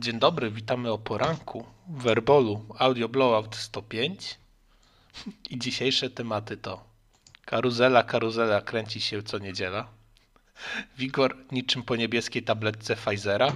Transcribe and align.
Dzień 0.00 0.18
dobry, 0.18 0.50
witamy 0.50 0.92
o 0.92 0.98
poranku 0.98 1.66
w 1.88 2.02
Werbolu 2.02 2.64
Audio 2.78 3.08
Blowout 3.08 3.56
105 3.56 4.38
i 5.50 5.58
dzisiejsze 5.58 6.10
tematy 6.10 6.56
to 6.56 6.84
karuzela, 7.44 8.02
karuzela 8.02 8.60
kręci 8.60 9.00
się 9.00 9.22
co 9.22 9.38
niedziela, 9.38 9.88
Wigor 10.98 11.36
niczym 11.52 11.82
po 11.82 11.96
niebieskiej 11.96 12.42
tabletce 12.42 12.96
Pfizera, 12.96 13.52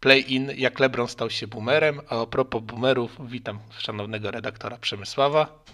Play-in 0.00 0.50
jak 0.56 0.80
Lebron 0.80 1.08
stał 1.08 1.30
się 1.30 1.46
boomerem, 1.46 2.00
a 2.08 2.22
a 2.22 2.26
propos 2.26 2.62
boomerów 2.62 3.30
witam 3.30 3.58
szanownego 3.78 4.30
redaktora 4.30 4.78
Przemysława. 4.78 5.64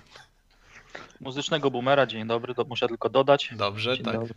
Muzycznego 1.21 1.71
boomera, 1.71 2.07
dzień 2.07 2.27
dobry, 2.27 2.55
to 2.55 2.65
muszę 2.65 2.89
tylko 2.89 3.09
dodać. 3.09 3.51
Dobrze, 3.57 3.97
Dzień 3.97 4.05
tak. 4.05 4.15
dobry. 4.15 4.35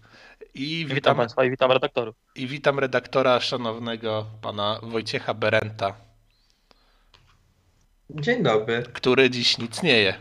I 0.54 0.78
Witam 0.86 0.96
witam, 0.96 1.18
Państwa 1.18 1.44
i 1.44 1.50
witam 1.50 1.72
redaktorów. 1.72 2.16
I 2.36 2.48
witam 2.48 2.80
redaktora 2.80 3.40
szanownego 3.40 4.26
pana 4.42 4.80
Wojciecha 4.84 5.34
Berenta, 5.34 5.94
Dzień 8.10 8.44
dobry. 8.44 8.84
który 8.94 9.30
dziś 9.30 9.58
nic 9.58 9.84
nie 9.84 9.98
je. 9.98 10.14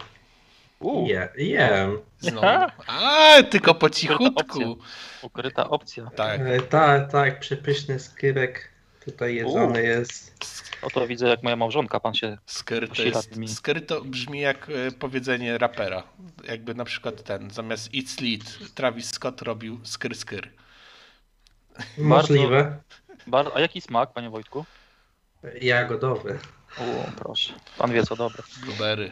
Uuu, 0.81 1.07
Je, 1.09 1.29
jem. 1.37 1.99
Znowu. 2.21 2.47
A, 2.87 3.43
tylko 3.51 3.75
po 3.75 3.87
Ukryta 3.87 4.01
cichutku. 4.01 4.79
ukryta 5.23 5.69
opcja. 5.71 6.11
Tak. 6.17 6.41
E, 6.41 6.61
Tak, 6.61 7.13
tak, 7.13 7.41
przepyszny 7.41 7.99
skyrek 8.01 8.69
tutaj 9.13 9.35
jedzony 9.35 9.83
jest. 9.83 10.39
Oto 10.83 11.07
widzę, 11.07 11.29
jak 11.29 11.43
moja 11.43 11.57
małżonka, 11.57 12.01
pan 12.01 12.15
się... 12.15 12.39
Skyr 12.47 12.83
to, 12.83 12.89
Posila 12.89 13.07
jest, 13.07 13.31
tymi- 13.31 13.49
skyr 13.49 13.87
to 13.87 14.01
brzmi 14.05 14.41
jak 14.41 14.69
e, 14.71 14.91
powiedzenie 14.93 15.59
rapera. 15.59 16.03
Jakby 16.45 16.75
na 16.75 16.85
przykład 16.85 17.23
ten, 17.23 17.51
zamiast 17.51 17.93
It's 17.93 18.23
Lit, 18.23 18.75
Travis 18.75 19.11
Scott 19.11 19.43
robił 19.43 19.81
skyr 19.85 20.17
skyr. 20.17 20.51
Możliwe. 21.99 22.79
Bar... 23.27 23.51
A 23.55 23.61
jaki 23.61 23.81
smak, 23.81 24.13
panie 24.13 24.31
Wojtku? 24.31 24.65
Jagodowy. 25.61 26.39
O, 26.79 26.83
proszę. 27.17 27.53
Pan 27.79 27.93
wie, 27.93 28.03
co 28.03 28.17
dobre. 28.17 28.43
Blueberry 28.65 29.11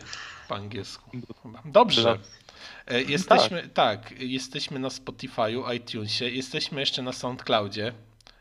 po 0.48 0.54
angielsku. 0.54 1.10
chyba. 1.42 1.62
Dobrze. 1.64 2.18
E, 2.86 3.02
Jesteśmy, 3.02 3.68
tak, 3.68 4.10
jesteśmy 4.20 4.78
na 4.78 4.88
Spotify'u, 4.88 5.74
iTunesie, 5.74 6.28
jesteśmy 6.28 6.80
jeszcze 6.80 7.02
na 7.02 7.12
SoundCloudzie, 7.12 7.92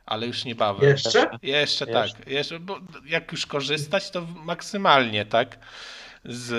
ale 0.06 0.28
już 0.28 0.46
niebawem. 0.46 0.90
Jeszcze? 0.90 1.20
Jeszcze 1.20 1.42
Jeszcze. 1.42 1.88
tak, 1.88 2.28
jeszcze, 2.28 2.60
bo 2.60 2.80
jak 3.06 3.32
już 3.32 3.46
korzystać, 3.46 4.12
to 4.12 4.22
maksymalnie, 4.22 5.26
tak? 5.26 5.60
Z. 6.26 6.54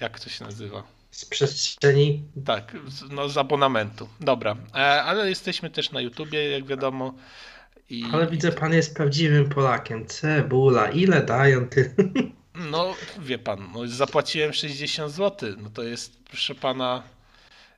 Jak 0.00 0.20
to 0.20 0.30
się 0.30 0.44
nazywa? 0.44 0.82
Z 1.10 1.24
przestrzeni. 1.24 2.22
Tak, 2.44 2.76
z, 2.88 3.10
no 3.10 3.28
z 3.28 3.38
abonamentu. 3.38 4.08
Dobra, 4.20 4.56
e, 4.74 5.02
ale 5.02 5.28
jesteśmy 5.28 5.70
też 5.70 5.92
na 5.92 6.00
YouTubie, 6.00 6.50
jak 6.50 6.66
wiadomo. 6.66 7.14
I, 7.90 8.04
Ale 8.12 8.26
widzę, 8.26 8.52
pan 8.52 8.72
jest 8.72 8.96
prawdziwym 8.96 9.48
Polakiem. 9.48 10.06
Cebula, 10.06 10.90
ile 10.90 11.22
dają 11.22 11.68
ty? 11.68 11.94
No, 12.54 12.94
wie 13.18 13.38
pan, 13.38 13.68
no, 13.74 13.86
zapłaciłem 13.86 14.52
60 14.52 15.12
zł. 15.12 15.54
No 15.58 15.70
to 15.70 15.82
jest, 15.82 16.24
proszę 16.24 16.54
pana, 16.54 17.02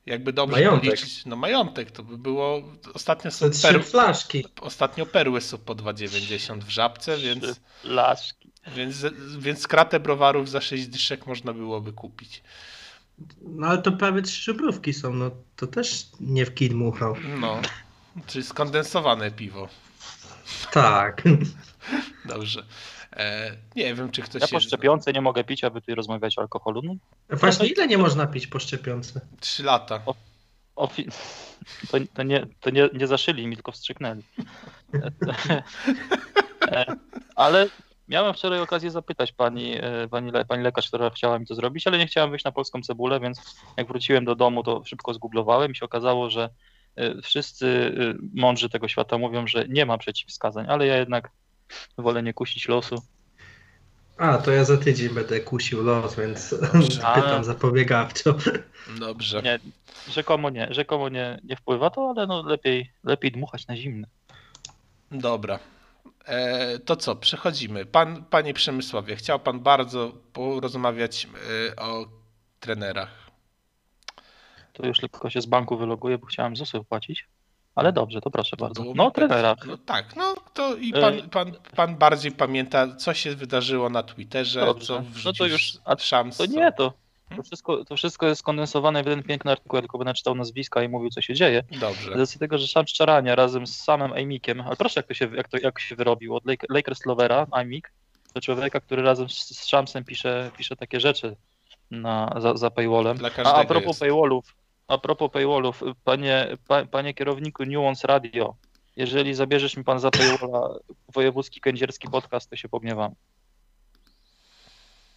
jakby 0.07 0.33
dobrze 0.33 0.57
Majątek. 0.57 0.91
policzyć. 0.91 1.27
No 1.27 1.37
majątek 1.37 1.91
to 1.91 2.03
by 2.03 2.19
było. 2.19 2.63
Ostatnio 2.95 3.31
są 3.31 3.47
perły, 3.63 3.83
flaszki. 3.83 4.45
ostatnio 4.61 5.07
perły 5.07 5.41
są 5.41 5.59
po 5.59 5.75
2,90 5.75 6.59
w 6.65 6.69
żabce, 6.71 7.19
więc, 7.19 7.43
Trzy 7.43 7.55
Laszki. 7.85 8.51
więc, 8.77 9.07
więc 9.39 9.69
kratę 9.69 10.01
browarów 10.01 10.51
za 10.51 10.61
6 10.61 10.87
dyszek 10.87 11.27
można 11.27 11.53
byłoby 11.53 11.93
kupić. 11.93 12.43
No 13.41 13.67
ale 13.67 13.83
to 13.83 13.93
prawie 13.93 14.23
trzy 14.23 14.43
żubrówki 14.43 14.93
są, 14.93 15.13
no 15.15 15.31
to 15.57 15.67
też 15.67 16.07
nie 16.21 16.47
w 16.47 16.55
kid 16.55 16.73
muchał. 16.73 17.17
No, 17.41 17.61
czyli 18.27 18.45
skondensowane 18.45 19.31
piwo. 19.31 19.69
Tak. 20.73 21.23
Dobrze. 22.25 22.65
E, 23.17 23.57
nie 23.77 23.95
wiem, 23.95 24.11
czy 24.11 24.23
ktoś 24.23 24.43
Ja 24.43 24.49
po 24.49 24.61
szczepionce 24.61 25.13
nie 25.13 25.21
mogę 25.21 25.45
pić, 25.45 25.65
aby 25.65 25.81
tutaj 25.81 25.95
rozmawiać 25.95 26.39
o 26.39 26.41
alkoholu. 26.41 26.83
No, 26.85 26.95
Właśnie 27.31 27.67
ile 27.67 27.87
nie 27.87 27.99
można 27.99 28.27
pić 28.27 28.47
po 28.47 28.59
szczepionce? 28.59 29.21
3 29.41 29.63
lata. 29.63 30.01
ofi... 30.77 31.07
to, 31.91 31.99
to, 32.15 32.23
nie, 32.23 32.47
to 32.61 32.71
nie, 32.71 32.89
nie 32.93 33.07
zaszyli 33.07 33.47
mi, 33.47 33.57
tylko 33.57 33.73
wstrzyknęli. 33.73 34.23
E, 36.71 36.97
Ale 37.35 37.69
miałem 38.09 38.35
wczoraj 38.35 38.61
okazję 38.61 38.91
zapytać 38.91 39.33
pani, 39.33 39.75
e, 39.81 40.09
pani, 40.11 40.31
le- 40.31 40.45
pani 40.45 40.63
lekarz, 40.63 40.89
która 40.89 41.11
chciała 41.11 41.39
mi 41.39 41.47
to 41.47 41.55
zrobić, 41.55 41.87
ale 41.87 41.99
nie 41.99 42.07
chciałem 42.07 42.31
wyjść 42.31 42.45
na 42.45 42.53
polską 42.53 42.83
cebulę, 42.83 43.21
więc 43.21 43.57
jak 43.77 43.87
wróciłem 43.89 44.25
do 44.25 44.35
domu, 44.35 44.63
to 44.63 44.83
szybko 44.85 45.15
zgooglowałem 45.15 45.73
i 45.73 45.77
się 45.77 45.85
okazało, 45.85 46.31
że 46.31 46.51
e, 46.97 47.23
wszyscy 47.23 47.95
e, 48.01 48.41
mądrzy 48.41 48.69
tego 48.69 48.89
świata 48.89 49.19
mówią, 49.19 49.47
że 49.47 49.65
nie 49.69 49.87
ma 49.87 49.99
przeciwwskazań, 49.99 50.67
ale 50.69 50.87
ja 50.87 50.97
jednak 50.97 51.31
wolę 51.99 52.23
nie 52.23 52.35
kusić 52.35 52.69
losu. 52.69 53.03
A, 54.19 54.39
to 54.39 54.51
ja 54.51 54.65
za 54.65 54.77
tydzień 54.77 55.09
będę 55.09 55.41
kusił 55.41 55.83
los, 55.83 56.17
więc 56.17 56.55
A. 57.05 57.15
pytam 57.15 57.45
zapobiegawczo. 57.45 58.35
Dobrze. 58.99 59.43
Nie, 59.43 59.59
rzekomo 60.09 60.51
nie, 60.51 60.69
rzekomo 60.71 61.09
nie, 61.09 61.41
nie 61.45 61.57
wpływa 61.57 61.91
to, 61.91 62.11
ale 62.17 62.27
no 62.27 62.43
lepiej, 62.43 62.93
lepiej 63.05 63.33
dmuchać 63.33 63.67
na 63.67 63.77
zimne. 63.77 64.09
Dobra. 65.11 65.59
E, 66.25 66.79
to 66.79 66.97
co, 66.97 67.17
przechodzimy. 67.17 67.87
Pan, 67.87 68.25
panie 68.25 68.55
Przemysławie, 68.55 69.17
chciał 69.17 69.41
pan 69.41 69.61
bardzo 69.61 70.13
porozmawiać 70.33 71.29
e, 71.71 71.77
o 71.77 72.07
trenerach. 72.61 73.25
To 74.73 74.87
już 74.87 74.99
tylko 74.99 75.31
się 75.31 75.41
z 75.41 75.47
banku 75.47 75.77
wyloguję, 75.77 76.19
bo 76.19 76.27
chciałem 76.27 76.57
ZUSy 76.57 76.79
wypłacić. 76.79 77.27
Ale 77.75 77.93
dobrze, 77.93 78.21
to 78.21 78.31
proszę 78.31 78.57
bardzo. 78.57 78.85
No, 78.85 78.93
mi 78.95 79.01
o 79.01 79.11
trenerach. 79.11 79.67
No 79.67 79.79
tak, 79.79 80.17
no 80.17 80.35
to 80.55 80.77
i 80.77 80.93
E, 80.97 81.01
pan, 81.01 81.31
pan, 81.31 81.53
pan 81.77 81.97
bardziej 81.97 82.33
pamięta, 82.33 82.97
co 82.97 83.15
się 83.15 83.35
wydarzyło 83.35 83.91
na 83.91 84.03
Twitterze, 84.03 84.61
Dobrze. 84.61 84.87
co 84.87 84.95
No 84.95 85.03
wrzucił 85.11 85.47
to 85.47 85.53
już- 85.53 85.79
a 85.85 85.97
Szams. 85.99 86.37
To 86.37 86.47
nie, 86.47 86.73
to, 86.73 86.93
to, 87.37 87.43
wszystko, 87.43 87.85
to 87.85 87.97
wszystko 87.97 88.27
jest 88.27 88.41
skondensowane 88.41 89.03
w 89.03 89.07
jeden 89.07 89.23
piękny 89.23 89.51
artykuł, 89.51 89.77
ja 89.77 89.83
tylko 89.83 89.99
będę 89.99 90.15
czytał 90.15 90.35
nazwiska 90.35 90.83
i 90.83 90.89
mówił, 90.89 91.11
co 91.11 91.21
się 91.21 91.35
dzieje. 91.35 91.63
Dobrze. 91.81 92.13
Z 92.15 92.17
racji 92.19 92.41
tego, 92.41 92.59
że 92.59 92.67
Szam 92.67 92.87
Szczarania 92.87 93.35
razem 93.35 93.67
z 93.67 93.77
samym 93.77 94.13
Amikiem, 94.13 94.61
ale 94.61 94.77
proszę, 94.77 95.01
jak 95.01 95.07
to 95.07 95.15
się, 95.15 95.29
jak 95.37 95.49
to, 95.49 95.59
jak 95.63 95.81
się 95.81 95.97
wyrobił, 95.97 96.37
od 96.37 96.45
Lake- 96.45 96.67
Lakers 96.69 97.07
Lovera, 97.07 97.47
Amik, 97.51 97.93
do 98.35 98.41
człowieka, 98.41 98.81
który 98.81 99.03
razem 99.03 99.29
z, 99.29 99.35
z 99.49 99.59
Shamsem 99.65 100.05
pisze, 100.05 100.51
pisze 100.59 100.77
takie 100.77 101.01
rzeczy 101.01 101.37
na, 101.91 102.35
za, 102.39 102.57
za 102.57 102.71
paywallem. 102.71 103.19
A, 103.45 103.55
a 103.55 103.65
propos 103.65 103.87
jest. 103.87 104.01
paywallów, 104.01 104.55
a 104.89 104.99
propos 104.99 105.31
paywallów, 105.31 105.83
panie, 106.05 106.57
pa, 106.69 106.85
panie 106.87 107.15
kierowniku 107.15 107.65
Nuance 107.65 108.07
Radio, 108.07 108.55
jeżeli 108.97 109.35
zabierzesz 109.35 109.77
mi 109.77 109.85
pan 109.85 110.01
za 110.01 110.11
paywalla 110.11 110.69
wojewódzki 111.15 111.61
kędzierski 111.61 112.09
podcast, 112.09 112.51
to 112.51 112.57
się 112.57 112.69
pogniewam. 112.69 113.15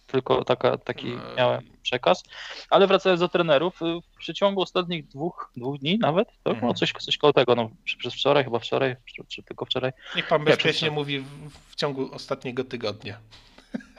Tylko 0.06 0.44
taka, 0.44 0.78
taki 0.78 1.08
Eee. 1.08 1.18
miałem 1.36 1.62
przekaz. 1.82 2.22
Ale 2.70 2.86
wracając 2.86 3.20
do 3.20 3.28
trenerów, 3.28 3.82
y, 3.82 3.84
w 4.14 4.16
przeciągu 4.18 4.60
ostatnich 4.62 5.06
dwóch, 5.08 5.52
dwóch 5.56 5.78
dni 5.78 5.98
nawet, 5.98 6.28
to 6.44 6.50
Mhm. 6.50 6.74
coś, 6.74 6.92
coś 6.92 7.16
koło 7.16 7.32
tego, 7.32 7.54
no, 7.54 7.70
przez 7.98 8.14
wczoraj, 8.14 8.44
chyba 8.44 8.58
wczoraj, 8.58 8.96
czy, 9.04 9.22
czy 9.28 9.42
tylko 9.42 9.64
wczoraj. 9.64 9.92
Niech 10.16 10.28
pan 10.28 10.40
Nie, 10.40 10.44
bezpiecznie 10.44 10.70
przepraszam. 10.72 10.94
mówi 10.94 11.18
w, 11.20 11.50
w 11.70 11.74
ciągu 11.76 12.14
ostatniego 12.14 12.64
tygodnia. 12.64 13.18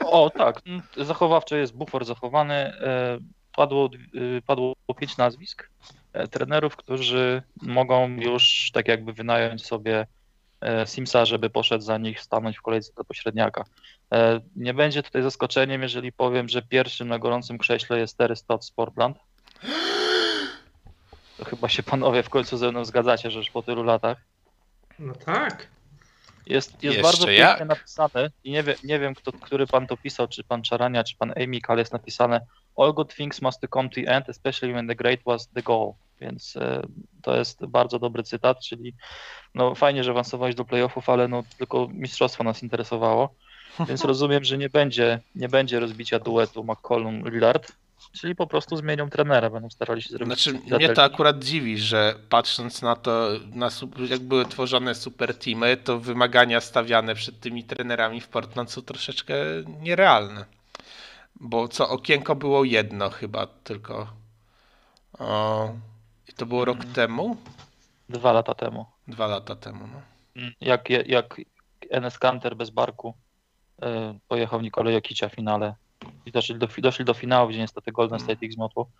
O, 0.04 0.30
tak, 0.30 0.62
zachowawcze 0.96 1.58
jest 1.58 1.74
bufor 1.76 2.04
zachowany. 2.04 2.72
Padło, 3.56 3.90
y, 4.14 4.42
padło 4.46 4.74
pięć 4.96 5.16
nazwisk 5.16 5.70
e, 6.12 6.28
trenerów, 6.28 6.76
którzy 6.76 7.42
mogą 7.62 8.08
już 8.08 8.70
tak 8.74 8.88
jakby 8.88 9.12
wynająć 9.12 9.66
sobie 9.66 10.06
e, 10.60 10.86
Simsa, 10.86 11.24
żeby 11.24 11.50
poszedł 11.50 11.84
za 11.84 11.98
nich 11.98 12.20
stanąć 12.20 12.58
w 12.58 12.62
kolejce 12.62 12.92
do 12.96 13.04
pośredniaka. 13.04 13.64
E, 14.12 14.40
Nie 14.56 14.74
będzie 14.74 15.02
tutaj 15.02 15.22
zaskoczeniem, 15.22 15.82
jeżeli 15.82 16.12
powiem, 16.12 16.48
że 16.48 16.62
pierwszym 16.62 17.08
na 17.08 17.18
gorącym 17.18 17.58
krześle 17.58 17.98
jest 17.98 18.18
Terry 18.18 18.36
Stott 18.36 18.64
z 18.64 18.70
Portland. 18.70 19.16
To 21.38 21.44
chyba 21.44 21.68
się 21.68 21.82
panowie 21.82 22.22
w 22.22 22.30
końcu 22.30 22.56
ze 22.56 22.70
mną 22.70 22.84
zgadzacie, 22.84 23.30
że 23.30 23.38
już 23.38 23.50
po 23.50 23.62
tylu 23.62 23.82
latach. 23.82 24.18
No 24.98 25.14
tak. 25.14 25.66
Jest, 26.50 26.82
jest 26.82 27.00
bardzo 27.00 27.30
jak? 27.30 27.48
pięknie 27.48 27.66
napisane 27.66 28.30
i 28.44 28.50
nie, 28.50 28.62
wie, 28.62 28.74
nie 28.84 28.98
wiem, 28.98 29.14
kto, 29.14 29.32
który 29.32 29.66
pan 29.66 29.86
to 29.86 29.96
pisał, 29.96 30.28
czy 30.28 30.44
pan 30.44 30.62
Czarania, 30.62 31.04
czy 31.04 31.16
pan 31.16 31.32
Amik, 31.36 31.70
ale 31.70 31.80
jest 31.80 31.92
napisane 31.92 32.40
All 32.76 32.94
good 32.94 33.14
things 33.14 33.42
must 33.42 33.66
come 33.70 33.88
to 33.88 33.94
the 33.94 34.06
end, 34.06 34.28
especially 34.28 34.72
when 34.72 34.88
the 34.88 34.94
great 34.94 35.20
was 35.26 35.48
the 35.48 35.62
goal. 35.62 35.92
Więc 36.20 36.56
e, 36.56 36.82
to 37.22 37.36
jest 37.36 37.66
bardzo 37.66 37.98
dobry 37.98 38.22
cytat, 38.22 38.60
czyli 38.60 38.94
no 39.54 39.74
fajnie, 39.74 40.04
że 40.04 40.10
awansowałeś 40.10 40.54
do 40.54 40.64
playoffów, 40.64 41.08
ale 41.08 41.28
no 41.28 41.42
tylko 41.58 41.88
mistrzostwo 41.92 42.44
nas 42.44 42.62
interesowało. 42.62 43.34
Więc 43.88 44.04
rozumiem, 44.04 44.44
że 44.44 44.58
nie 44.58 44.70
będzie, 44.70 45.20
nie 45.34 45.48
będzie 45.48 45.80
rozbicia 45.80 46.18
duetu 46.18 46.64
McCollum-Lillard, 46.64 47.72
czyli 48.12 48.34
po 48.34 48.46
prostu 48.46 48.76
zmienią 48.76 49.10
trenera, 49.10 49.50
będą 49.50 49.70
starali 49.70 50.02
się 50.02 50.08
zrobić. 50.08 50.26
Znaczy, 50.42 50.60
mnie 50.76 50.88
to 50.88 51.02
akurat 51.02 51.38
dziwi, 51.44 51.78
że 51.78 52.14
patrząc 52.28 52.82
na 52.82 52.96
to, 52.96 53.28
na, 53.54 53.68
jak 54.10 54.20
były 54.20 54.44
tworzone 54.46 54.94
super 54.94 55.38
teamy, 55.38 55.76
to 55.76 55.98
wymagania 56.00 56.60
stawiane 56.60 57.14
przed 57.14 57.40
tymi 57.40 57.64
trenerami 57.64 58.20
w 58.20 58.28
Portland 58.28 58.70
są 58.72 58.82
troszeczkę 58.82 59.34
nierealne. 59.80 60.44
Bo 61.40 61.68
co, 61.68 61.88
okienko 61.88 62.34
było 62.34 62.64
jedno 62.64 63.10
chyba 63.10 63.46
tylko. 63.46 64.06
O, 65.18 65.70
I 66.28 66.32
to 66.32 66.46
było 66.46 66.64
rok 66.64 66.76
Mhm. 66.76 66.94
temu? 66.94 67.36
Dwa 68.08 68.32
lata 68.32 68.54
temu. 68.54 68.86
Dwa 69.08 69.26
lata 69.26 69.56
temu. 69.56 69.88
No. 69.92 70.00
Jak, 70.60 70.90
jak 70.90 71.40
Enes 71.90 72.18
Kanter 72.18 72.56
bez 72.56 72.70
barku. 72.70 73.14
E, 73.82 74.18
Pojechał 74.28 74.60
Nikolaj 74.60 74.94
Jokicia 74.94 75.28
w 75.28 75.34
finale. 75.34 75.74
I 76.26 76.32
doszli 76.32 76.54
do, 76.58 76.68
doszli 76.78 77.04
do 77.04 77.14
finału, 77.14 77.48
gdzie 77.48 77.58
niestety 77.58 77.92
Golden 77.92 78.20
State 78.20 78.46
ich 78.46 78.52
zmiotło. 78.52 78.90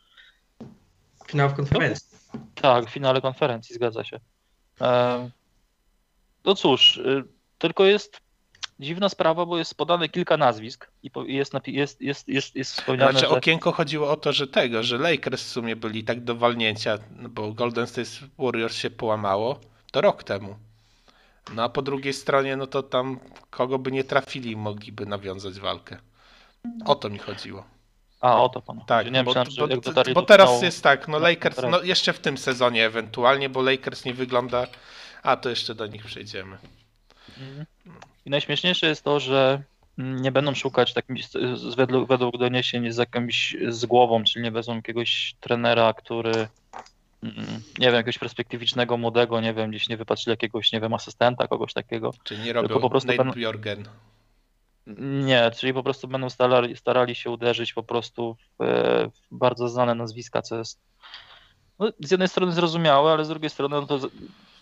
Finał 1.26 1.48
w 1.48 1.54
konferencji. 1.54 2.18
Tak, 2.54 2.86
w 2.86 2.90
finale 2.90 3.20
konferencji, 3.20 3.74
zgadza 3.74 4.04
się. 4.04 4.20
E, 4.80 5.30
No 6.44 6.54
cóż, 6.54 6.96
y, 6.96 7.24
tylko 7.58 7.84
jest 7.84 8.20
dziwna 8.80 9.08
sprawa, 9.08 9.46
bo 9.46 9.58
jest 9.58 9.74
podane 9.74 10.08
kilka 10.08 10.36
nazwisk 10.36 10.90
i 11.02 11.10
jest, 11.26 11.52
jest, 11.66 12.00
jest, 12.00 12.28
jest, 12.28 12.56
jest 12.56 12.72
wspomniane, 12.72 13.12
Znaczy 13.12 13.26
że... 13.26 13.36
okienko 13.36 13.72
chodziło 13.72 14.10
o 14.10 14.16
to, 14.16 14.32
że 14.32 14.46
tego, 14.46 14.82
że 14.82 14.98
Lakers 14.98 15.42
w 15.42 15.48
sumie 15.48 15.76
byli 15.76 16.04
tak 16.04 16.24
do 16.24 16.34
walnięcia, 16.34 16.98
no 17.16 17.28
bo 17.28 17.52
Golden 17.52 17.86
State 17.86 18.10
Warriors 18.38 18.76
się 18.76 18.90
połamało, 18.90 19.60
to 19.92 20.00
rok 20.00 20.24
temu. 20.24 20.56
No 21.54 21.62
a 21.62 21.68
po 21.68 21.82
drugiej 21.82 22.12
stronie, 22.12 22.56
no 22.56 22.66
to 22.66 22.82
tam 22.82 23.20
kogo 23.50 23.78
by 23.78 23.92
nie 23.92 24.04
trafili, 24.04 24.56
mogliby 24.56 25.06
nawiązać 25.06 25.60
walkę. 25.60 25.98
O 26.84 26.94
to 26.94 27.10
mi 27.10 27.18
chodziło. 27.18 27.64
A, 28.20 28.42
o 28.42 28.48
to 28.48 28.62
pan. 28.62 28.80
Tak, 28.86 29.12
nie 29.12 29.24
bo, 29.24 29.34
bo, 29.34 29.68
bo 30.14 30.22
do 30.22 30.22
teraz 30.22 30.62
jest 30.62 30.82
tak, 30.82 31.08
no 31.08 31.18
Lakers, 31.18 31.58
no 31.70 31.82
jeszcze 31.82 32.12
w 32.12 32.18
tym 32.18 32.38
sezonie 32.38 32.86
ewentualnie, 32.86 33.48
bo 33.48 33.62
Lakers 33.62 34.04
nie 34.04 34.14
wygląda, 34.14 34.66
a 35.22 35.36
to 35.36 35.50
jeszcze 35.50 35.74
do 35.74 35.86
nich 35.86 36.04
przejdziemy. 36.04 36.58
Mhm. 37.38 37.66
I 38.26 38.30
najśmieszniejsze 38.30 38.86
jest 38.86 39.04
to, 39.04 39.20
że 39.20 39.62
nie 39.98 40.32
będą 40.32 40.54
szukać 40.54 40.94
takim, 40.94 41.16
według, 41.76 42.08
według 42.08 42.38
doniesień 42.38 42.92
z 42.92 42.96
jakimś 42.96 43.56
z 43.68 43.86
głową, 43.86 44.24
czyli 44.24 44.44
nie 44.44 44.50
wezmą 44.50 44.76
jakiegoś 44.76 45.34
trenera, 45.40 45.92
który 45.92 46.48
mm, 47.22 47.46
nie 47.78 47.86
wiem, 47.86 47.94
jakiegoś 47.94 48.18
perspektywicznego, 48.18 48.96
młodego, 48.96 49.40
nie 49.40 49.54
wiem, 49.54 49.70
gdzieś 49.70 49.88
nie 49.88 49.96
wypatrzyli 49.96 50.32
jakiegoś, 50.32 50.72
nie 50.72 50.80
wiem, 50.80 50.94
asystenta, 50.94 51.48
kogoś 51.48 51.72
takiego. 51.72 52.14
Czyli 52.24 52.42
nie 52.42 52.52
robią 52.52 52.80
po 52.80 52.90
prostu 52.90 53.12
Nate 53.12 53.32
Bjorgen. 53.32 53.88
Nie, 54.98 55.50
czyli 55.56 55.74
po 55.74 55.82
prostu 55.82 56.08
będą 56.08 56.30
starali, 56.30 56.76
starali 56.76 57.14
się 57.14 57.30
uderzyć 57.30 57.72
po 57.72 57.82
prostu 57.82 58.36
w, 58.58 58.62
e, 58.62 59.08
w 59.08 59.36
bardzo 59.36 59.68
znane 59.68 59.94
nazwiska, 59.94 60.42
co 60.42 60.58
jest 60.58 60.80
no, 61.78 61.92
z 62.00 62.10
jednej 62.10 62.28
strony 62.28 62.52
zrozumiałe, 62.52 63.12
ale 63.12 63.24
z 63.24 63.28
drugiej 63.28 63.50
strony 63.50 63.76
no 63.76 63.86
to 63.86 63.98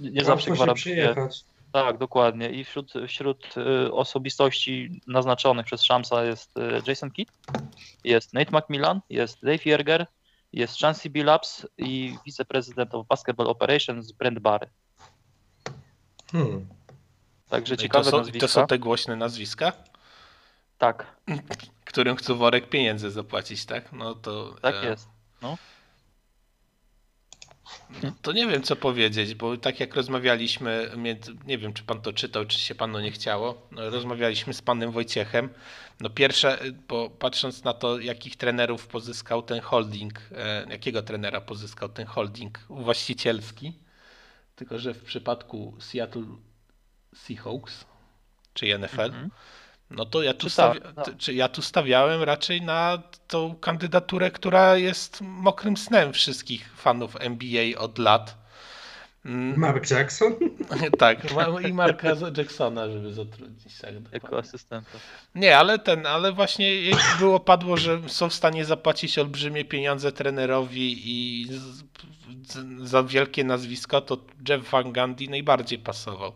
nie 0.00 0.24
zawsze 0.24 0.50
gwarantuje. 0.50 0.74
przyjechać. 0.76 1.44
Tak, 1.72 1.98
dokładnie. 1.98 2.50
I 2.50 2.64
wśród, 2.64 2.92
wśród 3.08 3.54
y, 3.56 3.92
osobistości 3.92 5.00
naznaczonych 5.06 5.66
przez 5.66 5.80
Shamsa 5.80 6.24
jest 6.24 6.56
y, 6.56 6.82
Jason 6.86 7.10
Kidd, 7.10 7.32
jest 8.04 8.34
Nate 8.34 8.58
McMillan, 8.58 9.00
jest 9.10 9.42
Dave 9.42 9.64
Yerger, 9.64 10.06
jest 10.52 10.78
Chancey 10.78 11.10
Billups 11.10 11.66
i 11.78 12.16
wiceprezydent 12.26 12.94
of 12.94 13.06
Basketball 13.06 13.46
Operations 13.46 14.12
Brent 14.12 14.38
Barry. 14.38 14.68
Hmm. 16.32 16.68
Także 17.48 17.72
No 17.72 17.74
i 17.74 17.76
to, 17.76 17.82
ciekawe 17.82 18.10
są, 18.10 18.18
nazwiska. 18.18 18.40
to 18.40 18.52
są 18.52 18.66
te 18.66 18.78
głośne 18.78 19.16
nazwiska, 19.16 19.72
Tak, 20.78 21.16
którym 21.84 22.16
chcą 22.16 22.34
worek 22.34 22.68
pieniędzy 22.68 23.10
zapłacić, 23.10 23.64
tak? 23.64 23.92
No 23.92 24.14
to. 24.14 24.54
tak 24.62 24.74
e, 24.74 24.86
jest. 24.86 25.08
No 25.42 25.58
to 28.22 28.32
nie 28.32 28.46
wiem, 28.46 28.62
co 28.62 28.76
powiedzieć, 28.76 29.34
bo 29.34 29.56
tak 29.56 29.80
jak 29.80 29.94
rozmawialiśmy, 29.94 30.90
nie 31.46 31.58
wiem, 31.58 31.72
czy 31.72 31.82
pan 31.82 32.00
to 32.00 32.12
czytał, 32.12 32.44
czy 32.44 32.58
się 32.58 32.74
panu 32.74 33.00
nie 33.00 33.10
chciało, 33.10 33.66
no, 33.70 33.90
rozmawialiśmy 33.90 34.54
z 34.54 34.62
panem 34.62 34.90
Wojciechem. 34.90 35.48
No 36.00 36.10
pierwsze, 36.10 36.58
bo 36.88 37.10
patrząc 37.10 37.64
na 37.64 37.72
to, 37.72 38.00
jakich 38.00 38.36
trenerów 38.36 38.86
pozyskał 38.86 39.42
ten 39.42 39.60
holding, 39.60 40.20
e, 40.32 40.66
jakiego 40.70 41.02
trenera 41.02 41.40
pozyskał 41.40 41.88
ten 41.88 42.06
holding 42.06 42.58
właścicielski, 42.68 43.78
tylko 44.56 44.78
że 44.78 44.94
w 44.94 45.04
przypadku 45.04 45.76
Seattle 45.80 46.26
Seahawks, 47.14 47.84
czy 48.54 48.78
NFL, 48.78 49.00
Mhm. 49.00 49.30
No 49.90 50.04
to 50.06 50.22
ja 50.22 50.34
tu, 50.34 50.50
Czy 50.50 50.56
tak, 50.56 50.94
tak. 50.94 51.04
t- 51.04 51.14
czy 51.18 51.34
ja 51.34 51.48
tu 51.48 51.62
stawiałem 51.62 52.22
raczej 52.22 52.62
na 52.62 53.02
tą 53.28 53.54
kandydaturę, 53.56 54.30
która 54.30 54.76
jest 54.76 55.20
mokrym 55.20 55.76
snem 55.76 56.12
wszystkich 56.12 56.72
fanów 56.76 57.16
NBA 57.20 57.78
od 57.78 57.98
lat. 57.98 58.48
Mm, 59.24 59.58
Mark 59.58 59.90
Jackson? 59.90 60.34
tak, 60.98 61.18
i 61.68 61.72
Marka 61.72 62.08
Jacksona, 62.36 62.90
żeby 62.90 63.12
zatrudnić. 63.12 63.78
Tak, 63.78 63.94
Jako 63.94 64.10
dokładnie. 64.10 64.38
asystenta. 64.38 64.90
Nie, 65.34 65.58
ale 65.58 65.78
ten, 65.78 66.06
ale 66.06 66.32
właśnie 66.32 66.82
jak 66.82 67.16
było 67.18 67.40
padło, 67.40 67.76
że 67.76 68.00
są 68.06 68.28
w 68.28 68.34
stanie 68.34 68.64
zapłacić 68.64 69.18
olbrzymie 69.18 69.64
pieniądze 69.64 70.12
trenerowi 70.12 71.02
i 71.04 71.46
z, 71.52 71.84
z, 72.52 72.88
za 72.88 73.02
wielkie 73.02 73.44
nazwisko, 73.44 74.00
to 74.00 74.18
Jeff 74.48 74.70
Van 74.70 74.92
Gundy 74.92 75.28
najbardziej 75.28 75.78
pasował. 75.78 76.32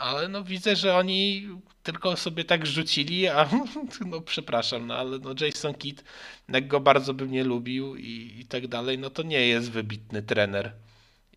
Ale 0.00 0.28
no 0.28 0.44
widzę, 0.44 0.76
że 0.76 0.96
oni 0.96 1.48
tylko 1.82 2.16
sobie 2.16 2.44
tak 2.44 2.66
rzucili, 2.66 3.28
a 3.28 3.48
no 4.10 4.20
przepraszam, 4.20 4.86
no 4.86 4.94
ale 4.96 5.18
no 5.18 5.34
Jason 5.40 5.74
Kidd, 5.74 6.04
jak 6.48 6.68
go 6.68 6.80
bardzo 6.80 7.14
bym 7.14 7.30
nie 7.30 7.44
lubił 7.44 7.96
i, 7.96 8.34
i 8.40 8.46
tak 8.46 8.66
dalej, 8.68 8.98
no 8.98 9.10
to 9.10 9.22
nie 9.22 9.46
jest 9.46 9.70
wybitny 9.70 10.22
trener. 10.22 10.72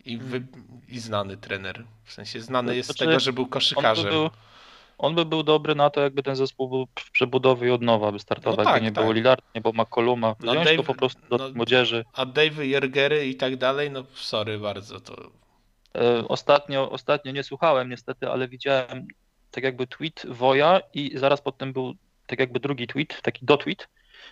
I, 0.05 0.17
wy, 0.17 0.45
I 0.89 0.99
znany 0.99 1.37
trener. 1.37 1.83
W 2.03 2.13
sensie 2.13 2.41
znany 2.41 2.75
jest 2.75 2.89
z 2.89 2.91
Znaczy, 2.91 3.05
tego, 3.05 3.19
że 3.19 3.33
był 3.33 3.43
On 3.43 3.49
by, 3.49 3.53
koszykarzem. 3.53 4.11
był, 4.11 4.29
on 4.97 5.15
by 5.15 5.25
był 5.25 5.43
dobry 5.43 5.75
na 5.75 5.89
to, 5.89 6.01
jakby 6.01 6.23
ten 6.23 6.35
zespół 6.35 6.69
był 6.69 6.87
w 6.99 7.11
przebudowie 7.11 7.73
od 7.73 7.81
nowa 7.81 8.11
by 8.11 8.19
startował. 8.19 8.57
No 8.57 8.63
jakby 8.63 8.73
tak, 8.73 8.83
nie 8.83 8.91
tak. 8.91 9.03
było 9.03 9.13
Lillard, 9.13 9.45
nie 9.55 9.61
było 9.61 9.73
McColluma. 9.73 10.35
No 10.39 10.51
Wziąć 10.51 10.67
Dave- 10.67 10.77
go 10.77 10.83
po 10.83 10.95
prostu 10.95 11.21
do 11.29 11.37
no- 11.37 11.49
młodzieży. 11.55 12.05
A 12.13 12.25
Dave 12.25 12.65
Jergery 12.65 13.27
i 13.27 13.35
tak 13.35 13.55
dalej, 13.57 13.91
no 13.91 14.03
sorry 14.13 14.59
bardzo, 14.59 14.99
to 14.99 15.31
Ostatnio, 16.27 16.91
ostatnio 16.91 17.31
nie 17.31 17.43
słuchałem 17.43 17.89
niestety, 17.89 18.29
ale 18.29 18.47
widziałem 18.47 19.07
tak 19.51 19.63
jakby 19.63 19.87
tweet 19.87 20.25
Woja 20.29 20.81
i 20.93 21.17
zaraz 21.17 21.41
potem 21.41 21.73
był 21.73 21.93
tak 22.27 22.39
jakby 22.39 22.59
drugi 22.59 22.87
tweet, 22.87 23.21
taki 23.21 23.45
dotweet, 23.45 23.87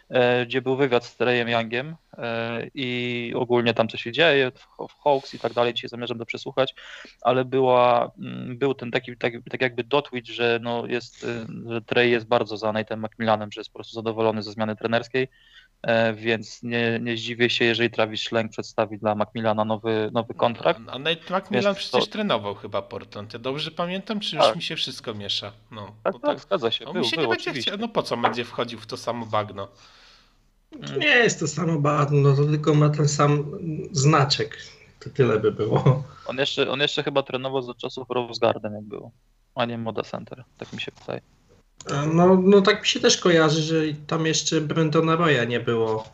e, 0.10 0.45
gdzie 0.45 0.62
był 0.62 0.75
wywiad 0.75 1.06
z 1.06 1.18
Treyem 1.18 1.50
Youngiem 1.50 1.95
e, 2.18 2.68
i 2.74 3.33
ogólnie 3.36 3.74
tam 3.74 3.88
co 3.88 3.98
się 3.98 4.12
dzieje 4.12 4.51
w 4.89 5.04
Hawks 5.04 5.33
i 5.33 5.39
tak 5.39 5.54
dalej, 5.54 5.74
dzisiaj 5.74 5.89
zamierzam 5.89 6.18
to 6.19 6.25
przesłuchać, 6.25 6.75
ale 7.21 7.45
była, 7.45 8.12
mm, 8.19 8.57
był 8.57 8.74
ten 8.74 8.92
taki, 8.92 9.18
tak, 9.18 9.33
tak 9.50 9.62
jakby 9.62 9.83
dotweet, 9.83 10.27
że 10.27 10.60
no 10.62 10.86
jest, 10.86 11.24
e, 11.24 11.45
że 11.71 11.81
Trey 11.81 12.12
jest 12.12 12.27
bardzo 12.27 12.57
za 12.57 12.71
Nate'em 12.71 12.98
McMillanem, 12.98 13.51
że 13.51 13.62
jest 13.62 13.71
po 13.71 13.77
prostu 13.77 13.95
zadowolony 13.95 14.44
ze 14.44 14.51
zmiany 14.51 14.75
trenerskiej, 14.75 15.24
e, 15.24 15.27
więc 16.15 16.63
nie, 16.63 17.00
nie 17.01 17.18
zdziwię 17.18 17.50
się, 17.50 17.65
jeżeli 17.65 17.89
Travis 17.89 18.21
Schlenk 18.21 18.51
przedstawi 18.51 18.97
dla 18.97 19.15
McMillana 19.15 19.65
nowy, 19.65 20.09
nowy 20.13 20.33
kontrakt. 20.33 20.80
A 20.88 21.00
Nate 21.00 21.39
McMillan 21.39 21.74
Jest 21.75 21.80
przecież 21.80 22.06
to- 22.06 22.12
trenował 22.12 22.56
chyba 22.56 22.81
Portland. 22.81 23.33
Ja 23.33 23.39
dobrze 23.39 23.71
pamiętam, 23.71 24.19
czy 24.19 24.35
już 24.35 24.45
Tak. 24.45 24.56
mi 24.56 24.62
się 24.62 24.75
wszystko 24.75 25.13
miesza? 25.13 25.51
No, 25.71 25.95
Tak, 26.03 26.13
no 26.13 26.19
tak, 26.19 26.39
zgadza 26.39 26.72
się. 26.72 26.86
On 26.86 26.93
Był, 26.93 27.01
mi 27.01 27.08
się 27.08 27.15
był, 27.15 27.24
nie 27.25 27.29
będzie 27.29 27.43
oczywiście. 27.43 27.72
chciał, 27.72 27.81
no 27.81 27.88
po 27.88 28.03
co 28.03 28.17
będzie 28.17 28.46
wchodził 28.46 28.79
w 28.79 28.86
to 28.86 28.98
samo 28.98 29.25
bagno? 29.25 29.67
To 30.88 30.96
nie 30.98 31.08
jest 31.08 31.39
to 31.39 31.48
samo 31.48 31.79
bagno, 31.79 32.29
no 32.29 32.36
to 32.36 32.46
tylko 32.46 32.74
ma 32.75 32.89
ten 32.89 33.08
sam 33.08 33.51
znaczek. 33.91 34.58
To 35.00 35.10
tyle 35.10 35.39
by 35.39 35.51
było. 35.51 36.03
On 36.25 36.38
jeszcze, 36.38 36.72
on 36.72 36.79
jeszcze 36.79 37.03
chyba 37.03 37.24
trenował 37.24 37.62
za 37.62 37.74
czasów 37.74 38.08
Rose 38.10 38.39
Garden, 38.41 38.74
jak 38.74 38.84
było, 38.84 39.12
a 39.55 39.65
nie 39.65 39.77
Moda 39.77 40.03
Center, 40.03 40.43
tak 40.58 40.74
mi 40.74 40.81
się 40.81 40.91
wydaje. 41.00 41.22
No, 42.13 42.36
no 42.44 42.62
tak 42.62 42.82
mi 42.82 42.88
się 42.88 43.00
też 43.00 43.18
kojarzy, 43.18 43.62
że 43.62 43.75
tam 44.08 44.25
jeszcze 44.25 44.62
Brendona 44.62 45.15
Roya 45.15 45.46
nie 45.48 45.60
było 45.60 46.08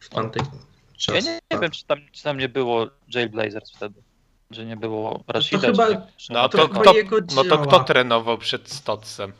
w 0.00 0.08
tamtych 0.08 0.42
Ja 0.42 0.98
czasach. 0.98 1.24
nie, 1.24 1.40
nie 1.52 1.58
wiem, 1.60 1.70
czy 1.70 1.84
tam, 1.86 1.98
czy 2.12 2.22
tam 2.22 2.38
nie 2.38 2.48
było 2.48 2.86
Jailblazers 3.14 3.72
wtedy, 3.76 4.02
że 4.50 4.64
nie 4.64 4.76
było 4.76 5.24
Rashida. 5.28 5.60
chyba- 5.68 5.86
czy, 5.86 6.02
czy 6.16 6.32
No 6.32 6.48
to 6.48 6.58
to, 6.58 6.68
chyba 6.68 6.80
kto, 6.80 6.94
jego 6.94 7.16
no 7.34 7.44
to 7.44 7.58
kto 7.58 7.84
trenował 7.84 8.38
przed 8.38 8.68
Stotsem? 8.70 9.32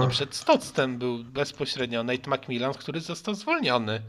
No 0.00 0.06
przed 0.10 0.34
Stotsem 0.34 0.98
był 0.98 1.24
bezpośrednio 1.24 2.04
Nate 2.04 2.30
McMillan, 2.30 2.74
który 2.74 3.00
został 3.00 3.34
zwolniony. 3.34 4.00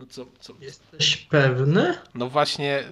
No 0.00 0.06
co, 0.06 0.26
co? 0.40 0.52
Jesteś 0.60 1.16
pewny? 1.16 1.94
No 2.14 2.28
właśnie. 2.28 2.84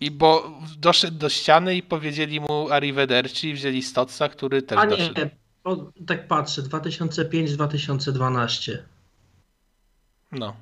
I 0.00 0.10
bo 0.10 0.60
doszedł 0.78 1.18
do 1.18 1.28
ściany 1.28 1.76
i 1.76 1.82
powiedzieli 1.82 2.40
mu 2.40 2.68
Arrivederci 2.70 3.48
i 3.48 3.54
wzięli 3.54 3.82
Stotsa, 3.82 4.28
który 4.28 4.62
też 4.62 4.78
A 4.78 4.84
nie, 4.84 4.90
doszedł. 4.90 5.20
o, 5.64 5.90
tak 6.06 6.28
patrzę, 6.28 6.62
2005-2012. 6.62 8.78
No. 10.32 10.56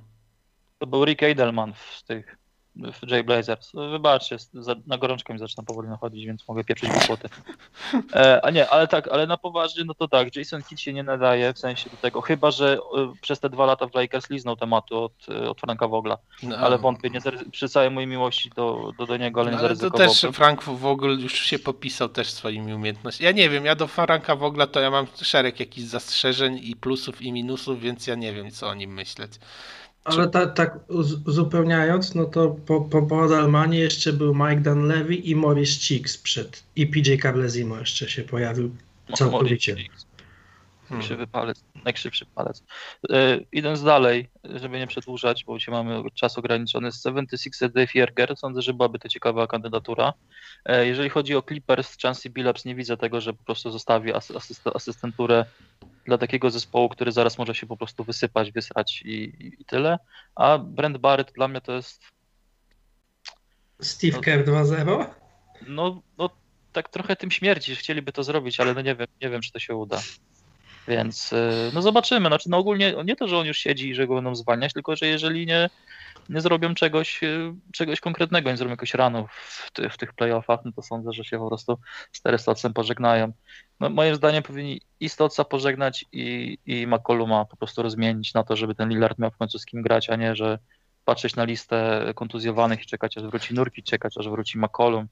To 0.78 0.86
był 0.86 1.04
Rick 1.04 1.22
Edelman 1.22 1.72
w 1.74 2.02
tych 2.02 2.36
w 2.76 3.10
Jailblazers. 3.10 3.72
Wybaczcie, 3.90 4.36
za, 4.54 4.74
na 4.86 4.98
gorączkę 4.98 5.32
mi 5.32 5.38
zaczyna 5.38 5.64
powoli 5.64 5.88
nachodzić, 5.88 6.26
więc 6.26 6.48
mogę 6.48 6.64
pieprzyć 6.64 6.90
głupoty. 6.90 7.28
E, 8.14 8.44
a 8.44 8.50
nie, 8.50 8.68
ale 8.68 8.88
tak, 8.88 9.08
ale 9.08 9.26
na 9.26 9.36
poważnie, 9.36 9.84
no 9.84 9.94
to 9.94 10.08
tak, 10.08 10.36
Jason 10.36 10.62
Kidd 10.62 10.80
się 10.80 10.92
nie 10.92 11.02
nadaje 11.02 11.52
w 11.52 11.58
sensie 11.58 11.90
do 11.90 11.96
tego, 11.96 12.20
chyba, 12.20 12.50
że 12.50 12.78
e, 12.96 13.12
przez 13.20 13.40
te 13.40 13.50
dwa 13.50 13.66
lata 13.66 13.86
w 13.86 13.94
Lakers 13.94 14.30
liznął 14.30 14.56
tematu 14.56 15.02
od, 15.02 15.12
e, 15.28 15.50
od 15.50 15.60
Franka 15.60 15.88
Vogla, 15.88 16.18
no 16.42 16.56
ale 16.56 16.78
wątpię, 16.78 17.10
nie 17.10 17.20
przy 17.50 17.68
całej 17.68 17.90
mojej 17.90 18.08
miłości 18.08 18.50
do, 18.56 18.92
do, 18.98 19.06
do 19.06 19.16
niego, 19.16 19.40
ale 19.40 19.50
nie 19.50 19.56
No, 19.56 19.62
ale 19.62 19.76
to 19.76 19.90
też 19.90 20.26
Frank 20.32 20.62
w 20.62 20.86
ogóle 20.86 21.14
już 21.14 21.34
się 21.34 21.58
popisał 21.58 22.08
też 22.08 22.30
swoimi 22.30 22.74
umiejętnościami. 22.74 23.26
Ja 23.26 23.32
nie 23.32 23.50
wiem, 23.50 23.64
ja 23.64 23.74
do 23.74 23.86
Franka 23.86 24.36
w 24.36 24.42
ogóle 24.42 24.66
to 24.66 24.80
ja 24.80 24.90
mam 24.90 25.06
szereg 25.22 25.60
jakichś 25.60 25.86
zastrzeżeń 25.86 26.60
i 26.62 26.76
plusów 26.76 27.22
i 27.22 27.32
minusów, 27.32 27.80
więc 27.80 28.06
ja 28.06 28.14
nie 28.14 28.32
wiem 28.32 28.50
co 28.50 28.68
o 28.68 28.74
nim 28.74 28.94
myśleć. 28.94 29.32
Ale 30.04 30.28
ta, 30.28 30.46
tak 30.46 30.78
uz- 30.88 31.28
uzupełniając, 31.28 32.14
no 32.14 32.24
to 32.24 32.56
po, 32.66 32.80
po 32.80 33.02
Bordelmanie 33.02 33.78
jeszcze 33.78 34.12
był 34.12 34.34
Mike 34.34 34.60
Dunleavy 34.60 35.14
i 35.14 35.36
Maurice 35.36 35.80
Cheeks 35.88 36.18
przed. 36.18 36.64
I 36.76 36.86
PJ 36.86 37.16
Cablezimo 37.22 37.78
jeszcze 37.78 38.08
się 38.08 38.22
pojawił 38.22 38.76
całkowicie. 39.14 39.76
Najszybszy 40.90 41.16
wypalec, 41.16 41.64
najszybszy 41.84 42.26
palec. 42.26 42.64
E, 43.10 43.40
idąc 43.52 43.82
dalej, 43.82 44.28
żeby 44.44 44.78
nie 44.78 44.86
przedłużać, 44.86 45.44
bo 45.44 45.58
dzisiaj 45.58 45.74
mamy 45.74 46.10
czas 46.14 46.38
ograniczony, 46.38 46.92
z 46.92 47.02
76 47.02 47.60
Dave 47.60 47.94
Yerger, 47.94 48.36
sądzę, 48.36 48.62
że 48.62 48.74
byłaby 48.74 48.98
to 48.98 49.08
ciekawa 49.08 49.46
kandydatura. 49.46 50.12
E, 50.64 50.86
jeżeli 50.86 51.08
chodzi 51.10 51.36
o 51.36 51.42
Clippers, 51.42 51.96
Chancey 52.02 52.30
Billups, 52.30 52.64
nie 52.64 52.74
widzę 52.74 52.96
tego, 52.96 53.20
że 53.20 53.32
po 53.32 53.44
prostu 53.44 53.70
zostawi 53.70 54.14
as, 54.14 54.30
asyst, 54.30 54.66
asystenturę 54.74 55.44
dla 56.04 56.18
takiego 56.18 56.50
zespołu, 56.50 56.88
który 56.88 57.12
zaraz 57.12 57.38
może 57.38 57.54
się 57.54 57.66
po 57.66 57.76
prostu 57.76 58.04
wysypać, 58.04 58.52
wysrać 58.52 59.02
i, 59.02 59.08
i, 59.08 59.62
i 59.62 59.64
tyle. 59.64 59.98
A 60.34 60.58
Brent 60.58 60.98
Barrett 60.98 61.32
dla 61.32 61.48
mnie 61.48 61.60
to 61.60 61.72
jest 61.72 62.02
Steve 63.80 64.20
Kerr 64.20 64.44
2-0? 64.44 65.06
no, 65.68 66.02
no 66.18 66.30
tak 66.72 66.88
trochę 66.88 67.16
tym 67.16 67.30
śmierci, 67.30 67.74
że 67.74 67.80
chcieliby 67.80 68.12
to 68.12 68.24
zrobić, 68.24 68.60
ale 68.60 68.74
no 68.74 68.80
nie 68.80 68.94
wiem, 68.94 69.06
nie 69.22 69.30
wiem, 69.30 69.40
czy 69.40 69.52
to 69.52 69.58
się 69.58 69.74
uda. 69.74 70.02
Więc 70.88 71.32
y, 71.32 71.70
no 71.74 71.82
zobaczymy. 71.82 72.28
Znaczy, 72.28 72.50
no 72.50 72.58
ogólnie 72.58 72.94
nie 73.04 73.16
to, 73.16 73.28
że 73.28 73.38
on 73.38 73.46
już 73.46 73.58
siedzi 73.58 73.88
i 73.88 73.94
że 73.94 74.06
go 74.06 74.14
będą 74.14 74.34
zwalniać, 74.34 74.72
tylko 74.72 74.96
że 74.96 75.06
jeżeli 75.06 75.46
nie, 75.46 75.70
nie 76.28 76.40
zrobią 76.40 76.74
czegoś, 76.74 77.22
y, 77.22 77.54
czegoś 77.72 78.00
konkretnego, 78.00 78.50
nie 78.50 78.56
zrobią 78.56 78.70
jakoś 78.70 78.94
ranu 78.94 79.26
w, 79.28 79.70
ty, 79.72 79.90
w 79.90 79.96
tych 79.96 80.12
playoffach, 80.12 80.60
no 80.64 80.72
to 80.72 80.82
sądzę, 80.82 81.12
że 81.12 81.24
się 81.24 81.38
po 81.38 81.48
prostu 81.48 81.78
z 82.12 82.22
Terestocem 82.22 82.72
pożegnają. 82.72 83.32
No, 83.80 83.90
moim 83.90 84.14
zdaniem 84.14 84.42
powinni 84.42 84.80
i 85.00 85.08
Stotsa 85.08 85.44
pożegnać 85.44 86.04
i, 86.12 86.58
i 86.66 86.86
McColluma 86.86 87.44
po 87.44 87.56
prostu 87.56 87.82
rozmienić 87.82 88.34
na 88.34 88.44
to, 88.44 88.56
żeby 88.56 88.74
ten 88.74 88.88
Lillard 88.88 89.18
miał 89.18 89.30
w 89.30 89.36
końcu 89.36 89.58
z 89.58 89.66
kim 89.66 89.82
grać, 89.82 90.10
a 90.10 90.16
nie, 90.16 90.36
że 90.36 90.58
patrzeć 91.04 91.36
na 91.36 91.44
listę 91.44 92.12
kontuzjowanych 92.14 92.82
i 92.82 92.86
czekać, 92.86 93.18
aż 93.18 93.24
wróci 93.24 93.54
Nurki, 93.54 93.82
czekać, 93.82 94.18
aż 94.18 94.28
wróci 94.28 94.58
McCollum. 94.58 95.08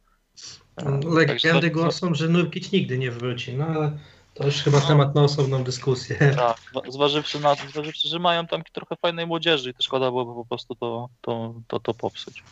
Legendy 1.05 1.71
głoszą, 1.71 2.15
że 2.15 2.29
Nurkic 2.29 2.73
nigdy 2.73 2.99
nie 2.99 3.11
wróci, 3.11 3.55
no 3.55 3.67
ale 3.67 3.99
to 4.35 4.45
już 4.47 4.63
chyba 4.63 4.81
No. 4.81 4.87
temat 4.87 5.15
na 5.15 5.23
osobną 5.23 5.65
dyskusję. 5.65 6.17
Tak, 6.37 6.57
zwa- 6.73 6.91
zważywszy 6.93 7.41
na 7.41 7.57
to, 7.57 7.69
zważywszy, 7.69 8.09
że 8.09 8.19
mają 8.19 8.47
tam 8.47 8.63
trochę 8.73 8.97
fajnej 8.97 9.27
młodzieży 9.27 9.71
i 9.71 9.75
to 9.75 9.83
szkoda 9.83 10.07
byłoby 10.11 10.35
po 10.35 10.45
prostu 10.45 10.75
to, 10.75 11.09
to, 11.21 11.55
to, 11.69 11.81
to 11.81 11.95
popsuć. 11.95 12.43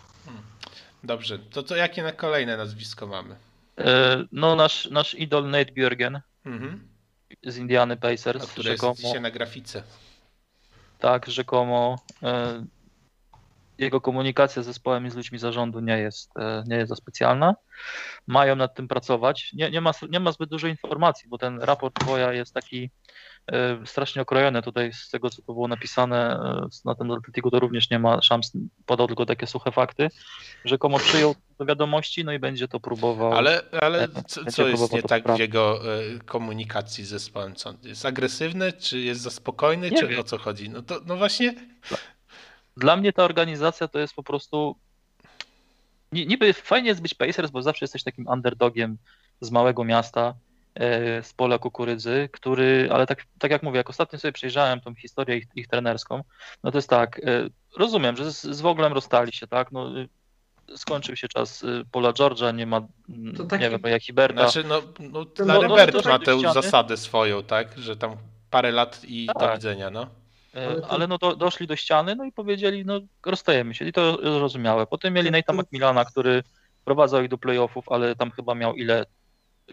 Dobrze, 1.04 1.38
to, 1.38 1.62
to 1.62 1.76
jakie 1.76 2.02
na 2.02 2.12
kolejne 2.12 2.56
nazwisko 2.56 3.06
mamy? 3.06 3.37
E, 3.78 4.25
No 4.32 4.56
nasz, 4.56 4.88
nasz 4.90 5.14
idol 5.14 5.50
Nate 5.50 5.72
Björgen 5.72 6.20
Mhm. 6.46 6.88
z 7.46 7.56
Indiany 7.56 7.94
A 7.94 7.96
Pacers, 7.96 8.46
które 8.46 8.70
jest 8.70 8.80
rzekomo, 8.82 8.94
dzisiaj 8.94 9.20
na 9.20 9.30
grafice. 9.30 9.82
tak, 10.99 11.26
rzekomo 11.26 11.99
e, 12.22 12.64
jego 13.80 14.00
komunikacja 14.00 14.62
z 14.62 14.66
zespołem 14.66 15.06
i 15.06 15.10
z 15.10 15.14
ludźmi 15.14 15.38
zarządu 15.38 15.80
nie 15.80 15.99
jest, 15.99 16.30
e, 16.38 16.64
nie 16.66 16.76
jest 16.76 16.88
za 16.88 16.96
specjalna. 16.96 17.54
Mają 18.26 18.56
nad 18.56 18.75
tym 18.75 18.88
pracować. 18.88 19.52
Nie, 19.52 19.70
nie, 19.70 19.80
ma, 19.80 19.90
nie 20.10 20.20
ma 20.20 20.32
zbyt 20.32 20.50
dużo 20.50 20.66
informacji, 20.66 21.28
bo 21.28 21.38
ten 21.38 21.60
raport 21.60 22.04
Woja 22.04 22.32
jest 22.32 22.54
taki 22.54 22.90
e, 23.52 23.87
strasznie 23.87 24.22
okrojony. 24.22 24.62
Tutaj 24.62 24.92
z 24.92 25.10
tego, 25.10 25.30
co 25.30 25.42
tu 25.42 25.54
było 25.54 25.68
napisane 25.68 26.40
e, 26.40 26.68
na 26.84 26.94
tym 26.94 27.10
Atletiku, 27.10 27.50
to 27.50 27.60
również 27.60 27.90
nie 27.90 27.99
ma 27.99 28.22
szans, 28.22 28.52
podał 28.87 29.06
tylko 29.06 29.26
takie 29.26 29.46
suche 29.46 29.72
fakty. 29.72 30.08
Rzekomo 30.64 30.99
przyjął 30.99 31.34
do 31.58 31.64
wiadomości, 31.64 32.25
no 32.25 32.32
i 32.32 32.38
będzie 32.38 32.68
to 32.68 32.80
próbował. 32.80 33.32
Ale, 33.32 33.62
ale 33.80 34.08
co, 34.26 34.44
co 34.44 34.68
jest 34.68 34.92
nie 34.92 35.02
to 35.02 35.08
tak 35.08 35.37
w 35.37 35.38
jego 35.38 35.80
komunikacji 36.26 37.04
z 37.04 37.08
zespołem? 37.08 37.54
Co, 37.54 37.75
jest 37.82 38.06
agresywny, 38.06 38.72
czy 38.72 39.00
jest 39.00 39.20
za 39.20 39.30
spokojny, 39.30 39.90
Nie 39.90 39.99
czy 39.99 40.06
wiem. 40.06 40.20
o 40.20 40.25
co 40.25 40.38
chodzi? 40.38 40.70
No 40.70 40.82
to 40.82 41.00
no 41.06 41.16
właśnie, 41.16 41.54
Dla 42.77 42.97
mnie 42.97 43.12
ta 43.12 43.25
organizacja 43.25 43.89
to 43.89 43.99
jest 43.99 44.15
po 44.15 44.23
prostu. 44.23 44.77
ni- 46.12 46.27
Niby 46.27 46.53
fajnie 46.53 46.89
jest 46.89 47.03
być 47.03 47.15
Pacers, 47.15 47.50
bo 47.50 47.62
zawsze 47.62 47.85
jesteś 47.85 48.03
takim 48.03 48.29
underdogiem 48.29 48.99
z 49.41 49.50
małego 49.50 49.85
miasta, 49.85 50.35
e, 50.75 51.23
z 51.23 51.33
pola 51.33 51.59
kukurydzy, 51.59 52.29
który, 52.33 52.89
ale 52.93 53.07
tak, 53.07 53.25
tak 53.39 53.50
jak 53.50 53.62
mówię, 53.62 53.77
jak 53.77 53.91
ostatnio 53.91 54.19
sobie 54.19 54.33
przejrzałem 54.33 54.81
tą 54.81 54.95
historię 54.95 55.37
ich, 55.37 55.47
ich 55.55 55.69
trenerską, 55.69 56.23
no 56.65 56.71
to 56.71 56.79
jest 56.79 56.89
tak, 56.91 57.19
e, 57.19 57.49
rozumiem, 57.77 58.17
że 58.17 58.33
z, 58.33 58.43
z 58.43 58.61
Woglem 58.61 58.93
rozstali 58.93 59.33
się, 59.33 59.47
tak, 59.47 59.73
no 59.73 59.99
y, 59.99 60.09
skończył 60.77 61.17
się 61.17 61.29
czas 61.29 61.62
y, 61.62 61.85
Pola 61.93 62.12
George'a, 62.12 62.55
nie 62.55 62.67
ma, 62.67 62.81
mm, 63.09 63.37
To 63.37 63.45
taki- 63.45 63.62
nie 63.65 63.71
wiem, 63.71 63.81
jak 63.85 64.03
Hiberta. 64.03 64.43
znaczy 64.50 64.69
no, 64.69 64.83
no 65.00 65.27
No, 65.47 65.61
no, 65.62 65.69
ma 65.69 65.77
tak 65.77 66.25
tę 66.25 66.41
zasadę 66.53 66.97
swoją, 66.97 67.43
tak? 67.43 67.79
Że 67.79 67.97
tam 67.97 68.17
parę 68.50 68.71
lat 68.71 69.00
i 69.05 69.27
do 69.27 69.35
Tak. 69.35 69.55
widzenia, 69.55 69.91
no. 69.91 70.07
E, 70.54 70.66
Ale 70.66 70.80
to- 70.80 70.88
Ale 70.90 71.07
no 71.07 71.19
do, 71.19 71.37
doszli 71.37 71.66
do 71.66 71.76
ściany, 71.76 72.16
no 72.16 72.25
i 72.25 72.33
powiedzieli, 72.33 72.85
no 72.85 73.00
rozstajemy 73.26 73.75
się 73.75 73.85
i 73.85 73.92
to 73.92 74.12
zrozumiałe. 74.16 74.87
Potem 74.87 75.14
mieli 75.14 75.30
Nate'a 75.30 75.54
McMillana, 75.54 76.04
który 76.04 76.42
prowadzał 76.85 77.23
ich 77.23 77.28
do 77.28 77.38
playoffów, 77.38 77.88
ale 77.88 78.16
tam 78.16 78.30
chyba 78.30 78.54
miał 78.54 78.75
ile? 78.75 79.07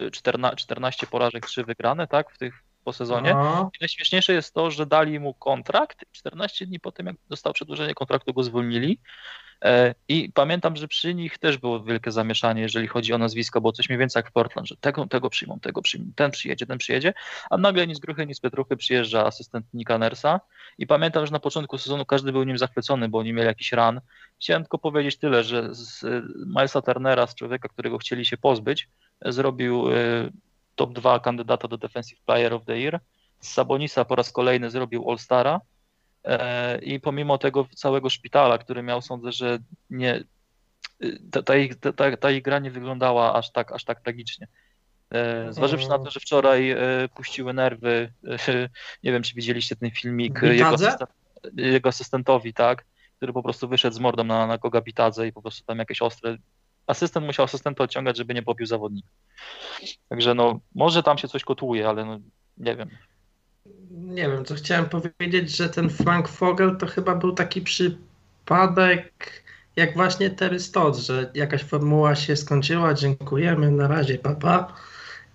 Y, 0.02 0.12
14, 0.12 0.56
14 0.56 1.08
porażek, 1.08 1.46
3 1.46 1.64
wygrane, 1.64 2.08
tak, 2.08 2.32
w 2.32 2.38
tych 2.38 2.64
po 2.84 2.94
sezonie. 2.94 3.34
No, 3.34 3.70
I 3.76 3.78
najśmieszniejsze 3.82 4.34
jest 4.34 4.54
to, 4.54 4.72
że 4.72 4.86
dali 4.86 5.20
mu 5.20 5.34
kontrakt, 5.34 6.06
14 6.12 6.66
dni 6.66 6.80
po 6.80 6.92
tym, 6.92 7.06
jak 7.06 7.16
dostał 7.30 7.54
przedłużenie 7.54 7.94
kontraktu, 7.94 8.34
go 8.34 8.44
zwolnili. 8.44 9.00
E, 9.66 9.96
I 10.08 10.32
pamiętam, 10.34 10.76
że 10.76 10.88
przy 10.88 11.14
nich 11.14 11.38
też 11.38 11.58
było 11.58 11.84
wielkie 11.84 12.12
zamieszanie, 12.12 12.62
jeżeli 12.62 12.88
chodzi 12.88 13.14
o 13.14 13.18
nazwisko, 13.18 13.62
bo 13.62 13.72
coś 13.72 13.90
mniej 13.90 14.00
więcej 14.00 14.20
jak 14.20 14.30
w 14.30 14.32
Portland, 14.32 14.68
że 14.68 14.76
tego, 14.78 15.08
tego 15.08 15.30
przyjmą, 15.30 15.60
tego 15.60 15.82
przyjmą, 15.82 16.12
ten 16.16 16.32
przyjedzie, 16.32 16.66
ten 16.66 16.78
przyjedzie, 16.78 17.14
a 17.50 17.58
nagle 17.58 17.88
ni 17.88 17.96
z 17.96 18.00
gruchy, 18.00 18.28
ni 18.28 18.36
z 18.36 18.40
pietruchy 18.40 18.78
przyjeżdża 18.78 19.26
asystent 19.26 19.66
Nika 19.74 19.98
Nersa 19.98 20.40
i 20.78 20.88
pamiętam, 20.88 21.26
że 21.26 21.32
na 21.32 21.40
początku 21.40 21.78
sezonu 21.78 22.06
każdy 22.06 22.32
był 22.32 22.44
nim 22.44 22.58
zachwycony, 22.58 23.10
bo 23.10 23.18
oni 23.18 23.34
mieli 23.34 23.48
jakiś 23.48 23.72
ran. 23.72 24.02
Chciałem 24.42 24.64
tylko 24.64 24.78
powiedzieć 24.78 25.18
tyle, 25.18 25.44
że 25.44 25.76
z 25.76 26.06
Milesa 26.46 26.82
Turnera, 26.82 27.28
z 27.28 27.36
człowieka, 27.36 27.70
którego 27.70 27.98
chcieli 27.98 28.26
się 28.26 28.38
pozbyć, 28.38 28.90
zrobił 29.26 29.92
y, 29.92 30.32
top 30.76 30.94
2 30.94 31.20
kandydata 31.20 31.68
do 31.68 31.78
Defensive 31.78 32.22
Player 32.26 32.54
of 32.54 32.66
the 32.66 32.80
Year. 32.80 33.00
Z 33.40 33.54
Sabonisa 33.54 34.06
po 34.06 34.16
raz 34.16 34.32
kolejny 34.32 34.70
zrobił 34.70 35.10
All-Stara 35.10 35.56
e, 35.56 35.60
i 36.82 37.00
pomimo 37.00 37.38
tego 37.38 37.68
całego 37.76 38.10
szpitala, 38.10 38.58
który 38.58 38.84
miał, 38.84 39.02
sądzę, 39.02 39.32
że 39.32 39.60
nie, 39.90 40.24
ta, 41.32 41.44
ta, 41.44 41.56
ich, 41.56 41.76
ta, 41.76 42.18
ta, 42.18 42.32
ich 42.32 42.42
gra 42.42 42.60
nie 42.60 42.72
wyglądała 42.72 43.34
aż 43.34 43.52
tak, 43.52 43.72
aż 43.72 43.84
tak 43.84 44.02
tragicznie. 44.02 44.48
E, 45.12 45.54
Zważywszy 45.54 45.90
na 45.90 46.00
to, 46.00 46.12
że 46.12 46.20
wczoraj 46.20 46.72
e, 46.72 46.78
puściły 47.16 47.54
nerwy, 47.54 48.14
e, 48.48 48.70
nie 49.04 49.12
wiem, 49.12 49.24
czy 49.24 49.36
widzieliście 49.36 49.76
ten 49.76 49.92
filmik, 49.92 50.44
e, 50.44 50.56
jego, 50.56 50.68
asystent, 50.68 51.10
jego 51.56 51.90
asystentowi, 51.90 52.54
tak, 52.54 52.86
który 53.18 53.34
po 53.34 53.44
prostu 53.44 53.68
wyszedł 53.68 53.96
z 53.96 54.00
mordą 54.00 54.24
na, 54.24 54.48
na 54.48 54.58
Koga 54.58 54.82
Bitadze 54.82 55.28
i 55.28 55.34
po 55.34 55.42
prostu 55.42 55.66
tam 55.66 55.80
jakieś 55.80 56.02
ostre... 56.02 56.38
Asystent 56.88 57.26
musiał 57.26 57.44
asystenta 57.44 57.84
odciągać, 57.84 58.18
żeby 58.18 58.34
nie 58.34 58.44
pobił 58.44 58.66
zawodnika. 58.66 59.10
Także 60.10 60.34
no, 60.34 60.60
może 60.76 61.04
tam 61.04 61.18
się 61.18 61.28
coś 61.28 61.44
kotłuje, 61.44 61.90
ale 61.90 62.06
no, 62.06 62.20
nie 62.58 62.76
wiem. 62.76 62.90
Nie 63.92 64.30
wiem, 64.30 64.46
co 64.46 64.56
chciałem 64.56 64.86
powiedzieć, 64.86 65.56
że 65.58 65.70
ten 65.70 65.90
Frank 65.90 66.30
Vogel 66.30 66.78
to 66.78 66.88
chyba 66.88 67.16
był 67.16 67.32
taki 67.32 67.62
przypadek, 67.62 69.44
jak 69.76 69.94
właśnie 69.94 70.30
Terry 70.30 70.60
Stotts, 70.60 71.00
że 71.00 71.32
jakaś 71.34 71.64
formuła 71.64 72.16
się 72.16 72.36
skończyła, 72.36 72.94
dziękujemy, 72.94 73.72
na 73.72 73.88
razie, 73.88 74.18
papa 74.18 74.74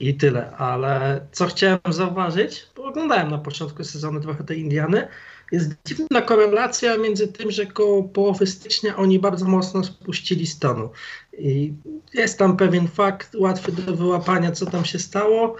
i 0.00 0.14
tyle. 0.14 0.50
Ale 0.56 1.26
co 1.32 1.46
chciałem 1.46 1.78
zauważyć, 1.88 2.66
bo 2.76 2.84
oglądałem 2.84 3.30
na 3.30 3.38
początku 3.38 3.84
sezonu 3.84 4.20
trochę 4.20 4.44
tej 4.44 4.60
Indiany, 4.60 5.08
jest 5.52 5.70
dziwna 5.86 6.22
korelacja 6.22 6.98
między 6.98 7.28
tym, 7.28 7.50
że 7.50 7.66
koło 7.66 8.02
połowy 8.02 8.46
stycznia 8.46 8.96
oni 8.96 9.18
bardzo 9.18 9.44
mocno 9.44 9.84
spuścili 9.84 10.46
stonu. 10.46 10.90
I 11.38 11.72
jest 12.14 12.38
tam 12.38 12.56
pewien 12.56 12.88
fakt 12.88 13.34
łatwy 13.34 13.72
do 13.72 13.96
wyłapania, 13.96 14.52
co 14.52 14.66
tam 14.66 14.84
się 14.84 14.98
stało. 14.98 15.56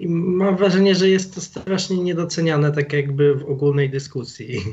I 0.00 0.08
mam 0.08 0.56
wrażenie, 0.56 0.94
że 0.94 1.08
jest 1.08 1.34
to 1.34 1.40
strasznie 1.40 1.96
niedoceniane, 1.96 2.72
tak 2.72 2.92
jakby 2.92 3.34
w 3.34 3.44
ogólnej 3.44 3.90
dyskusji. 3.90 4.64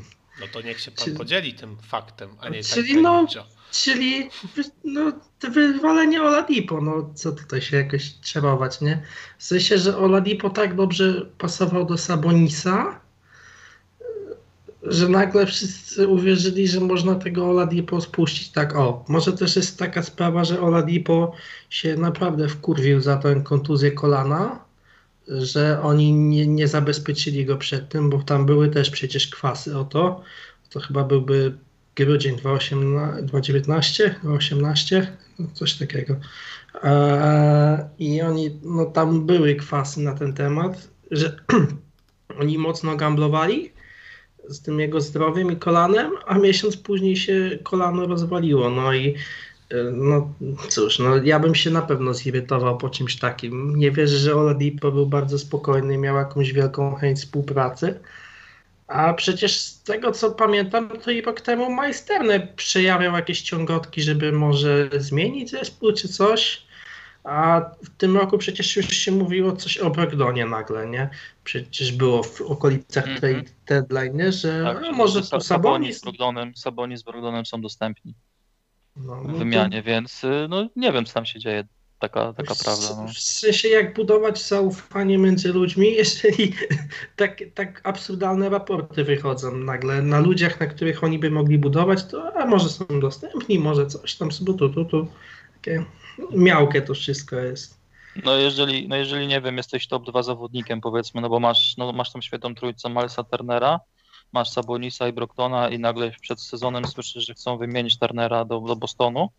No 0.41 0.47
to 0.53 0.61
niech 0.61 0.79
się 0.79 0.91
pan 0.91 1.05
Czyli- 1.05 1.17
podzieli 1.17 1.53
tym 1.53 1.77
faktem, 1.81 2.29
a 2.39 2.49
nie 2.49 2.63
Czyli 2.63 2.93
tak 2.93 3.03
no-. 3.03 3.27
Czyli 3.71 4.29
no, 4.83 5.11
to 5.39 5.51
wywalenie 5.51 6.23
Oladipo, 6.23 6.81
no 6.81 7.09
co 7.15 7.31
tutaj 7.31 7.61
się 7.61 7.77
jakoś 7.77 8.19
czarować, 8.19 8.81
nie? 8.81 9.03
W 9.37 9.43
sensie, 9.43 9.77
że 9.77 9.97
Oladipo 9.97 10.49
tak 10.49 10.75
dobrze 10.75 11.25
pasował 11.37 11.85
do 11.85 11.97
Sabonisa, 11.97 12.99
że 14.83 15.09
nagle 15.09 15.45
wszyscy 15.45 16.07
uwierzyli, 16.07 16.67
że 16.67 16.79
można 16.79 17.15
tego 17.15 17.49
Oladipo 17.49 18.01
spuścić. 18.01 18.49
Tak, 18.49 18.75
o, 18.75 19.05
może 19.07 19.33
też 19.33 19.55
jest 19.55 19.79
taka 19.79 20.03
sprawa, 20.03 20.43
że 20.43 20.61
Oladipo 20.61 21.33
się 21.69 21.95
naprawdę 21.95 22.47
wkurwił 22.47 23.01
za 23.01 23.17
tę 23.17 23.41
kontuzję 23.43 23.91
kolana, 23.91 24.66
że 25.27 25.81
oni 25.81 26.13
nie, 26.13 26.47
nie 26.47 26.67
zabezpieczyli 26.67 27.45
go 27.45 27.57
przed 27.57 27.89
tym, 27.89 28.09
bo 28.09 28.23
tam 28.23 28.45
były 28.45 28.69
też 28.69 28.89
przecież 28.89 29.27
kwasy 29.27 29.77
o 29.77 29.85
to. 29.85 30.21
To 30.69 30.79
chyba 30.79 31.03
byłby 31.03 31.57
grudzień 31.95 32.35
2018 32.35 33.23
2019, 33.23 34.15
2018, 34.23 35.17
no 35.39 35.47
coś 35.53 35.73
takiego. 35.73 36.15
Eee, 36.83 37.79
I 37.99 38.21
oni, 38.21 38.59
no 38.63 38.85
tam 38.85 39.25
były 39.25 39.55
kwasy 39.55 39.99
na 39.99 40.13
ten 40.13 40.33
temat, 40.33 40.89
że 41.11 41.39
oni 42.41 42.57
mocno 42.57 42.95
gamblowali 42.95 43.71
z 44.49 44.61
tym 44.61 44.79
jego 44.79 45.01
zdrowiem 45.01 45.51
i 45.51 45.57
kolanem, 45.57 46.11
a 46.25 46.37
miesiąc 46.37 46.77
później 46.77 47.15
się 47.15 47.59
kolano 47.63 48.07
rozwaliło. 48.07 48.69
No 48.69 48.93
i 48.93 49.15
no 49.93 50.33
cóż, 50.69 50.99
no 50.99 51.15
ja 51.17 51.39
bym 51.39 51.55
się 51.55 51.69
na 51.71 51.81
pewno 51.81 52.13
zirytował 52.13 52.77
po 52.77 52.89
czymś 52.89 53.15
takim. 53.19 53.75
Nie 53.75 53.91
wierzę, 53.91 54.17
że 54.17 54.35
Oladipo 54.35 54.91
był 54.91 55.05
bardzo 55.05 55.39
spokojny, 55.39 55.97
miał 55.97 56.15
jakąś 56.15 56.53
wielką 56.53 56.95
chęć 56.95 57.19
współpracy. 57.19 57.99
A 58.87 59.13
przecież 59.13 59.59
z 59.59 59.83
tego 59.83 60.11
co 60.11 60.31
pamiętam, 60.31 60.89
to 61.03 61.11
i 61.11 61.21
rok 61.21 61.41
temu 61.41 61.71
Majsterne 61.71 62.47
przejawiał 62.55 63.13
jakieś 63.13 63.41
ciągotki, 63.41 64.01
żeby 64.01 64.31
może 64.31 64.89
zmienić 64.97 65.49
zespół 65.51 65.93
czy 65.93 66.07
coś. 66.07 66.67
A 67.23 67.61
w 67.83 67.89
tym 67.89 68.17
roku 68.17 68.37
przecież 68.37 68.75
już 68.75 68.87
się 68.89 69.11
mówiło 69.11 69.55
coś 69.55 69.77
o 69.77 69.89
Brogdonie 69.89 70.45
nagle, 70.45 70.87
nie? 70.89 71.09
Przecież 71.43 71.91
było 71.91 72.23
w 72.23 72.41
okolicach 72.41 73.07
Mhm. 73.07 73.19
trade 73.19 73.49
deadline, 73.67 74.17
nie? 74.17 74.31
że 74.31 74.63
Tak, 74.63 74.81
no, 74.81 74.91
może 74.91 75.23
Sabonis 75.23 75.47
Sabonis. 75.47 75.97
z 75.97 76.01
Brogdonem, 76.01 76.55
Sabonis 76.55 76.99
z 76.99 77.03
Brogdonem 77.03 77.45
są 77.45 77.61
dostępni 77.61 78.13
No, 79.05 79.15
w 79.15 79.27
no 79.27 79.33
to- 79.33 79.39
wymianie, 79.39 79.81
więc 79.81 80.23
y, 80.23 80.47
no 80.49 80.69
nie 80.75 80.91
wiem 80.91 81.05
co 81.05 81.13
tam 81.13 81.25
się 81.25 81.39
dzieje. 81.39 81.63
Taka, 81.99 82.33
taka 82.33 82.55
w, 82.55 82.59
prawda. 82.59 82.87
No. 82.97 83.07
W 83.07 83.19
sensie 83.19 83.67
jak 83.67 83.93
budować 83.93 84.43
zaufanie 84.47 85.17
między 85.17 85.53
ludźmi, 85.53 85.93
jeżeli 86.03 86.53
tak, 87.15 87.39
tak 87.53 87.81
absurdalne 87.83 88.49
raporty 88.49 89.03
wychodzą 89.03 89.57
nagle 89.57 90.01
na 90.01 90.19
ludziach, 90.19 90.59
na 90.59 90.67
których 90.67 91.03
oni 91.03 91.19
by 91.19 91.31
mogli 91.31 91.57
budować, 91.57 92.05
to 92.05 92.35
a 92.35 92.45
może 92.45 92.69
są 92.69 92.85
dostępni, 92.99 93.59
może 93.59 93.87
coś 93.87 94.15
tam, 94.15 94.29
tu, 94.29 94.53
tu, 94.53 94.69
tu, 94.69 94.85
tu. 94.85 95.07
Takie 95.53 95.85
miałkie 96.31 96.81
to 96.81 96.93
wszystko 96.93 97.35
jest. 97.35 97.77
No 98.23 98.35
jeżeli, 98.35 98.87
no 98.87 98.95
jeżeli 98.95 99.27
nie 99.27 99.41
wiem, 99.41 99.57
jesteś 99.57 99.87
top 99.87 100.05
2 100.05 100.23
zawodnikiem 100.23 100.81
powiedzmy, 100.81 101.21
no 101.21 101.29
bo 101.29 101.39
masz, 101.39 101.77
no 101.77 101.91
masz 101.93 102.11
tam 102.11 102.21
świetną 102.21 102.55
trójcę 102.55 102.89
Milesa 102.89 103.23
Turnera, 103.23 103.79
masz 104.33 104.49
Sabonisa 104.49 105.07
i 105.07 105.13
Brogdona 105.13 105.69
i 105.69 105.79
nagle 105.79 106.11
przed 106.11 106.41
sezonem 106.41 106.85
słyszysz, 106.85 107.25
że 107.25 107.33
chcą 107.33 107.57
wymienić 107.57 107.99
Turnera 107.99 108.45
do, 108.45 108.59
do 108.59 108.75
Bostonu, 108.75 109.29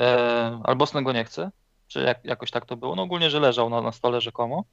e, 0.00 0.60
ale 0.64 0.76
Boston 0.76 1.04
go 1.04 1.12
nie 1.12 1.24
chce, 1.24 1.50
czy 1.88 2.00
jak, 2.00 2.24
jakoś 2.24 2.50
tak 2.50 2.66
to 2.66 2.76
było, 2.76 2.96
no 2.96 3.02
ogólnie, 3.02 3.30
że 3.30 3.40
leżał 3.40 3.70
na, 3.70 3.82
na 3.82 3.92
stole 3.92 4.20
rzekomo. 4.20 4.64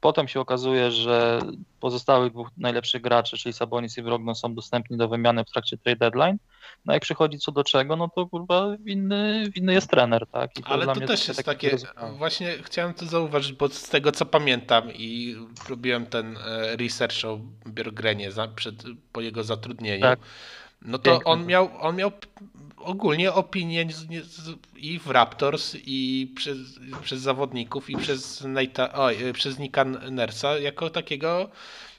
Potem 0.00 0.28
się 0.28 0.40
okazuje, 0.40 0.90
że 0.90 1.40
pozostałych 1.80 2.32
dwóch 2.32 2.48
najlepszych 2.56 3.02
graczy, 3.02 3.36
czyli 3.36 3.52
Sabonis 3.52 3.98
i 3.98 4.02
Brogdon 4.02 4.34
są 4.34 4.54
dostępni 4.54 4.96
do 4.96 5.08
wymiany 5.08 5.44
w 5.44 5.50
trakcie 5.50 5.78
trade 5.78 5.96
deadline. 5.96 6.36
No 6.84 6.92
jak 6.92 7.02
przychodzi 7.02 7.38
co 7.38 7.52
do 7.52 7.64
czego, 7.64 7.96
no 7.96 8.08
to 8.08 8.26
kurwa 8.26 8.76
winny, 8.80 9.44
winny 9.54 9.72
jest 9.72 9.90
trener, 9.90 10.26
tak? 10.26 10.58
I 10.58 10.62
Ale 10.64 10.86
to 10.86 11.00
też 11.00 11.28
jest 11.28 11.44
takie 11.44 11.56
takie, 11.70 11.86
właśnie 12.18 12.54
chciałem 12.62 12.94
to 12.94 13.06
zauważyć, 13.06 13.52
bo 13.52 13.68
z 13.68 13.88
tego 13.88 14.12
co 14.12 14.26
pamiętam 14.26 14.92
i 14.92 15.36
robiłem 15.68 16.06
ten 16.06 16.36
e, 16.36 16.76
research 16.76 17.24
o 17.24 17.40
Björgrenie 17.66 18.30
przed, 18.56 18.74
po 19.12 19.20
jego 19.20 19.44
zatrudnieniu, 19.44 20.02
Tak. 20.02 20.18
No 20.86 20.98
to 20.98 21.10
Piękne 21.10 21.32
on 21.32 21.46
miał, 21.46 21.70
on 21.80 21.96
miał 21.96 22.12
ogólnie 22.76 23.32
opinię 23.32 23.86
i 24.76 24.98
w 24.98 25.10
Raptors 25.10 25.76
i 25.86 26.32
przez, 26.36 26.58
przez 27.02 27.20
zawodników 27.20 27.90
i 27.90 27.96
przez, 27.96 28.42
Nate'a, 28.42 28.88
oj, 28.94 29.16
przez 29.32 29.58
Nika 29.58 29.84
Nersa 29.84 30.58
jako 30.58 30.90
takiego 30.90 31.48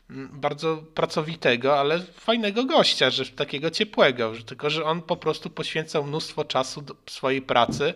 bardzo 0.09 0.77
pracowitego, 0.77 1.79
ale 1.79 1.99
fajnego 1.99 2.65
gościa, 2.65 3.09
że 3.09 3.25
takiego 3.25 3.71
ciepłego, 3.71 4.35
że, 4.35 4.43
tylko 4.43 4.69
że 4.69 4.85
on 4.85 5.01
po 5.01 5.17
prostu 5.17 5.49
poświęcał 5.49 6.03
mnóstwo 6.03 6.45
czasu 6.45 6.83
swojej 7.09 7.41
pracy, 7.41 7.93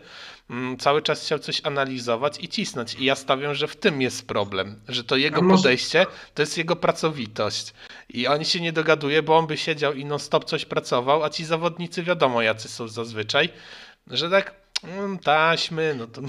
mm, 0.50 0.78
cały 0.78 1.02
czas 1.02 1.24
chciał 1.26 1.40
coś 1.40 1.62
analizować 1.66 2.44
i 2.44 2.48
cisnąć. 2.48 2.96
I 2.96 3.06
ja 3.06 3.16
stawiam, 3.16 3.56
że 3.56 3.68
w 3.68 3.76
tym 3.76 4.02
jest 4.02 4.28
problem, 4.28 4.82
że 4.88 5.04
to 5.04 5.16
jego 5.16 5.42
może- 5.42 5.64
podejście 5.64 6.06
to 6.34 6.42
jest 6.42 6.58
jego 6.58 6.76
pracowitość. 6.76 7.74
I 8.10 8.28
on 8.28 8.44
się 8.44 8.62
nie 8.62 8.74
dogaduje, 8.74 9.24
bo 9.24 9.38
on 9.38 9.48
by 9.48 9.58
siedział 9.58 9.94
i 9.94 10.06
non 10.06 10.20
stop 10.20 10.46
coś 10.46 10.66
pracował, 10.66 11.24
a 11.24 11.30
ci 11.30 11.46
zawodnicy 11.46 12.04
wiadomo 12.04 12.42
jacy 12.42 12.68
są 12.70 12.88
zazwyczaj, 12.88 13.50
że 14.08 14.30
tak 14.30 14.61
taśmy, 15.24 15.96
no 15.98 16.08
to 16.08 16.22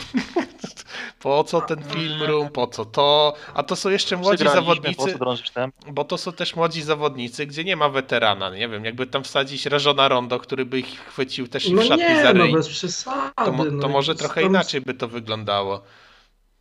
po 1.23 1.45
co 1.45 1.61
ten 1.61 1.85
film 1.85 2.23
room, 2.23 2.49
po 2.49 2.67
co 2.67 2.85
to, 2.85 3.35
a 3.55 3.63
to 3.63 3.77
są 3.77 3.91
jeszcze 3.91 4.17
młodzi 4.17 4.45
zawodnicy, 4.45 5.19
bo 5.93 6.05
to 6.05 6.19
są 6.19 6.33
też 6.33 6.57
młodzi 6.57 6.83
zawodnicy, 6.83 7.47
gdzie 7.47 7.65
nie 7.65 7.77
ma 7.77 7.89
weterana. 7.89 8.51
Nie 8.51 8.69
wiem, 8.69 8.85
jakby 8.85 9.07
tam 9.07 9.25
wsadzić 9.25 9.67
Rażona 9.67 10.09
Rondo, 10.09 10.39
który 10.39 10.65
by 10.65 10.79
ich 10.79 11.01
chwycił 11.01 11.49
też 11.49 11.67
i 11.67 11.73
w 11.73 11.77
No 11.77 11.83
szatni 11.83 12.05
nie, 12.05 12.23
za 12.23 12.33
no 12.33 12.45
ryj, 12.45 12.53
bez 12.53 12.69
przesady. 12.69 13.33
to, 13.37 13.53
mo- 13.53 13.65
to 13.65 13.71
no, 13.71 13.89
może 13.89 14.15
trochę 14.15 14.41
tam- 14.41 14.51
inaczej 14.51 14.81
by 14.81 14.95
to 14.95 15.09
wyglądało. 15.09 15.83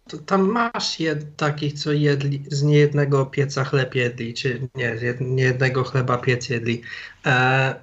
To, 0.10 0.18
tam 0.18 0.42
masz 0.42 1.00
jed, 1.00 1.36
takich, 1.36 1.74
co 1.74 1.92
jedli, 1.92 2.44
z 2.48 2.64
niejednego 2.64 3.26
pieca 3.26 3.64
chleb 3.64 3.96
jedli, 3.96 4.34
czy 4.34 4.68
nie, 4.76 4.98
z 4.98 5.02
jed, 5.02 5.22
niejednego 5.22 5.84
chleba 5.84 6.18
piec 6.18 6.50
jedli. 6.50 6.82
E, 7.26 7.76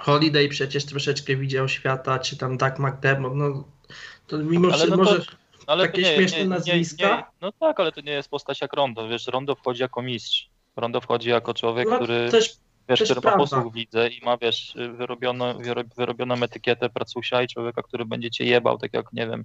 Holiday 0.00 0.48
przecież 0.48 0.84
troszeczkę 0.84 1.36
widział 1.36 1.68
świata, 1.68 2.18
czy 2.18 2.36
tam 2.36 2.56
Doug 2.56 2.78
McDermott, 2.78 3.34
no 3.34 3.64
to 4.26 4.38
mimo 4.38 4.68
Ale 4.68 4.78
że 4.78 4.86
no 4.86 4.96
to- 4.96 5.02
może 5.02 5.22
Ale 5.66 5.82
Takie 5.86 6.02
to 6.02 6.08
nie, 6.08 6.14
śmieszne 6.16 6.38
nie, 6.38 6.44
nie, 6.44 6.50
nazwiska? 6.50 7.16
Nie, 7.16 7.24
no 7.40 7.52
tak, 7.52 7.80
ale 7.80 7.92
to 7.92 8.00
nie 8.00 8.12
jest 8.12 8.28
postać 8.28 8.60
jak 8.60 8.72
Rondo. 8.72 9.08
Wiesz, 9.08 9.26
Rondo 9.26 9.54
wchodzi 9.54 9.82
jako 9.82 10.02
mistrz. 10.02 10.48
Rondo 10.76 11.00
wchodzi 11.00 11.28
jako 11.28 11.54
człowiek, 11.54 11.88
no, 11.90 11.96
który, 11.96 12.28
też 12.30 12.56
wiesz, 12.88 12.98
też 12.98 13.08
który 13.08 13.16
ma 13.18 13.22
prawda. 13.22 13.38
posłuch 13.38 13.72
w 13.72 13.76
lidze 13.76 14.08
i 14.08 14.24
ma, 14.24 14.36
wiesz, 14.36 14.74
wyrobiono, 14.96 15.54
wyro- 15.54 15.94
wyrobioną 15.96 16.34
etykietę 16.34 16.90
pracusia 16.90 17.42
i 17.42 17.48
człowieka, 17.48 17.82
który 17.82 18.04
będzie 18.04 18.30
cię 18.30 18.44
jebał, 18.44 18.78
tak 18.78 18.94
jak, 18.94 19.12
nie 19.12 19.26
wiem, 19.26 19.44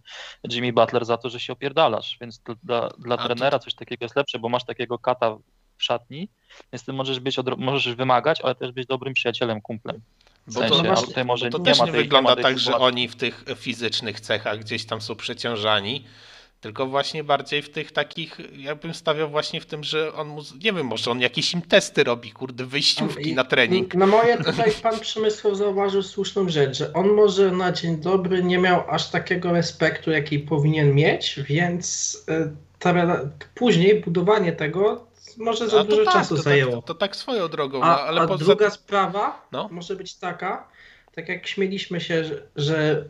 Jimmy 0.52 0.74
Butler 0.74 1.06
za 1.06 1.18
to, 1.18 1.30
że 1.30 1.40
się 1.40 1.54
opierdalasz. 1.54 2.18
Więc 2.22 2.42
to 2.44 2.56
dla, 2.64 2.90
dla 2.90 3.18
A 3.18 3.26
trenera 3.26 3.60
coś 3.60 3.74
takiego 3.74 4.06
jest 4.06 4.16
lepsze, 4.16 4.40
bo 4.40 4.50
masz 4.50 4.66
takiego 4.66 5.00
kata 5.00 5.36
w 5.78 5.84
szatni, 5.84 6.30
więc 6.74 6.86
ty 6.86 6.94
możesz 6.94 7.20
być, 7.20 7.38
możesz 7.58 7.96
wymagać, 7.96 8.42
ale 8.42 8.56
też 8.56 8.72
być 8.72 8.88
dobrym 8.88 9.14
przyjacielem, 9.14 9.62
kumplem. 9.62 10.02
W 10.48 10.54
Bo 10.54 10.62
to, 10.62 10.78
no 10.78 10.84
właśnie- 10.84 11.08
tutaj 11.08 11.26
może 11.26 11.46
bo 11.46 11.52
to 11.52 11.58
nie 11.58 11.66
też 11.66 11.80
ma 11.80 11.86
nie 11.86 11.92
tej, 11.92 12.02
wygląda 12.02 12.30
nie 12.30 12.36
ma 12.36 12.36
tej 12.36 12.44
tak, 12.44 12.60
że 12.60 12.78
oni 12.78 13.08
w 13.08 13.16
tych 13.16 13.44
fizycznych 13.56 14.20
cechach 14.20 14.60
gdzieś 14.60 14.86
tam 14.86 15.02
są 15.02 15.16
przeciążani, 15.16 16.06
tylko 16.62 16.88
właśnie 16.88 17.24
bardziej 17.24 17.62
w 17.62 17.70
tych 17.70 17.92
takich, 17.92 18.38
ja 18.58 18.76
bym 18.76 18.94
stawiał 18.94 19.30
właśnie 19.30 19.62
w 19.62 19.66
tym, 19.66 19.84
że 19.84 20.14
on, 20.14 20.28
mu, 20.28 20.42
nie 20.64 20.74
wiem, 20.74 20.86
może 20.88 21.12
on 21.12 21.22
jakieś 21.22 21.54
im 21.54 21.62
testy 21.62 22.04
robi, 22.04 22.32
kurde, 22.32 22.66
wyjściówki 22.66 23.30
I- 23.30 23.36
na 23.36 23.44
trening. 23.44 23.96
Na 23.96 24.08
moje 24.08 24.38
tutaj 24.46 24.72
pan 24.84 25.00
Przemysław 25.00 25.56
zauważył 25.58 26.04
słuszną 26.04 26.50
rzecz, 26.50 26.78
że 26.78 26.94
on 26.94 27.10
może 27.14 27.52
na 27.52 27.72
dzień 27.72 27.98
dobry 27.98 28.44
nie 28.44 28.58
miał 28.58 28.90
aż 28.90 29.10
takiego 29.10 29.52
respektu, 29.52 30.12
jaki 30.12 30.40
powinien 30.40 30.94
mieć, 30.96 31.40
więc 31.48 32.18
e, 32.30 32.52
ta, 32.80 33.20
później 33.56 34.02
budowanie 34.02 34.52
tego 34.52 35.11
może 35.38 35.70
za 35.70 35.84
dużo 35.84 36.06
tak, 36.06 36.14
czasu 36.14 36.36
to 36.36 36.42
zajęło. 36.42 36.76
Tak, 36.76 36.82
to, 36.86 36.94
to 36.94 37.00
tak 37.00 37.16
swoją 37.16 37.48
drogą, 37.48 37.80
no, 37.80 37.86
A, 37.86 38.04
ale 38.04 38.22
a 38.22 38.28
poza 38.28 38.46
druga 38.46 38.70
sprawa 38.70 39.48
No. 39.52 39.70
może 39.72 39.96
być 39.96 40.16
taka, 40.16 40.68
tak 41.16 41.30
jak 41.30 41.48
śmieliśmy 41.48 42.02
się, 42.02 42.24
że, 42.24 42.48
że 42.56 43.06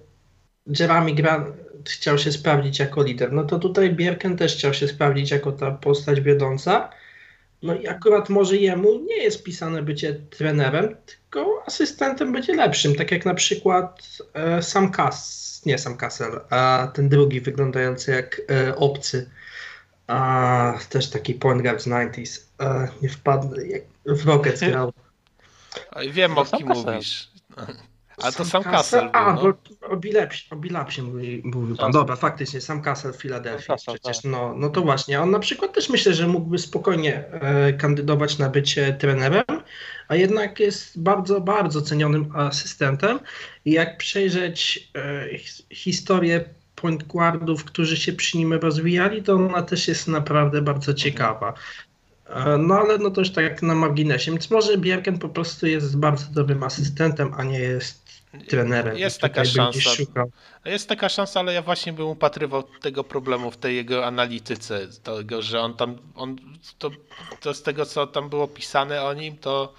Jeremy 0.80 1.14
Grant 1.14 1.48
chciał 1.90 2.18
się 2.18 2.32
sprawdzić 2.32 2.80
jako 2.80 3.04
lider, 3.04 3.34
no 3.34 3.44
to 3.44 3.60
tutaj 3.60 3.96
Bierken 3.96 4.38
też 4.38 4.56
chciał 4.56 4.74
się 4.74 4.88
sprawdzić 4.88 5.32
jako 5.32 5.52
ta 5.52 5.72
postać 5.72 6.22
wiodąca. 6.22 6.90
No 7.64 7.76
i 7.76 7.88
akurat 7.88 8.30
może 8.30 8.58
jemu 8.58 9.00
nie 9.00 9.18
jest 9.18 9.44
pisane 9.44 9.84
bycie 9.84 10.14
trenerem, 10.14 10.96
tylko 11.06 11.64
asystentem 11.66 12.32
będzie 12.34 12.56
lepszym, 12.56 12.96
tak 12.96 13.12
jak 13.12 13.26
na 13.26 13.34
przykład 13.34 14.08
e, 14.34 14.62
Sam 14.64 14.92
Cass, 14.92 15.62
nie 15.66 15.78
Sam 15.78 15.98
Cassel, 15.98 16.40
a 16.50 16.92
ten 16.94 17.10
drugi 17.10 17.42
wyglądający 17.42 18.12
jak 18.12 18.42
e, 18.52 18.76
obcy, 18.76 19.30
a 20.08 20.74
też 20.90 21.10
taki 21.10 21.34
point 21.34 21.62
guard 21.62 21.82
z 21.82 21.88
90s, 21.88 22.40
e, 22.60 22.88
nie 23.02 23.10
wpadnę, 23.10 23.66
jak 23.66 23.82
w 24.06 24.26
Rockets 24.28 24.60
grał. 24.60 24.94
Oj, 25.92 26.12
Wiem 26.12 26.38
o 26.38 26.46
kim 26.46 26.68
mówisz. 26.68 27.32
Ale 28.18 28.34
to 28.34 28.46
sam 28.46 28.64
Kassel 28.64 29.02
był, 29.02 29.10
A, 29.14 29.34
no. 29.34 29.54
o 29.90 29.98
Bilapsie, 29.98 30.48
o 30.52 30.56
Bilapsie 30.56 31.02
mówi- 31.02 31.42
mówił 31.44 31.76
pan. 31.76 31.92
Dobra, 31.92 32.16
faktycznie, 32.16 32.62
sam 32.62 32.82
Kassel 32.82 33.14
w 33.14 33.16
Filadelfii. 33.16 33.76
Przecież, 33.78 34.18
tak. 34.22 34.32
no, 34.32 34.54
no 34.58 34.70
to 34.70 34.82
właśnie. 34.82 35.22
On 35.22 35.32
na 35.32 35.40
przykład 35.40 35.74
też 35.74 35.90
myślę, 35.90 36.14
że 36.14 36.28
mógłby 36.28 36.58
spokojnie 36.58 37.24
e, 37.32 37.74
kandydować 37.74 38.38
na 38.38 38.50
bycie 38.50 38.94
trenerem, 38.94 39.44
a 40.08 40.16
jednak 40.16 40.60
jest 40.60 41.02
bardzo, 41.02 41.42
bardzo 41.42 41.82
cenionym 41.82 42.32
asystentem. 42.36 43.20
I 43.66 43.72
jak 43.72 43.98
przejrzeć 43.98 44.90
e, 44.96 45.26
his- 45.38 45.64
historię 45.76 46.46
point 46.82 47.04
guardów, 47.04 47.64
którzy 47.64 47.98
się 47.98 48.14
przy 48.14 48.38
nim 48.38 48.54
rozwijali, 48.54 49.24
to 49.24 49.34
ona 49.34 49.62
też 49.62 49.88
jest 49.88 50.08
naprawdę 50.08 50.62
bardzo 50.62 50.94
ciekawa. 50.94 51.54
E, 52.30 52.58
No 52.58 52.76
ale 52.76 52.98
no 52.98 53.12
to 53.12 53.22
już 53.22 53.30
tak 53.32 53.62
na 53.62 53.76
marginesie, 53.76 54.32
więc 54.32 54.52
może 54.52 54.78
Bierken 54.78 55.20
po 55.20 55.30
prostu 55.30 55.68
jest 55.68 55.98
bardzo 55.98 56.26
dobrym 56.32 56.64
asystentem, 56.64 57.34
a 57.38 57.44
nie 57.44 57.60
jest 57.60 58.02
trenerem. 58.48 58.98
Jest 58.98 59.22
taka 59.22 59.46
szansa. 59.46 59.80
szukał. 59.96 60.32
Jest 60.66 60.90
taka 60.90 61.10
szansa, 61.10 61.40
ale 61.40 61.54
ja 61.54 61.62
właśnie 61.62 61.94
bym 61.94 62.06
upatrywał 62.06 62.64
tego 62.64 63.04
problemu 63.04 63.52
w 63.52 63.58
tej 63.58 63.76
jego 63.76 64.06
analityce, 64.06 64.88
tego, 65.04 65.42
że 65.42 65.62
on 65.62 65.74
tam, 65.74 65.98
on, 66.16 66.36
to, 66.80 66.92
to 67.40 67.54
z 67.54 67.64
tego 67.64 67.86
co 67.86 68.08
tam 68.08 68.30
było 68.30 68.48
pisane 68.48 69.04
o 69.04 69.14
nim, 69.14 69.38
to 69.38 69.74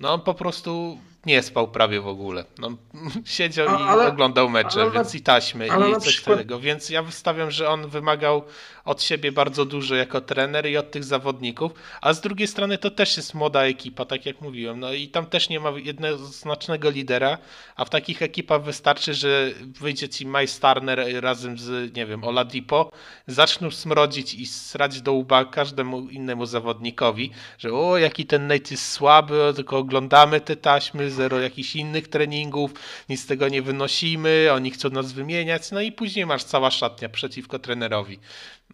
no 0.00 0.14
on 0.14 0.20
po 0.20 0.34
prostu 0.34 0.98
nie 1.26 1.42
spał 1.42 1.68
prawie 1.68 2.00
w 2.00 2.08
ogóle. 2.08 2.44
No, 2.58 2.68
siedział 3.24 3.68
A- 3.68 3.80
i 3.80 3.82
ale- 3.82 4.06
oglądał 4.08 4.48
mecze, 4.48 4.82
ale 4.82 4.90
więc 4.90 5.14
i 5.14 5.20
taśmy, 5.20 5.66
i 5.66 5.70
coś 6.00 6.06
przykład- 6.14 6.36
takiego. 6.38 6.60
Więc 6.60 6.90
ja 6.90 7.02
wystawiam, 7.02 7.50
że 7.50 7.68
on 7.68 7.88
wymagał 7.88 8.42
od 8.84 9.02
siebie 9.02 9.32
bardzo 9.32 9.64
dużo 9.64 9.94
jako 9.94 10.20
trener 10.20 10.66
i 10.66 10.76
od 10.76 10.90
tych 10.90 11.04
zawodników, 11.04 11.72
a 12.00 12.12
z 12.12 12.20
drugiej 12.20 12.48
strony 12.48 12.78
to 12.78 12.90
też 12.90 13.16
jest 13.16 13.34
młoda 13.34 13.62
ekipa, 13.62 14.04
tak 14.04 14.26
jak 14.26 14.40
mówiłem. 14.40 14.80
No 14.80 14.92
i 14.92 15.08
tam 15.08 15.26
też 15.26 15.48
nie 15.48 15.60
ma 15.60 15.70
jednoznacznego 15.70 16.90
lidera, 16.90 17.38
a 17.76 17.84
w 17.84 17.90
takich 17.90 18.22
ekipach 18.22 18.62
wystarczy, 18.62 19.14
że 19.14 19.50
wyjdzie 19.80 20.08
ci 20.08 20.26
Miles 20.26 20.60
Turner 20.60 21.22
razem 21.22 21.58
z, 21.58 21.96
nie 21.96 22.06
wiem, 22.06 22.24
Oladipo, 22.24 22.90
zaczną 23.26 23.70
smrodzić 23.70 24.34
i 24.34 24.46
srać 24.46 25.00
do 25.02 25.12
łba 25.12 25.44
każdemu 25.44 26.08
innemu 26.08 26.46
zawodnikowi, 26.46 27.30
że 27.58 27.72
o, 27.72 27.98
jaki 27.98 28.26
ten 28.26 28.46
Nate 28.46 28.70
jest 28.70 28.92
słaby, 28.92 29.52
tylko 29.56 29.78
oglądamy 29.78 30.40
te 30.40 30.56
taśmy, 30.56 31.10
zero 31.16 31.40
jakichś 31.40 31.76
innych 31.76 32.08
treningów, 32.08 32.70
nic 33.08 33.22
z 33.22 33.26
tego 33.26 33.48
nie 33.48 33.62
wynosimy, 33.62 34.48
oni 34.52 34.70
chcą 34.70 34.90
nas 34.90 35.12
wymieniać, 35.12 35.70
no 35.70 35.80
i 35.80 35.92
później 35.92 36.26
masz 36.26 36.44
cała 36.44 36.70
szatnia 36.70 37.08
przeciwko 37.08 37.58
trenerowi. 37.58 38.18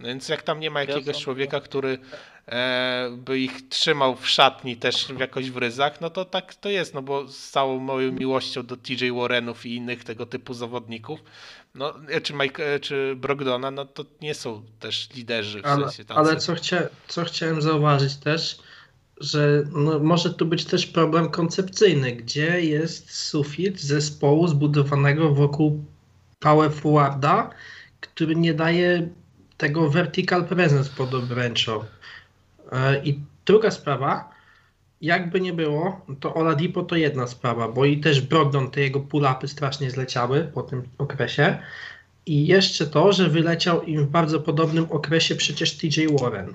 Więc 0.00 0.28
jak 0.28 0.42
tam 0.42 0.60
nie 0.60 0.70
ma 0.70 0.80
jakiegoś 0.80 1.22
człowieka, 1.22 1.60
który 1.60 1.98
e, 2.48 3.10
by 3.16 3.38
ich 3.38 3.68
trzymał 3.68 4.16
w 4.16 4.28
szatni 4.28 4.76
też 4.76 5.06
jakoś 5.18 5.50
w 5.50 5.56
ryzach, 5.56 6.00
no 6.00 6.10
to 6.10 6.24
tak 6.24 6.54
to 6.54 6.68
jest, 6.68 6.94
no 6.94 7.02
bo 7.02 7.28
z 7.28 7.50
całą 7.50 7.78
moją 7.78 8.12
miłością 8.12 8.66
do 8.66 8.76
TJ 8.76 9.10
Warrenów 9.10 9.66
i 9.66 9.74
innych 9.74 10.04
tego 10.04 10.26
typu 10.26 10.54
zawodników, 10.54 11.20
no, 11.74 11.94
e, 12.08 12.20
czy, 12.20 12.34
Mike, 12.34 12.74
e, 12.74 12.80
czy 12.80 13.14
Brogdona, 13.16 13.70
no 13.70 13.84
to 13.84 14.04
nie 14.20 14.34
są 14.34 14.62
też 14.80 15.08
liderzy 15.14 15.62
w 15.62 15.66
Ale, 15.66 15.84
sensie 15.84 16.04
tacy. 16.04 16.20
ale 16.20 16.36
co, 16.36 16.54
chcia, 16.54 16.82
co 17.08 17.24
chciałem 17.24 17.62
zauważyć 17.62 18.16
też, 18.16 18.58
że 19.22 19.64
no, 19.72 19.98
może 19.98 20.34
tu 20.34 20.46
być 20.46 20.64
też 20.64 20.86
problem 20.86 21.28
koncepcyjny, 21.28 22.12
gdzie 22.12 22.64
jest 22.64 23.10
sufit 23.10 23.80
zespołu 23.80 24.48
zbudowanego 24.48 25.34
wokół 25.34 25.84
power 26.40 26.72
forwarda, 26.72 27.50
który 28.00 28.36
nie 28.36 28.54
daje 28.54 29.08
tego 29.56 29.90
vertical 29.90 30.44
presence 30.44 30.90
pod 30.96 31.14
obręczą. 31.14 31.84
E, 32.72 33.04
I 33.04 33.20
druga 33.46 33.70
sprawa, 33.70 34.30
jakby 35.00 35.40
nie 35.40 35.52
było, 35.52 36.06
to 36.20 36.34
Oladipo 36.34 36.82
to 36.82 36.96
jedna 36.96 37.26
sprawa, 37.26 37.68
bo 37.68 37.84
i 37.84 38.00
też 38.00 38.20
Brogdon, 38.20 38.70
te 38.70 38.80
jego 38.80 39.00
pull-upy 39.00 39.48
strasznie 39.48 39.90
zleciały 39.90 40.44
po 40.54 40.62
tym 40.62 40.82
okresie. 40.98 41.58
I 42.26 42.46
jeszcze 42.46 42.86
to, 42.86 43.12
że 43.12 43.28
wyleciał 43.28 43.82
im 43.82 44.06
w 44.06 44.10
bardzo 44.10 44.40
podobnym 44.40 44.86
okresie 44.90 45.34
przecież 45.34 45.76
TJ 45.76 46.06
Warren. 46.20 46.54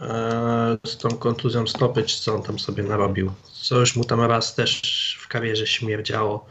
Eee, 0.00 0.78
z 0.86 0.96
tą 0.96 1.08
kontuzją 1.08 1.66
stopy, 1.66 2.02
czy 2.02 2.20
co 2.20 2.34
on 2.34 2.42
tam 2.42 2.58
sobie 2.58 2.82
narobił. 2.82 3.32
Co 3.52 3.80
już 3.80 3.96
mu 3.96 4.04
tam 4.04 4.20
raz 4.20 4.54
też 4.54 5.18
w 5.20 5.28
karierze 5.28 5.66
śmierdziało. 5.66 6.46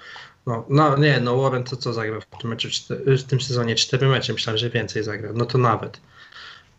No, 0.48 0.66
no 0.70 0.98
nie, 0.98 1.20
no 1.20 1.38
Warren 1.38 1.64
to 1.64 1.76
co 1.76 1.94
zagrał 1.94 2.22
w 2.22 2.26
tym, 2.42 2.50
meczu, 2.50 2.68
w 3.06 3.24
tym 3.24 3.42
sezonie? 3.42 3.76
Cztery 3.76 4.08
mecze, 4.08 4.34
myślałem, 4.34 4.58
że 4.58 4.70
więcej 4.70 5.04
zagrał. 5.04 5.34
No 5.36 5.46
to 5.46 5.58
nawet. 5.58 6.02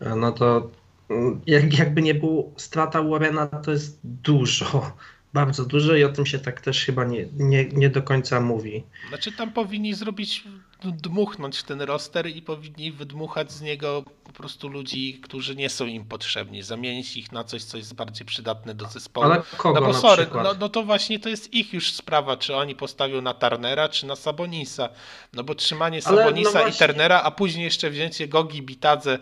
E, 0.00 0.14
No 0.14 0.33
to 0.33 0.70
mm, 1.11 1.40
jak, 1.46 1.79
jakby 1.79 2.02
nie 2.02 2.14
było 2.14 2.52
strata 2.57 3.02
Warrena, 3.02 3.46
to 3.46 3.70
jest 3.70 3.98
dużo. 4.05 4.92
Bardzo 5.35 5.64
dużo 5.64 5.94
i 5.94 6.05
o 6.05 6.09
tym 6.09 6.26
się 6.26 6.38
tak 6.38 6.61
też 6.61 6.85
chyba 6.85 7.05
nie, 7.05 7.26
nie, 7.37 7.64
nie 7.64 7.90
do 7.90 8.02
końca 8.02 8.40
mówi. 8.40 8.85
Znaczy 9.09 9.33
tam 9.33 9.52
powinni 9.52 9.94
zrobić, 9.94 10.44
dmuchnąć 10.85 11.62
ten 11.62 11.81
roster 11.83 12.27
i 12.27 12.43
powinni 12.43 12.93
wydmuchać 12.93 13.53
z 13.53 13.61
niego 13.62 14.05
po 14.25 14.33
prostu 14.33 14.69
ludzi, 14.69 15.21
którzy 15.23 15.57
nie 15.57 15.71
są 15.71 15.87
im 15.87 16.05
potrzebni, 16.05 16.62
zamienić 16.62 17.17
ich 17.17 17.33
na 17.33 17.45
coś, 17.45 17.65
co 17.65 17.77
jest 17.77 17.95
bardziej 17.95 18.27
przydatne 18.27 18.75
do 18.75 18.87
zespołu. 18.87 19.27
Ale 19.27 19.43
kogo 19.57 19.81
no 19.81 19.87
bo 19.87 19.95
sorry, 19.95 20.27
no, 20.35 20.55
no 20.61 20.69
to 20.69 20.83
właśnie 20.83 21.19
to 21.21 21.29
jest 21.29 21.55
ich 21.55 21.73
już 21.75 21.93
sprawa, 21.93 22.37
czy 22.37 22.57
oni 22.57 22.75
postawią 22.75 23.21
na 23.23 23.35
Turnera, 23.35 23.89
czy 23.89 24.07
na 24.07 24.17
Sabonisa. 24.17 24.89
No 25.33 25.45
bo 25.45 25.55
trzymanie 25.55 26.01
Ale 26.05 26.17
no 26.17 26.23
Sabonisa 26.23 26.61
i 26.61 26.62
właśnie- 26.62 26.87
Turnera, 26.87 27.23
a 27.23 27.31
później 27.31 27.65
jeszcze 27.65 27.91
wzięcie 27.91 28.29
Gogi 28.29 28.62
Bitadze 28.62 29.19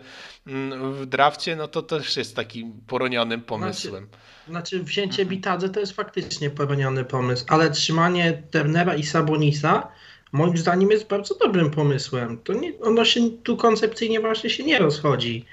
mm, 0.47 0.93
w 0.93 1.05
drafcie, 1.05 1.55
no 1.55 1.67
to 1.67 1.81
też 1.81 2.17
jest 2.17 2.35
takim 2.35 2.81
poronionym 2.87 3.41
pomysłem. 3.41 4.07
Znaczy 4.47 4.83
wzięcie 4.83 5.21
Mhm. 5.21 5.29
Bitadze 5.29 5.69
to 5.69 5.79
jest 5.79 5.93
faktycznie 5.93 6.49
poroniony 6.49 7.05
pomysł, 7.05 7.45
ale 7.47 7.71
trzymanie 7.71 8.43
Turnera 8.51 8.95
i 8.95 9.03
Sabonisa 9.03 9.87
moim 10.35 10.57
zdaniem 10.57 10.91
jest 10.91 11.07
bardzo 11.07 11.35
dobrym 11.35 11.71
pomysłem. 11.71 12.37
To 12.43 12.53
nie, 12.53 12.79
ono 12.81 13.05
się 13.05 13.29
tu 13.43 13.57
koncepcyjnie 13.57 14.19
właśnie 14.19 14.49
się 14.49 14.63
nie 14.63 14.79
rozchodzi, 14.79 15.45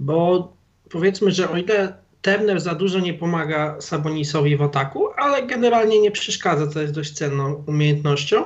bo 0.00 0.52
powiedzmy, 0.90 1.30
że 1.30 1.50
o 1.50 1.56
ile 1.56 1.96
Turner 2.22 2.60
za 2.60 2.74
dużo 2.74 3.00
nie 3.00 3.14
pomaga 3.14 3.80
Sabonisowi 3.80 4.56
w 4.56 4.62
ataku, 4.62 5.08
ale 5.16 5.46
generalnie 5.46 6.00
nie 6.00 6.10
przeszkadza, 6.10 6.66
co 6.66 6.80
jest 6.80 6.94
dość 6.94 7.12
cenną 7.12 7.64
umiejętnością, 7.66 8.44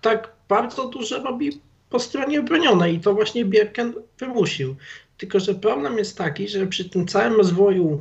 tak 0.00 0.32
bardzo 0.48 0.88
dużo 0.88 1.22
robi 1.22 1.60
po 1.90 1.98
stronie 1.98 2.40
obronionej 2.40 2.94
i 2.94 3.00
to 3.00 3.14
właśnie 3.14 3.44
Bierken 3.44 3.94
wymusił. 4.18 4.76
Tylko, 5.18 5.40
że 5.40 5.54
problem 5.54 5.98
jest 5.98 6.18
taki, 6.18 6.48
że 6.48 6.66
przy 6.66 6.90
tym 6.90 7.08
całym 7.08 7.36
rozwoju 7.36 8.00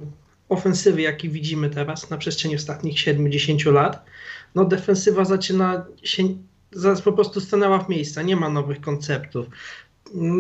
ofensywy, 0.50 1.02
jaki 1.02 1.30
widzimy 1.30 1.69
teraz 1.69 2.10
na 2.10 2.17
przestrzeni 2.17 2.56
ostatnich 2.56 2.97
7-10 2.97 3.73
lat, 3.73 4.06
no 4.56 4.65
defensywa 4.65 5.26
zaczyna 5.26 5.86
się, 6.04 6.23
zaraz 6.71 7.01
po 7.01 7.13
prostu 7.13 7.41
stanęła 7.41 7.80
w 7.80 7.89
miejscu, 7.89 8.21
nie 8.21 8.36
ma 8.36 8.49
nowych 8.49 8.82
konceptów. 8.82 9.45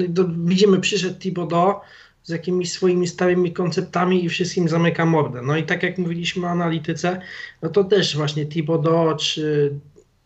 Do, 0.09 0.25
widzimy, 0.37 0.79
przyszedł 0.79 1.19
Thibodeau 1.19 1.79
z 2.23 2.29
jakimiś 2.29 2.71
swoimi 2.71 3.07
starymi 3.07 3.53
konceptami 3.53 4.25
i 4.25 4.29
wszystkim 4.29 4.69
zamyka 4.69 5.05
mordę. 5.05 5.41
No 5.41 5.57
i 5.57 5.63
tak 5.63 5.83
jak 5.83 5.97
mówiliśmy 5.97 6.47
o 6.47 6.49
analityce, 6.49 7.21
no 7.61 7.69
to 7.69 7.83
też 7.83 8.17
właśnie 8.17 8.45
Thibodeau 8.45 9.17
czy 9.17 9.73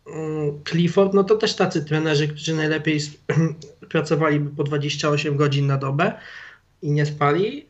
mm, 0.07 0.63
Clifford, 0.69 1.13
no 1.13 1.23
to 1.23 1.35
też 1.35 1.55
tacy 1.55 1.85
trenerzy, 1.85 2.27
którzy 2.27 2.55
najlepiej 2.55 2.99
pracowaliby 3.91 4.55
po 4.55 4.63
28 4.63 5.37
godzin 5.37 5.67
na 5.67 5.77
dobę 5.77 6.13
i 6.81 6.91
nie 6.91 7.05
spali, 7.05 7.67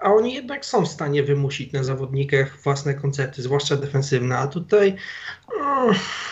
a 0.00 0.12
oni 0.12 0.34
jednak 0.34 0.64
są 0.64 0.84
w 0.84 0.88
stanie 0.88 1.22
wymusić 1.22 1.72
na 1.72 1.84
zawodnikach 1.84 2.56
własne 2.62 2.94
koncepty, 2.94 3.42
zwłaszcza 3.42 3.76
defensywne, 3.76 4.38
a 4.38 4.46
tutaj 4.46 4.96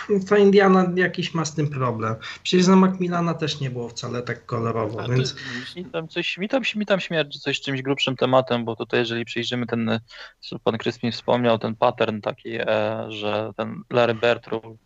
mm, 0.08 0.24
ta 0.28 0.38
Indiana 0.38 0.92
jakiś 0.96 1.34
ma 1.34 1.44
z 1.44 1.54
tym 1.54 1.70
problem. 1.70 2.14
Przecież 2.42 2.66
za 2.66 2.76
Macmillana 2.76 3.34
też 3.34 3.60
nie 3.60 3.70
było 3.70 3.88
wcale 3.88 4.22
tak 4.22 4.46
kolorowo, 4.46 5.00
A 5.00 5.08
więc 5.08 5.36
Mi 5.76 5.84
tam, 5.84 6.08
coś, 6.08 6.38
mi, 6.38 6.48
tam, 6.48 6.62
mi 6.76 6.86
tam 6.86 7.00
śmierdzi 7.00 7.40
coś 7.40 7.60
czymś 7.60 7.82
grubszym 7.82 8.16
tematem, 8.16 8.64
bo 8.64 8.76
tutaj 8.76 9.00
jeżeli 9.00 9.24
przyjrzymy 9.24 9.66
ten, 9.66 10.00
co 10.40 10.58
pan 10.58 10.78
Kryspin 10.78 11.12
wspomniał, 11.12 11.58
ten 11.58 11.76
pattern 11.76 12.20
taki, 12.20 12.54
e, 12.54 13.06
że 13.08 13.50
ten 13.56 13.82
Larry 13.90 14.14
Bertrand, 14.14 14.80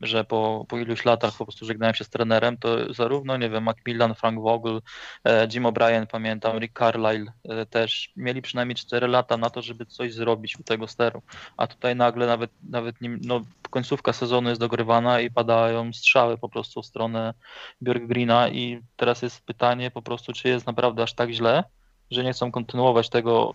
że 0.00 0.24
po, 0.24 0.66
po 0.68 0.78
iluś 0.78 1.04
latach 1.04 1.36
po 1.36 1.44
prostu 1.44 1.66
żegnałem 1.66 1.94
się 1.94 2.04
z 2.04 2.08
trenerem, 2.08 2.56
to 2.56 2.94
zarówno, 2.94 3.36
nie 3.36 3.50
wiem, 3.50 3.64
Macmillan, 3.64 4.14
Frank 4.14 4.40
Vogel, 4.40 4.82
e, 5.24 5.48
Jim 5.52 5.64
O'Brien, 5.64 6.06
pamiętam, 6.06 6.58
Rick 6.58 6.78
Carlisle 6.78 7.32
e, 7.44 7.66
też 7.66 8.12
mieli 8.16 8.42
przynajmniej 8.42 8.76
4 8.76 9.08
lata 9.08 9.36
na 9.36 9.50
to, 9.50 9.62
żeby 9.62 9.86
coś 9.86 10.14
zrobić 10.14 10.60
u 10.60 10.62
tego 10.62 10.86
steru, 10.86 11.22
a 11.56 11.66
tutaj 11.66 11.96
nagle 11.96 12.26
nawet, 12.26 12.50
nawet 12.62 13.00
nie, 13.00 13.18
no, 13.22 13.40
końcówka 13.70 14.12
sezonu 14.12 14.48
jest 14.48 14.60
dogrywana 14.60 15.20
i 15.20 15.30
padają 15.30 15.92
strzały 15.92 16.38
po 16.38 16.48
prostu 16.48 16.82
w 16.82 16.86
stronę 16.86 17.34
Björk 17.82 18.06
Greena 18.06 18.48
i 18.48 18.80
teraz 18.96 19.22
jest 19.22 19.44
pytanie 19.44 19.90
po 19.90 20.02
prostu, 20.02 20.32
czy 20.32 20.48
jest 20.48 20.66
naprawdę 20.66 21.02
aż 21.02 21.14
tak 21.14 21.30
źle, 21.30 21.64
że 22.10 22.24
nie 22.24 22.32
chcą 22.32 22.52
kontynuować 22.52 23.08
tego 23.08 23.54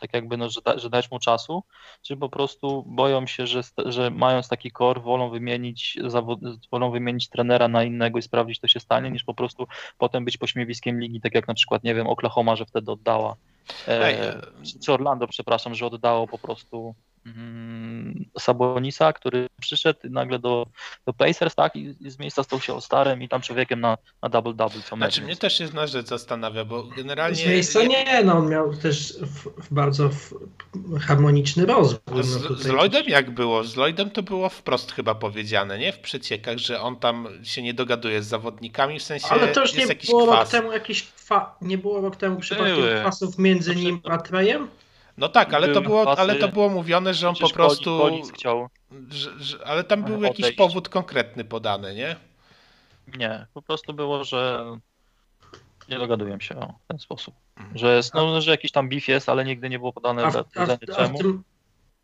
tak 0.00 0.14
jakby, 0.14 0.36
no, 0.36 0.48
że, 0.48 0.60
da, 0.60 0.78
że 0.78 0.90
dać 0.90 1.10
mu 1.10 1.18
czasu, 1.18 1.62
czy 2.02 2.16
po 2.16 2.28
prostu 2.28 2.84
boją 2.86 3.26
się, 3.26 3.46
że, 3.46 3.60
że 3.86 4.10
mając 4.10 4.48
taki 4.48 4.70
core, 4.70 5.00
wolą 5.00 5.30
wymienić, 5.30 5.98
zawod, 6.06 6.40
wolą 6.70 6.90
wymienić 6.90 7.28
trenera 7.28 7.68
na 7.68 7.84
innego 7.84 8.18
i 8.18 8.22
sprawdzić, 8.22 8.60
co 8.60 8.68
się 8.68 8.80
stanie, 8.80 9.10
niż 9.10 9.24
po 9.24 9.34
prostu 9.34 9.66
potem 9.98 10.24
być 10.24 10.36
pośmiewiskiem 10.36 11.00
ligi, 11.00 11.20
tak 11.20 11.34
jak 11.34 11.48
na 11.48 11.54
przykład, 11.54 11.84
nie 11.84 11.94
wiem, 11.94 12.06
Oklahoma, 12.06 12.56
że 12.56 12.66
wtedy 12.66 12.92
oddała. 12.92 13.36
E, 13.88 14.08
e, 14.08 14.42
czy 14.84 14.92
Orlando, 14.92 15.26
przepraszam, 15.26 15.74
że 15.74 15.86
oddało 15.86 16.26
po 16.26 16.38
prostu 16.38 16.94
Sabonisa, 18.38 19.12
który 19.12 19.46
przyszedł 19.60 19.98
nagle 20.04 20.38
do, 20.38 20.66
do 21.06 21.12
Pacers, 21.12 21.54
tak, 21.54 21.76
i, 21.76 21.94
z 22.10 22.18
miejsca 22.18 22.42
stał 22.42 22.60
się 22.60 22.72
All-Starem 22.72 23.22
i 23.22 23.28
tam 23.28 23.42
człowiekiem 23.42 23.80
na, 23.80 23.98
na 24.22 24.28
double-double 24.28 24.82
co. 24.82 24.96
Znaczy 24.96 25.22
mnie 25.22 25.36
też 25.36 25.60
jedna 25.60 25.86
rzecz 25.86 26.06
zastanawia, 26.06 26.64
bo 26.64 26.82
generalnie... 26.82 27.36
z 27.36 27.46
miejsca 27.46 27.82
nie, 27.82 28.24
no 28.24 28.32
on 28.38 28.48
miał 28.48 28.74
też 28.76 29.12
w, 29.20 29.62
w 29.64 29.74
bardzo 29.74 30.08
w, 30.08 30.34
harmoniczny 31.00 31.66
rozwój. 31.66 32.00
No 32.16 32.22
Z, 32.22 32.42
tutaj 32.42 32.62
z 32.62 32.66
Lloydem 32.66 33.04
jak 33.08 33.30
było? 33.30 33.64
Z 33.64 33.76
Lloydem 33.76 34.10
to 34.10 34.22
było 34.22 34.48
wprost 34.48 34.92
chyba 34.92 35.14
powiedziane, 35.14 35.78
nie? 35.78 35.92
W 35.92 35.98
przeciekach, 36.00 36.58
że 36.58 36.80
on 36.80 36.96
tam 36.96 37.28
się 37.42 37.62
nie 37.62 37.74
dogaduje 37.74 38.22
z 38.22 38.26
zawodnikami, 38.26 38.98
w 38.98 39.02
sensie 39.02 39.28
Ale 39.28 39.48
to 39.48 39.60
już 39.60 39.74
jest 39.74 39.88
nie 39.88 39.94
jakiś 39.94 40.10
było 40.10 40.26
rok 40.26 40.34
kwas. 40.34 40.50
temu 40.50 40.72
jakiś 40.72 41.02
kwa, 41.02 41.56
nie 41.62 41.78
było 41.78 42.00
rok 42.00 42.16
temu 42.16 42.40
przypadkiem 42.40 42.76
Były. 42.76 43.00
kwasów 43.00 43.38
między 43.38 43.76
nim 43.76 44.00
to- 44.00 44.12
a 44.12 44.18
Trejem? 44.18 44.68
No 45.18 45.28
tak, 45.28 45.54
ale 45.54 45.68
to, 45.68 45.80
było, 45.80 46.18
ale 46.18 46.34
to 46.34 46.48
było 46.48 46.68
mówione, 46.68 47.14
że 47.14 47.28
on 47.28 47.34
po 47.40 47.50
prostu... 47.50 48.00
Chciał, 48.34 48.68
Że, 49.10 49.30
że, 49.38 49.66
ale 49.66 49.84
tam 49.84 50.04
był 50.04 50.22
jakiś 50.22 50.52
powód 50.52 50.88
konkretny 50.88 51.44
podany, 51.44 51.94
nie? 51.94 52.16
nie, 53.18 53.46
po 53.54 53.62
prostu 53.62 53.94
było, 53.94 54.24
że 54.24 54.64
nie 55.88 55.98
dogaduję 55.98 56.36
się 56.40 56.60
o 56.60 56.74
ten 56.88 56.98
sposób. 56.98 57.34
Mhm. 57.56 57.78
Że, 57.78 57.96
jest, 57.96 58.14
no, 58.14 58.40
że 58.40 58.50
jakiś 58.50 58.72
tam 58.72 58.88
beef 58.88 59.08
jest, 59.08 59.28
ale 59.28 59.44
nigdy 59.44 59.70
nie 59.70 59.78
było 59.78 59.92
podane 59.92 60.24
A 60.24 60.30
w, 60.30 60.36
a, 60.36 60.42
w, 60.42 60.70
a, 60.98 61.08
w 61.08 61.18
tym, 61.18 61.42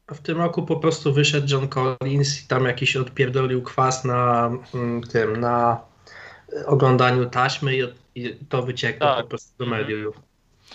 A 0.06 0.14
w 0.14 0.20
tym 0.20 0.38
roku 0.38 0.62
po 0.62 0.76
prostu 0.76 1.12
wyszedł 1.12 1.46
John 1.50 1.68
Collins 1.68 2.44
i 2.44 2.48
tam 2.48 2.64
jakiś 2.64 2.96
odpierdolił 2.96 3.62
kwas 3.62 4.04
na 4.04 4.50
mm, 4.74 5.02
tym, 5.02 5.40
na 5.40 5.80
oglądaniu 6.66 7.30
taśmy 7.30 7.76
i, 7.76 7.82
i 8.14 8.36
to 8.48 8.62
wyciekło 8.62 9.06
Tak. 9.06 9.22
po 9.22 9.28
prostu 9.28 9.58
do 9.58 9.64
Mhm. 9.64 9.82
mediów. 9.82 10.20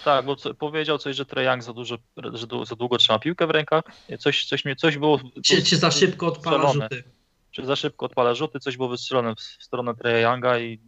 Tak, 0.04 0.26
bo 0.26 0.36
co, 0.36 0.54
powiedział 0.54 0.98
coś, 0.98 1.16
że 1.16 1.26
Trae 1.26 1.62
za 1.62 1.74
dużo, 1.74 1.98
że 2.34 2.48
du- 2.48 2.66
za 2.66 2.76
długo 2.76 2.98
trzyma 2.98 3.20
piłkę 3.20 3.48
w 3.48 3.50
rękach. 3.50 3.84
Coś, 4.20 4.46
coś, 4.46 4.66
mnie, 4.66 4.76
coś 4.76 4.98
było. 4.98 5.20
Czy, 5.46 5.64
czy 5.64 5.78
za 5.78 5.92
szybko 5.92 6.28
odpala 6.28 6.58
strzelone. 6.58 6.88
rzuty? 6.92 7.04
Czy 7.52 7.66
za 7.66 7.76
szybko 7.76 8.06
odpala 8.06 8.34
rzuty, 8.36 8.60
coś 8.60 8.78
było 8.78 8.90
wystrzelone 8.90 9.36
w, 9.36 9.40
w 9.40 9.64
stronę 9.64 9.96
Trae 9.96 10.62
i 10.62 10.80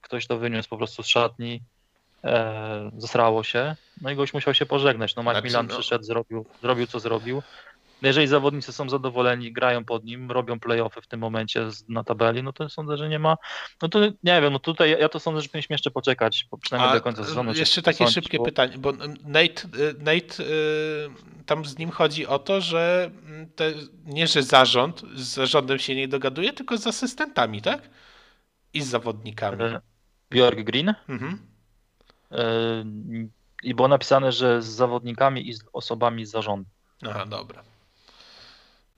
ktoś 0.00 0.26
to 0.26 0.38
wyniósł 0.38 0.68
po 0.68 0.76
prostu 0.76 1.02
z 1.02 1.06
szatni. 1.06 1.60
E, 2.24 2.90
zesrało 2.98 3.44
się. 3.44 3.76
No 4.00 4.10
i 4.10 4.16
goś 4.16 4.34
musiał 4.34 4.54
się 4.54 4.66
pożegnać. 4.66 5.16
No 5.16 5.22
Znaczy, 5.22 5.34
Macmillan 5.36 5.66
no- 5.66 5.74
przyszedł, 5.74 6.04
zrobił, 6.04 6.46
zrobił 6.62 6.86
co 6.86 7.00
zrobił. 7.00 7.42
Jeżeli 8.02 8.26
zawodnicy 8.26 8.72
są 8.72 8.88
zadowoleni, 8.88 9.52
grają 9.52 9.84
pod 9.84 10.04
nim, 10.04 10.30
robią 10.30 10.60
playoffy 10.60 11.00
w 11.00 11.06
tym 11.06 11.20
momencie 11.20 11.68
na 11.88 12.04
tabeli, 12.04 12.42
no 12.42 12.52
to 12.52 12.68
sądzę, 12.68 12.96
że 12.96 13.08
nie 13.08 13.18
ma. 13.18 13.36
No 13.82 13.88
to 13.88 13.98
nie 14.00 14.40
wiem, 14.42 14.52
no 14.52 14.58
tutaj 14.58 14.96
ja 15.00 15.08
to 15.08 15.20
sądzę, 15.20 15.40
że 15.40 15.48
powinniśmy 15.48 15.74
jeszcze 15.74 15.90
poczekać, 15.90 16.46
bo 16.50 16.58
przynajmniej 16.58 16.90
A 16.90 16.94
do 16.94 17.00
końca 17.00 17.24
sezonu. 17.24 17.54
się 17.54 17.60
jeszcze 17.60 17.82
takie 17.82 18.08
szybkie 18.08 18.38
bo- 18.38 18.44
pytanie, 18.44 18.78
bo 18.78 18.92
Nate, 19.24 19.62
y, 19.78 19.94
Nate 19.98 20.44
y, 20.44 21.44
tam 21.46 21.64
z 21.64 21.78
nim 21.78 21.90
chodzi 21.90 22.26
o 22.26 22.38
to, 22.38 22.60
że 22.60 23.10
mm, 23.26 23.50
te, 23.50 23.72
nie, 24.04 24.26
że 24.26 24.42
zarząd, 24.42 25.02
z 25.14 25.22
zarządem 25.34 25.78
się 25.78 25.94
nie 25.94 26.08
dogaduje, 26.08 26.52
tylko 26.52 26.78
z 26.78 26.86
asystentami, 26.86 27.62
tak? 27.62 27.90
I 28.74 28.80
z 28.82 28.86
zawodnikami. 28.86 29.62
E, 29.62 29.80
Bjork 30.30 30.60
Green. 30.60 30.94
Mhm. 31.08 31.38
e, 32.30 32.84
I 33.62 33.74
było 33.74 33.88
napisane, 33.88 34.32
że 34.32 34.62
z 34.62 34.66
zawodnikami 34.66 35.48
i 35.48 35.52
z 35.52 35.64
osobami 35.72 36.26
z 36.26 36.30
zarządu. 36.30 36.68
Aha, 37.10 37.26
dobra. 37.26 37.62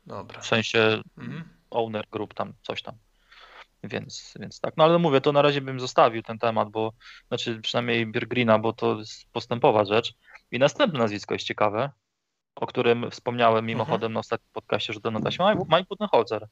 Dobra. 0.06 0.40
W 0.40 0.46
sensie 0.46 1.02
Mhm. 1.18 1.44
owner 1.70 2.04
group 2.10 2.34
tam, 2.34 2.52
coś 2.62 2.82
tam. 2.82 2.94
Więc, 3.84 4.34
więc 4.40 4.60
tak. 4.60 4.74
No 4.76 4.84
ale 4.84 4.98
mówię, 4.98 5.20
to 5.20 5.32
na 5.32 5.42
razie 5.42 5.60
bym 5.60 5.80
zostawił 5.80 6.22
ten 6.22 6.38
temat, 6.38 6.68
bo 6.70 6.92
znaczy 7.28 7.60
przynajmniej 7.60 8.06
Birgrina, 8.06 8.58
bo 8.58 8.72
to 8.72 8.98
jest 8.98 9.32
postępowa 9.32 9.84
rzecz. 9.84 10.14
I 10.50 10.58
następne 10.58 10.98
nazwisko 10.98 11.34
jest 11.34 11.46
ciekawe, 11.46 11.90
o 12.54 12.66
którym 12.66 13.10
wspomniałem 13.10 13.66
mimochodem 13.66 14.12
na 14.12 14.20
ostatnim 14.20 14.50
podcaście, 14.52 14.92
że 14.92 15.00
to 15.00 15.10
na 15.10 15.20
taśmie. 15.20 15.44
Mike- 15.44 15.64
Mike 15.68 15.84
Budenholzer. 15.88 16.48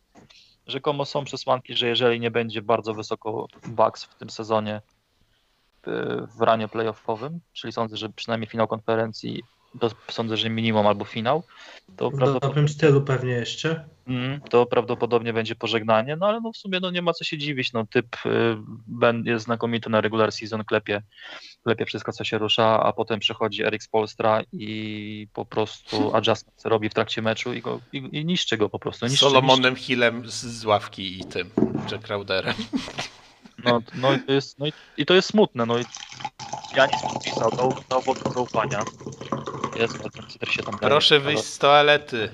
Rzekomo 0.66 1.04
są 1.04 1.24
przesłanki, 1.24 1.76
że 1.76 1.88
jeżeli 1.88 2.20
nie 2.20 2.30
będzie 2.30 2.62
bardzo 2.62 2.94
wysoko 2.94 3.46
Bucks 3.66 4.04
w 4.04 4.14
tym 4.14 4.30
sezonie 4.30 4.76
y, 4.76 5.90
w 6.36 6.40
ranie 6.40 6.68
playoffowym, 6.68 7.40
czyli 7.52 7.72
sądzę, 7.72 7.96
że 7.96 8.08
przynajmniej 8.08 8.48
finał 8.48 8.68
konferencji, 8.68 9.42
to 9.80 9.90
sądzę, 10.11 10.37
że 10.37 10.50
minimum 10.50 10.87
albo 10.87 11.04
finał, 11.04 11.42
to 11.96 12.11
W 12.11 12.14
prawdopodobnie 12.16 12.48
dobrym 12.48 12.68
stylu 12.68 13.02
pewnie 13.02 13.32
jeszcze. 13.32 13.85
Mm, 14.06 14.40
to 14.40 14.66
prawdopodobnie 14.66 15.32
będzie 15.32 15.54
pożegnanie, 15.54 16.16
no 16.16 16.26
ale 16.26 16.40
no 16.40 16.52
w 16.52 16.56
sumie 16.56 16.80
no 16.80 16.90
nie 16.90 17.02
ma 17.02 17.12
co 17.12 17.24
się 17.24 17.38
dziwić, 17.38 17.72
no 17.72 17.87
typ 17.87 18.06
y, 18.26 19.30
jest 19.30 19.44
znakomity 19.44 19.90
na 19.90 20.00
regular 20.00 20.32
season, 20.32 20.64
klepie, 20.64 21.02
klepie 21.64 21.87
wszystko 21.87 22.12
co 22.12 22.24
się 22.24 22.38
rusza, 22.38 22.82
a 22.82 22.92
potem 22.92 23.20
przychodzi 23.20 23.62
Erik 23.62 23.82
Spolstra 23.82 24.42
i 24.52 25.28
po 25.32 25.44
prostu 25.44 25.96
adjustment 26.16 26.64
robi 26.64 26.88
w 26.88 26.94
trakcie 26.94 27.22
meczu 27.22 27.52
i, 27.52 27.61
go, 27.61 27.80
i, 27.92 28.08
i 28.12 28.24
niszczy 28.24 28.56
go 28.56 28.68
po 28.68 28.78
prostu. 28.78 29.06
Niszczy, 29.06 29.18
Solomonem 29.18 29.76
Hillem 29.76 30.30
z, 30.30 30.35
z 30.35 30.64
ławki 30.64 31.20
i 31.20 31.24
tym, 31.24 31.50
Jack 31.90 32.04
Crowderem. 32.04 32.54
No, 33.64 33.83
no, 33.94 34.12
i 34.12 34.20
to 34.20 34.33
jest, 34.33 34.59
no 34.59 34.66
i, 34.66 34.72
i 34.96 35.07
to 35.07 35.14
jest 35.14 35.29
smutne, 35.29 35.66
no 35.66 35.79
i 35.79 35.85
ja 36.77 36.87
nic 36.87 37.03
podpisał, 37.03 37.51
dał, 37.51 37.75
dał 37.88 38.03
wokół 38.03 38.33
zaufania. 38.33 38.83
Jest, 39.77 40.01
ale 40.01 40.11
ten 40.11 40.27
cydr 40.29 40.48
się 40.48 40.62
tam 40.62 40.75
leje, 40.75 40.90
Proszę 40.90 41.20
wyjść 41.20 41.44
z 41.44 41.59
toalety. 41.59 42.31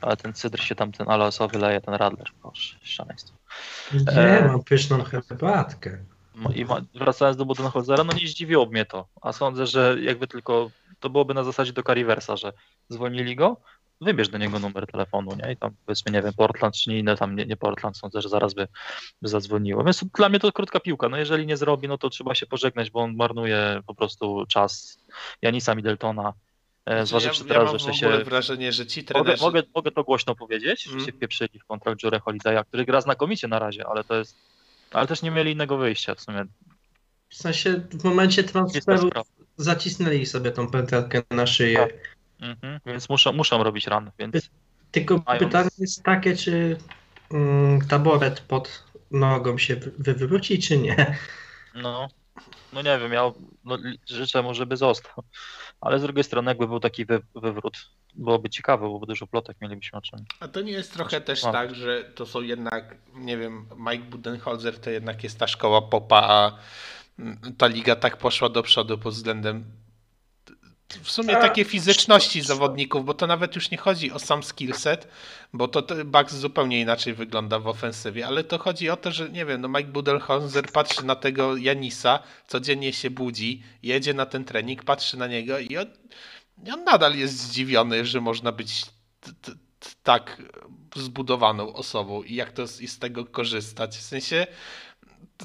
Ale 0.00 0.16
ten 0.16 0.32
cydr 0.32 0.60
się 0.60 0.74
tam, 0.74 0.92
ten 0.92 1.10
aloesowy 1.10 1.58
leje, 1.58 1.80
ten 1.80 1.94
radler, 1.94 2.26
proszę, 2.42 2.76
szaleństwo. 2.82 3.36
Gdzie 3.92 4.38
E. 4.38 4.48
mam 4.48 4.64
pyszną 4.64 5.04
herbatkę? 5.04 5.98
No 6.34 6.50
I 6.50 6.64
ma, 6.64 6.80
wracając 6.94 7.36
do 7.36 7.44
Budenholzera, 7.44 8.04
no 8.04 8.12
nie 8.12 8.28
zdziwiło 8.28 8.66
mnie 8.66 8.84
to. 8.84 9.08
A 9.22 9.32
sądzę, 9.32 9.66
że 9.66 9.96
jakby 10.00 10.26
tylko 10.26 10.70
to 11.00 11.10
byłoby 11.10 11.34
na 11.34 11.44
zasadzie 11.44 11.72
do 11.72 11.82
Cariversa, 11.82 12.36
że 12.36 12.52
zwolnili 12.88 13.36
go, 13.36 13.56
wybierz 14.00 14.28
do 14.28 14.38
niego 14.38 14.58
numer 14.58 14.86
telefonu, 14.86 15.36
nie? 15.44 15.52
I 15.52 15.56
tam 15.56 15.70
powiedzmy, 15.86 16.12
nie 16.12 16.22
wiem, 16.22 16.32
Portland 16.32 16.74
czy 16.74 16.90
nie 16.90 16.98
inne, 16.98 17.16
tam 17.16 17.36
nie, 17.36 17.46
nie 17.46 17.56
Portland, 17.56 17.98
sądzę, 17.98 18.22
że 18.22 18.28
zaraz 18.28 18.54
by, 18.54 18.68
by 19.22 19.28
zadzwoniło. 19.28 19.84
Więc 19.84 20.04
dla 20.04 20.28
mnie 20.28 20.40
to 20.40 20.52
krótka 20.52 20.80
piłka. 20.80 21.08
No 21.08 21.16
jeżeli 21.16 21.46
nie 21.46 21.56
zrobi, 21.56 21.88
no 21.88 21.98
to 21.98 22.10
trzeba 22.10 22.34
się 22.34 22.46
pożegnać, 22.46 22.90
bo 22.90 23.00
on 23.00 23.16
marnuje 23.16 23.80
po 23.86 23.94
prostu 23.94 24.44
czas 24.48 24.98
Janisa 25.42 25.74
Middletona. 25.74 26.32
E, 26.86 27.06
zważywszy 27.06 27.42
ja, 27.42 27.48
ja 27.48 27.54
teraz, 27.54 27.68
mam 27.70 27.78
że 27.78 27.92
w 27.92 27.96
się 27.96 28.24
wrażenie, 28.24 28.72
że 28.72 28.86
ci 28.86 29.00
Mogę, 29.00 29.24
trenerzy... 29.24 29.42
mogę, 29.42 29.62
mogę 29.74 29.90
to 29.90 30.04
głośno 30.04 30.34
powiedzieć, 30.34 30.86
Mm. 30.86 31.00
że 31.00 31.06
się 31.06 31.12
wpieprzyli 31.12 31.58
w 31.58 31.64
kontrakt 31.64 32.02
Jure 32.02 32.18
Holiday'a, 32.18 32.64
który 32.64 32.84
gra 32.84 33.00
znakomicie 33.00 33.48
na 33.48 33.58
razie, 33.58 33.86
ale 33.86 34.04
to 34.04 34.14
jest. 34.14 34.36
Ale 34.90 35.06
też 35.06 35.22
nie 35.22 35.30
mieli 35.30 35.52
innego 35.52 35.76
wyjścia 35.76 36.14
w 36.14 36.20
sumie. 36.20 36.44
W 37.28 37.34
sensie 37.34 37.80
w 37.90 38.04
momencie 38.04 38.44
transferu 38.44 39.10
zacisnęli 39.56 40.26
sobie 40.26 40.50
tą 40.50 40.70
pętelkę 40.70 41.22
na 41.30 41.46
szyję. 41.46 41.88
Mhm, 42.44 42.80
więc 42.86 43.08
muszą, 43.08 43.32
muszą 43.32 43.62
robić 43.64 43.86
run, 43.86 44.10
więc 44.18 44.50
Tylko 44.90 45.22
Mają- 45.26 45.38
pytanie 45.38 45.70
jest 45.78 46.02
takie, 46.02 46.36
czy 46.36 46.76
mm, 47.30 47.80
taboret 47.88 48.40
pod 48.40 48.84
nogą 49.10 49.58
się 49.58 49.76
wy- 49.76 50.14
wywróci, 50.14 50.58
czy 50.58 50.78
nie? 50.78 51.16
no, 51.74 52.08
no 52.72 52.82
nie 52.82 52.98
wiem, 52.98 53.12
ja 53.12 53.32
no, 53.64 53.78
życzę 54.10 54.42
mu, 54.42 54.54
żeby 54.54 54.76
został. 54.76 55.24
Ale 55.80 55.98
z 55.98 56.02
drugiej 56.02 56.24
strony, 56.24 56.50
jakby 56.50 56.66
był 56.68 56.80
taki 56.80 57.04
wy, 57.06 57.20
wywrót, 57.34 57.90
byłoby 58.14 58.50
ciekawe, 58.50 58.86
byłoby 58.86 59.06
dużo 59.06 59.26
plotek, 59.26 59.56
mielibyśmy 59.60 59.98
o 59.98 60.02
czym. 60.02 60.18
A 60.40 60.48
to 60.48 60.60
nie 60.60 60.72
jest 60.72 60.92
trochę 60.92 61.20
też 61.20 61.42
Mam. 61.42 61.52
tak, 61.52 61.74
że 61.74 62.04
to 62.04 62.26
są 62.26 62.40
jednak, 62.40 62.96
nie 63.14 63.38
wiem, 63.38 63.68
Mike 63.76 64.04
Budenholzer 64.04 64.78
to 64.80 64.90
jednak 64.90 65.24
jest 65.24 65.38
ta 65.38 65.46
szkoła 65.46 65.82
popa, 65.82 66.16
a 66.16 66.58
mm, 67.18 67.38
ta 67.58 67.66
liga 67.66 67.96
tak 67.96 68.16
poszła 68.16 68.48
do 68.48 68.62
przodu 68.62 68.98
pod 68.98 69.14
względem 69.14 69.64
w 71.02 71.10
sumie 71.10 71.38
A, 71.38 71.40
takiej 71.40 71.64
fizyczności 71.64 72.42
zawodników, 72.42 73.04
bo 73.04 73.14
to 73.14 73.26
nawet 73.26 73.54
już 73.54 73.70
nie 73.70 73.78
chodzi 73.78 74.12
o 74.12 74.18
sam 74.18 74.42
skillset, 74.42 75.08
bo 75.52 75.68
to 75.68 76.04
Bucks 76.04 76.34
zupełnie 76.34 76.80
inaczej 76.80 77.14
wygląda 77.14 77.58
w 77.58 77.68
ofensywie, 77.68 78.26
ale 78.26 78.44
to 78.44 78.58
chodzi 78.58 78.90
o 78.90 78.96
to, 78.96 79.12
że 79.12 79.30
nie 79.30 79.44
wiem, 79.44 79.60
no 79.60 79.68
Mike 79.68 79.84
Budenholzer 79.84 80.72
patrzy 80.72 81.04
na 81.04 81.16
tego 81.16 81.56
Janisa, 81.56 82.18
codziennie 82.46 82.92
się 82.92 83.10
budzi, 83.10 83.62
jedzie 83.82 84.14
na 84.14 84.26
ten 84.26 84.44
trening, 84.44 84.84
patrzy 84.84 85.16
na 85.16 85.26
niego 85.26 85.58
i 85.58 85.76
on, 85.76 85.86
on 86.72 86.84
nadal 86.84 87.16
jest 87.16 87.38
zdziwiony, 87.38 88.04
że 88.04 88.20
można 88.20 88.52
być 88.52 88.84
t- 88.84 88.90
t- 89.42 89.52
t- 89.52 89.90
tak 90.02 90.42
zbudowaną 90.96 91.72
osobą 91.72 92.22
i 92.22 92.34
jak 92.34 92.52
to 92.52 92.66
z, 92.66 92.80
i 92.80 92.88
z 92.88 92.98
tego 92.98 93.24
korzystać. 93.24 93.96
W 93.96 94.02
sensie 94.02 94.46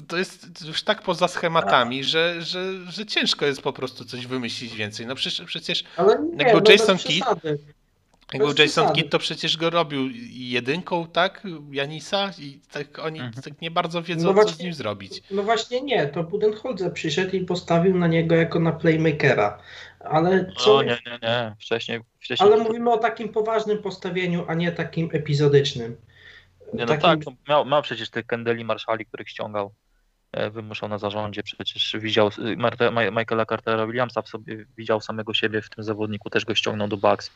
to, 0.08 0.16
jest 0.16 0.64
już 0.66 0.82
tak 0.82 1.02
poza 1.02 1.28
schematami, 1.28 2.04
że, 2.04 2.42
że, 2.42 2.72
że 2.88 3.06
ciężko 3.06 3.46
jest 3.46 3.62
po 3.62 3.72
prostu 3.72 4.04
coś 4.04 4.26
wymyślić 4.26 4.74
więcej. 4.74 5.06
No 5.06 5.14
przecież, 5.14 5.46
przecież 5.46 5.84
Ale 5.96 6.18
nie, 6.22 6.44
Jak 6.44 6.52
był 6.52 6.60
no 6.64 6.70
Jason 6.70 6.98
Kidd, 6.98 7.24
jak 8.32 8.42
był 8.42 8.54
Jason. 8.58 8.92
Kidd, 8.92 9.10
to 9.10 9.18
przecież 9.18 9.56
go 9.56 9.70
robił 9.70 10.08
jedynką, 10.30 11.06
tak? 11.06 11.42
Janisa 11.70 12.30
i 12.38 12.60
tak 12.72 12.98
oni 12.98 13.20
Mhm. 13.20 13.42
tak 13.42 13.60
nie 13.60 13.70
bardzo 13.70 14.02
wiedzą, 14.02 14.26
No 14.26 14.34
co 14.34 14.42
z 14.42 14.44
właśnie- 14.46 14.64
nim 14.64 14.74
zrobić. 14.74 15.22
No 15.30 15.42
właśnie 15.42 15.80
nie, 15.80 16.06
to 16.06 16.22
Budenholzer 16.24 16.92
przyszedł 16.92 17.36
i 17.36 17.40
postawił 17.40 17.98
na 17.98 18.06
niego 18.06 18.34
jako 18.34 18.60
na 18.60 18.72
playmakera. 18.72 19.58
Ale 20.00 20.52
co? 20.58 20.74
No 20.76 20.82
nie, 20.82 20.98
nie, 21.06 21.18
nie, 21.22 21.54
wcześniej, 21.60 22.00
wcześniej 22.20 22.52
Ale 22.52 22.62
mówimy 22.62 22.90
o 22.92 22.98
takim 22.98 23.28
poważnym 23.28 23.78
postawieniu, 23.82 24.44
a 24.48 24.54
nie 24.54 24.72
takim 24.72 25.08
epizodycznym. 25.12 25.96
Nie, 26.74 26.86
no 26.86 26.96
Takim- 26.96 27.00
tak, 27.24 27.34
miał, 27.48 27.66
miał 27.66 27.82
przecież 27.82 28.10
tych 28.10 28.26
Kendeli 28.26 28.64
Marszali, 28.64 29.06
których 29.06 29.28
ściągał, 29.28 29.72
e, 30.32 30.50
wymuszał 30.50 30.88
na 30.88 30.98
zarządzie, 30.98 31.42
przecież 31.42 31.96
widział 32.00 32.28
Marte- 32.56 32.92
Ma- 32.92 33.20
Michaela 33.20 33.46
Cartera 33.46 33.86
Williamsa 33.86 34.22
w 34.22 34.28
sobie, 34.28 34.66
widział 34.76 35.00
samego 35.00 35.34
siebie 35.34 35.62
w 35.62 35.70
tym 35.70 35.84
zawodniku, 35.84 36.30
też 36.30 36.44
go 36.44 36.54
ściągnął 36.54 36.88
do 36.88 36.96
Bucks, 36.96 37.30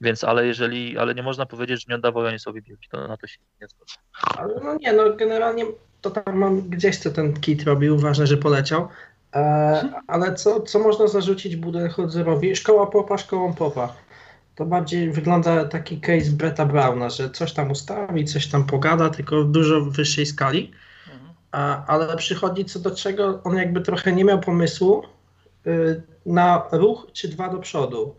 więc 0.00 0.24
ale 0.24 0.46
jeżeli, 0.46 0.98
ale 0.98 1.14
nie 1.14 1.22
można 1.22 1.46
powiedzieć, 1.46 1.80
że 1.80 1.86
nie 1.88 1.94
oddawał 1.94 2.24
Janisowi 2.24 2.62
piłki, 2.62 2.88
to 2.90 3.08
na 3.08 3.16
to 3.16 3.26
się 3.26 3.38
nie 3.60 3.68
zgodzę. 3.68 3.94
Ale 4.36 4.54
no 4.64 4.74
nie, 4.74 4.92
no 4.92 5.12
generalnie 5.16 5.64
to 6.00 6.10
tam 6.10 6.36
mam 6.36 6.60
gdzieś 6.60 6.98
co 6.98 7.10
ten 7.10 7.40
kit 7.40 7.62
robił, 7.62 7.98
ważne, 7.98 8.26
że 8.26 8.36
poleciał. 8.36 8.88
E, 9.34 9.92
ale 10.06 10.34
co, 10.34 10.60
co 10.60 10.78
można 10.78 11.06
zarzucić 11.06 11.56
Budenholzerowi? 11.56 12.56
Szkoła 12.56 12.86
popa, 12.86 13.18
szkołą 13.18 13.54
popa. 13.54 13.94
To 14.58 14.66
bardziej 14.66 15.10
wygląda 15.10 15.64
taki 15.64 16.00
case 16.00 16.30
Bretta 16.30 16.66
Browna, 16.66 17.10
że 17.10 17.30
coś 17.30 17.52
tam 17.52 17.70
ustawi, 17.70 18.24
coś 18.24 18.46
tam 18.46 18.66
pogada, 18.66 19.10
tylko 19.10 19.44
w 19.44 19.50
dużo 19.50 19.80
wyższej 19.80 20.26
skali. 20.26 20.72
A, 21.52 21.86
ale 21.86 22.16
przychodzi 22.16 22.64
co 22.64 22.78
do 22.78 22.90
czego, 22.90 23.40
on 23.44 23.56
jakby 23.56 23.80
trochę 23.80 24.12
nie 24.12 24.24
miał 24.24 24.40
pomysłu 24.40 25.02
y, 25.66 26.02
na 26.26 26.68
ruch 26.72 27.06
czy 27.12 27.28
dwa 27.28 27.48
do 27.48 27.58
przodu. 27.58 28.14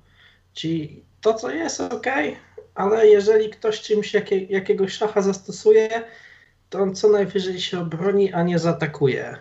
Czyli 0.54 1.04
to, 1.21 1.34
co 1.34 1.52
jest, 1.52 1.82
ok, 1.82 2.08
ale 2.75 3.08
jeżeli 3.08 3.49
ktoś 3.49 3.82
czymś 3.82 4.13
jakie, 4.13 4.43
jakiegoś 4.43 4.93
szacha 4.93 5.21
zastosuje, 5.21 5.89
to 6.69 6.80
on 6.80 6.95
co 6.95 7.10
najwyżej 7.10 7.60
się 7.60 7.80
obroni, 7.80 8.34
a 8.34 8.43
nie 8.43 8.60
zaatakuje. 8.60 9.38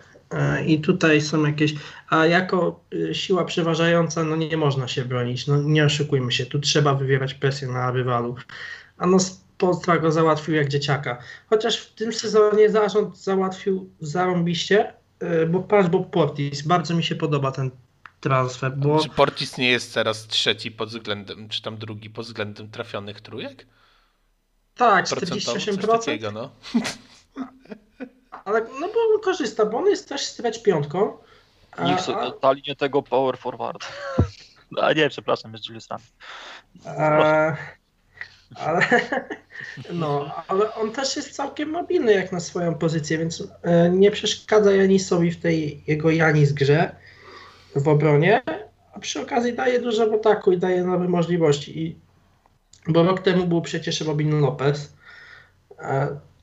I 0.65 0.81
tutaj 0.81 1.21
są 1.21 1.45
jakieś. 1.45 1.75
A 2.09 2.25
jako 2.25 2.83
y, 2.93 3.15
siła 3.15 3.45
przeważająca, 3.45 4.23
no 4.23 4.35
nie 4.35 4.57
można 4.57 4.87
się 4.87 5.05
bronić. 5.05 5.47
No 5.47 5.61
nie 5.61 5.85
oszukujmy 5.85 6.31
się, 6.31 6.45
tu 6.45 6.59
trzeba 6.59 6.93
wywierać 6.93 7.33
presję 7.33 7.67
na 7.67 7.91
rywalu. 7.91 8.35
A 8.97 9.07
no 9.07 9.17
Polstra 9.57 9.97
go 9.97 10.11
załatwił 10.11 10.55
jak 10.55 10.67
dzieciaka. 10.67 11.17
Chociaż 11.49 11.77
w 11.77 11.93
tym 11.93 12.13
sezonie 12.13 12.69
zarząd 12.69 13.17
załatwił 13.17 13.89
zarąbiście, 13.99 14.93
y, 15.43 15.45
bo 15.45 15.59
patrz, 15.59 15.89
bo 15.89 15.99
Portis, 15.99 16.61
bardzo 16.61 16.95
mi 16.95 17.03
się 17.03 17.15
podoba 17.15 17.51
ten 17.51 17.71
transfer, 18.19 18.77
bo 18.77 19.03
Czy 19.03 19.09
Portis 19.09 19.57
nie 19.57 19.71
jest 19.71 19.93
teraz 19.93 20.27
trzeci 20.27 20.71
pod 20.71 20.89
względem, 20.89 21.49
czy 21.49 21.61
tam 21.61 21.77
drugi 21.77 22.09
pod 22.09 22.25
względem 22.25 22.69
trafionych 22.69 23.21
trójek? 23.21 23.65
tak, 24.75 25.09
Procentowo, 25.09 25.41
coś 25.41 25.67
48%, 25.67 25.87
takiego, 25.87 26.31
no. 26.31 26.51
ale 28.49 28.61
no 28.61 28.87
bo 28.87 29.15
on 29.15 29.21
korzysta, 29.23 29.65
bo 29.65 29.77
on 29.77 29.85
jest 29.85 30.09
też 30.09 30.21
stretch 30.21 30.61
piątką. 30.61 31.17
A, 31.71 31.83
Niech 31.83 32.01
sobie 32.01 32.17
a, 32.17 32.31
dali 32.41 32.63
nie 32.67 32.75
tego 32.75 33.01
power 33.01 33.37
forward. 33.37 33.87
A 34.81 34.93
nie, 34.93 35.09
przepraszam, 35.09 35.53
jest 35.53 35.65
Julius 35.67 35.87
Randle. 35.89 36.09
Ale, 36.95 37.57
no, 39.93 40.31
ale 40.47 40.75
on 40.75 40.91
też 40.91 41.15
jest 41.15 41.35
całkiem 41.35 41.69
mobilny 41.69 42.13
jak 42.13 42.31
na 42.31 42.39
swoją 42.39 42.75
pozycję, 42.75 43.17
więc 43.17 43.43
e, 43.61 43.89
nie 43.89 44.11
przeszkadza 44.11 44.71
Janisowi 44.71 45.31
w 45.31 45.39
tej 45.39 45.83
jego 45.87 46.11
Janis 46.11 46.53
grze 46.53 46.95
w 47.75 47.87
obronie, 47.87 48.41
a 48.93 48.99
przy 48.99 49.21
okazji 49.21 49.53
daje 49.53 49.79
dużo 49.79 50.09
w 50.09 50.13
ataku 50.13 50.51
i 50.51 50.57
daje 50.57 50.83
nowe 50.83 51.07
możliwości. 51.07 51.79
I, 51.79 51.99
bo 52.87 53.03
rok 53.03 53.21
temu 53.21 53.47
był 53.47 53.61
przecież 53.61 54.01
Robin 54.01 54.39
Lopez. 54.39 54.93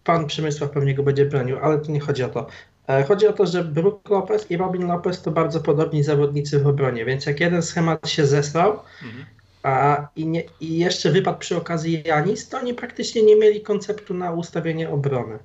Pan 0.07 0.27
Przemysław 0.27 0.71
pewnie 0.71 0.95
go 0.95 1.03
będzie 1.03 1.27
bronił, 1.27 1.59
ale 1.63 1.79
to 1.79 1.93
nie 1.93 2.01
chodzi 2.01 2.23
o 2.25 2.29
to. 2.29 2.47
E, 2.89 3.03
Chodzi 3.05 3.27
o 3.27 3.33
to, 3.33 3.47
że 3.47 3.65
Brook 3.65 4.11
Lopez 4.11 4.51
i 4.51 4.57
Robin 4.57 4.87
Lopez 4.87 5.23
to 5.23 5.31
bardzo 5.31 5.61
podobni 5.61 6.03
zawodnicy 6.03 6.59
w 6.61 6.67
obronie, 6.67 7.05
więc 7.05 7.27
jak 7.27 7.41
jeden 7.41 7.63
schemat 7.63 8.09
się 8.09 8.27
zesrał, 8.27 8.73
Mhm. 9.03 9.27
a, 9.63 10.09
i, 10.17 10.27
nie, 10.27 10.43
I 10.61 10.79
jeszcze 10.79 11.11
wypadł 11.11 11.39
przy 11.39 11.57
okazji 11.57 12.03
Janis, 12.07 12.49
to 12.49 12.59
oni 12.59 12.75
praktycznie 12.75 13.23
nie 13.23 13.37
mieli 13.37 13.61
konceptu 13.61 14.15
na 14.15 14.33
ustawienie 14.33 14.91
obrony. 14.91 15.39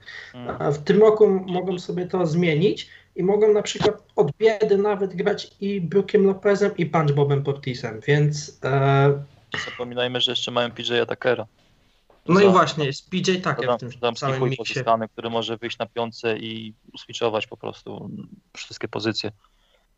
A 0.60 0.72
w 0.72 0.78
tym 0.78 1.00
roku 1.00 1.28
mogą 1.30 1.80
sobie 1.80 2.06
to 2.08 2.26
zmienić 2.28 2.90
i 3.16 3.24
mogą 3.24 3.54
na 3.54 3.62
przykład 3.62 4.04
od 4.16 4.32
biedy 4.40 4.78
nawet 4.78 5.16
grać 5.16 5.52
i 5.62 5.82
Brookiem 5.82 6.26
Lopezem 6.26 6.72
i 6.78 6.86
Punch 6.86 7.12
Bobem 7.12 7.44
Portisem, 7.44 8.00
więc 8.08 8.60
e, 8.66 9.24
Zapominajmy, 9.66 10.22
że 10.22 10.32
jeszcze 10.32 10.52
mają 10.52 10.72
PJ 10.72 10.94
Atakera. 11.02 11.46
No 12.28 12.36
Za- 12.36 12.44
i 12.44 12.50
właśnie 12.50 12.86
jest 12.86 13.10
PJ 13.10 13.32
Tucker 13.36 13.56
Dodam, 13.66 13.78
w 13.92 14.00
tym 14.00 14.16
całym 14.16 14.40
chuj 14.40 14.50
miksie. 14.50 14.58
pozyskany, 14.74 15.08
który 15.10 15.30
może 15.30 15.58
wyjść 15.58 15.78
na 15.78 15.86
piątce 15.86 16.38
i 16.38 16.74
uswitchować 16.94 17.48
po 17.48 17.58
prostu 17.58 18.10
wszystkie 18.58 18.88
pozycje. 18.88 19.32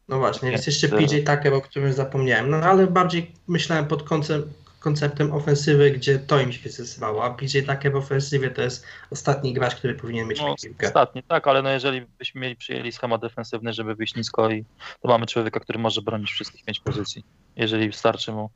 No 0.07 0.19
właśnie, 0.19 0.51
jest 0.51 0.67
jeszcze 0.67 0.87
e, 0.87 0.89
PJ 0.89 1.17
Tucker, 1.17 1.53
o 1.53 1.61
którym 1.61 1.93
zapomniałem, 1.93 2.49
no 2.49 2.57
ale 2.57 2.87
bardziej 2.87 3.31
myślałem 3.47 3.87
pod 3.87 4.03
koncep- 4.03 4.47
konceptem 4.79 5.33
ofensywy, 5.33 5.91
gdzie 5.91 6.19
to 6.19 6.39
im 6.39 6.51
się 6.51 6.69
zesrało, 6.69 7.23
a 7.23 7.29
PJ 7.33 7.59
Tucker 7.59 7.91
w 7.91 7.95
ofensywie 7.95 8.49
to 8.51 8.61
jest 8.61 8.85
ostatni 9.11 9.53
gracz, 9.53 9.75
który 9.75 9.95
powinien 9.95 10.27
mieć 10.27 10.39
No, 10.41 10.55
piłkę. 10.63 10.87
ostatni, 10.87 11.23
tak, 11.23 11.47
ale 11.47 11.61
no 11.61 11.69
jeżeli 11.69 12.01
byśmy 12.01 12.41
mieli 12.41 12.55
przyjęli 12.55 12.91
schemat 12.91 13.21
defensywny, 13.21 13.73
żeby 13.73 13.95
wyjść 13.95 14.15
nisko 14.15 14.49
i 14.51 14.65
to 15.01 15.07
mamy 15.07 15.25
człowieka, 15.25 15.59
który 15.59 15.79
może 15.79 16.01
bronić 16.01 16.31
wszystkich 16.31 16.65
pięć 16.65 16.79
pozycji, 16.79 17.23
jeżeli 17.55 17.93
starczy 17.93 18.31
mu, 18.31 18.49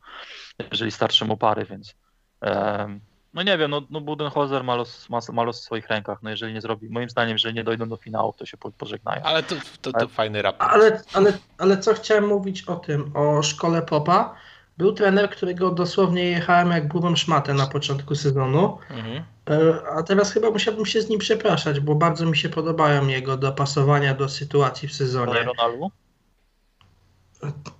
jeżeli 0.71 0.91
starczy 0.91 1.25
mu 1.25 1.37
pary, 1.37 1.65
więc 1.69 1.95
em, 2.41 2.99
no 3.37 3.43
nie 3.43 3.57
wiem, 3.57 3.71
no, 3.71 3.81
no 3.89 4.01
Budenholzer 4.01 4.63
ma 4.63 4.75
los, 4.75 5.09
ma, 5.09 5.19
ma 5.33 5.43
los 5.43 5.59
w 5.61 5.63
swoich 5.63 5.87
rękach, 5.87 6.23
no 6.23 6.29
jeżeli 6.29 6.53
nie 6.53 6.61
zrobi, 6.61 6.89
moim 6.89 7.09
zdaniem, 7.09 7.33
jeżeli 7.35 7.55
nie 7.55 7.63
dojdą 7.63 7.89
do 7.89 7.97
finału, 7.97 8.33
to 8.33 8.45
się 8.45 8.57
po- 8.57 8.71
pożegnają. 8.71 9.23
Ale 9.23 9.43
to, 9.43 9.55
to, 9.81 9.91
to 9.91 9.97
Ale- 9.99 10.07
fajny 10.07 10.41
raport. 10.41 10.71
Ale, 10.73 11.01
ale, 11.13 11.33
ale 11.57 11.77
co 11.77 11.93
chciałem 11.93 12.27
mówić 12.27 12.63
o 12.63 12.75
tym, 12.75 13.11
o 13.13 13.43
szkole 13.43 13.81
Popa. 13.81 14.35
Był 14.77 14.93
trener, 14.93 15.29
którego 15.29 15.71
dosłownie 15.71 16.23
jechałem 16.23 16.71
jak 16.71 16.87
burą 16.87 17.15
szmatę 17.15 17.53
na 17.53 17.67
początku 17.67 18.15
sezonu, 18.15 18.77
Mhm. 18.89 19.23
e, 19.49 19.87
a 19.97 20.03
teraz 20.03 20.31
chyba 20.31 20.51
musiałbym 20.51 20.85
się 20.85 21.01
z 21.01 21.09
nim 21.09 21.19
przepraszać, 21.19 21.79
bo 21.79 21.95
bardzo 21.95 22.25
mi 22.25 22.37
się 22.37 22.49
podobają 22.49 23.07
jego 23.07 23.37
dopasowania 23.37 24.13
do 24.13 24.29
sytuacji 24.29 24.87
w 24.87 24.93
sezonie. 24.93 25.33
Tyronalu? 25.33 25.91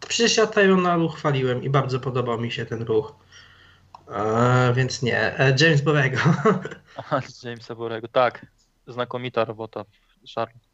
Przecież 0.08 0.38
ja 0.38 0.48
Tyronalu 0.48 1.10
chwaliłem 1.10 1.63
i 1.63 1.70
bardzo 1.70 2.00
podobał 2.00 2.39
mi 2.39 2.52
się 2.52 2.65
ten 2.65 2.82
ruch. 2.84 3.13
E, 4.12 4.74
więc 4.74 5.02
nie. 5.02 5.39
E, 5.39 5.56
James 5.60 5.84
z 7.28 7.43
Jamesa 7.43 7.76
Borego, 7.76 8.08
tak, 8.08 8.46
znakomita 8.88 9.46
robota 9.46 9.84
w 9.84 10.34
Charlotte. 10.36 10.67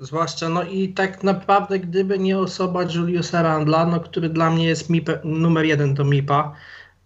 Zwłaszcza, 0.00 0.48
no 0.48 0.62
i 0.62 0.88
tak 0.88 1.22
naprawdę, 1.22 1.78
gdyby 1.78 2.18
nie 2.18 2.38
osoba 2.38 2.82
Juliusa 2.82 3.42
Randla, 3.42 3.86
no, 3.86 4.00
który 4.00 4.28
dla 4.28 4.50
mnie 4.50 4.66
jest 4.66 4.90
MIP, 4.90 5.10
numer 5.24 5.64
jeden 5.64 5.94
do 5.94 6.04
MIPA 6.04 6.54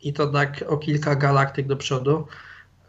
i 0.00 0.12
to 0.12 0.26
tak 0.26 0.64
o 0.68 0.76
kilka 0.76 1.14
galaktyk 1.16 1.66
do 1.66 1.76
przodu, 1.76 2.26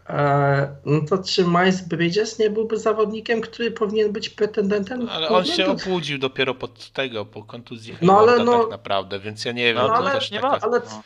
e, 0.09 0.75
no 0.85 1.01
to 1.09 1.23
czy 1.23 1.45
Miles 1.45 1.81
Bridges 1.87 2.39
nie 2.39 2.49
byłby 2.49 2.77
zawodnikiem, 2.77 3.41
który 3.41 3.71
powinien 3.71 4.11
być 4.11 4.29
pretendentem? 4.29 5.09
Ale 5.09 5.27
on 5.29 5.45
się 5.45 5.51
Powinien 5.51 5.77
to- 5.77 5.89
obudził 5.89 6.17
dopiero 6.17 6.55
pod 6.55 6.89
tego, 6.91 7.25
po 7.25 7.43
kontuzji 7.43 7.95
No, 8.01 8.19
ale 8.19 8.43
no- 8.43 8.59
tak 8.61 8.71
naprawdę, 8.71 9.19
więc 9.19 9.45
ja 9.45 9.51
nie 9.51 9.63
wiem, 9.63 9.75
No, 9.75 9.87
to 9.87 9.93
ale 9.95 10.11
też 10.11 10.31
nie 10.31 10.39
taka... 10.39 10.49
ma, 10.53 10.59
ale 10.61 10.79
no. 10.79 11.03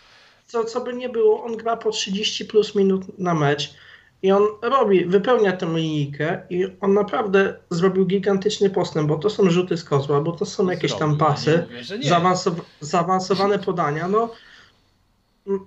Co, 0.48 0.64
co 0.64 0.82
by 0.82 0.94
nie 0.94 1.10
było, 1.10 1.44
on 1.44 1.58
gra 1.58 1.78
po 1.78 1.92
30 1.92 2.46
plus 2.46 2.76
minut 2.76 3.20
na 3.20 3.34
mecz 3.34 3.74
i 4.22 4.32
on 4.32 4.44
robi, 4.62 5.06
wypełnia 5.06 5.52
tę 5.52 5.66
linijkę 5.66 6.42
i 6.50 6.66
on 6.82 6.94
naprawdę 6.94 7.58
zrobił 7.70 8.06
gigantyczny 8.06 8.70
postęp, 8.70 9.08
bo 9.10 9.18
to 9.18 9.30
są 9.30 9.50
rzuty 9.50 9.78
z 9.78 9.84
kozła, 9.84 10.22
bo 10.22 10.32
to 10.32 10.46
są 10.46 10.70
jakieś 10.70 10.92
tam 10.92 11.00
Zrobił, 11.00 11.18
pasy. 11.18 11.52
ja 11.52 11.78
nie 11.78 11.82
mówię, 11.84 11.98
nie. 12.04 12.10
zaawansow- 12.12 12.62
zaawansowane 12.80 13.60
podania, 13.70 14.08
no. 14.08 14.30
mm, 15.48 15.60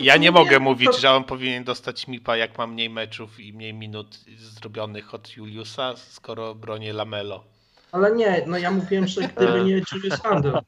Ja 0.00 0.16
nie 0.16 0.30
mówię, 0.30 0.44
mogę 0.44 0.60
mówić, 0.60 0.90
to, 0.90 0.98
że 0.98 1.10
on 1.10 1.24
powinien 1.24 1.64
dostać 1.64 2.08
MIPA, 2.08 2.36
jak 2.36 2.58
ma 2.58 2.66
mniej 2.66 2.90
meczów 2.90 3.40
i 3.40 3.52
mniej 3.52 3.74
minut 3.74 4.18
zrobionych 4.38 5.14
od 5.14 5.36
Juliusa, 5.36 5.94
skoro 5.96 6.54
bronię 6.54 6.92
Lamelo. 6.92 7.44
Ale 7.92 8.16
nie, 8.16 8.44
no 8.46 8.58
ja 8.58 8.70
mówiłem, 8.70 9.08
że 9.08 9.20
gdyby 9.20 9.60
nie 9.64 9.82
Julius 9.92 10.24
Randle. 10.24 10.60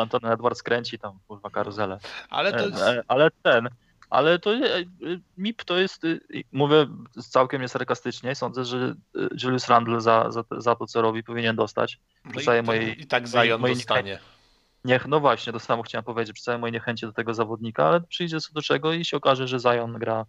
Anton 0.00 0.26
Edwards 0.26 0.62
kręci 0.62 0.98
tam, 0.98 1.18
kurwa, 1.28 1.50
karuzelę. 1.50 1.98
Ale 2.30 2.52
to 2.52 2.58
E, 2.58 2.64
jest... 2.66 2.82
e, 2.82 3.02
Ale 3.08 3.30
ten, 3.42 3.68
ale 4.10 4.38
to 4.38 4.54
e, 4.54 4.58
MIP 5.38 5.64
to 5.64 5.76
jest, 5.76 6.02
mówię 6.52 6.86
całkiem 7.28 7.62
niesarkastycznie, 7.62 8.34
sądzę, 8.34 8.64
że 8.64 8.94
Julius 9.42 9.68
Randle 9.68 10.00
za, 10.00 10.30
za, 10.30 10.44
za 10.58 10.74
to, 10.76 10.86
co 10.86 11.02
robi, 11.02 11.22
powinien 11.24 11.56
dostać. 11.56 11.98
No 12.24 12.40
i, 12.40 12.44
to- 12.44 12.62
mojej- 12.62 13.00
I 13.02 13.06
tak 13.06 13.28
Zion 13.28 13.60
mojej 13.60 13.76
dostanie. 13.76 14.18
Niech, 14.84 15.06
no 15.06 15.20
właśnie, 15.20 15.52
to 15.52 15.60
samo 15.60 15.82
chciałem 15.82 16.04
powiedzieć, 16.04 16.34
przy 16.34 16.44
całej 16.44 16.60
mojej 16.60 16.72
niechęci 16.72 17.06
do 17.06 17.12
tego 17.12 17.34
zawodnika, 17.34 17.84
ale 17.86 18.00
przyjdzie 18.00 18.40
co 18.40 18.52
do 18.52 18.62
czego 18.62 18.92
i 18.92 19.04
się 19.04 19.16
okaże, 19.16 19.48
że 19.48 19.58
Zion 19.58 19.92
gra, 19.92 20.26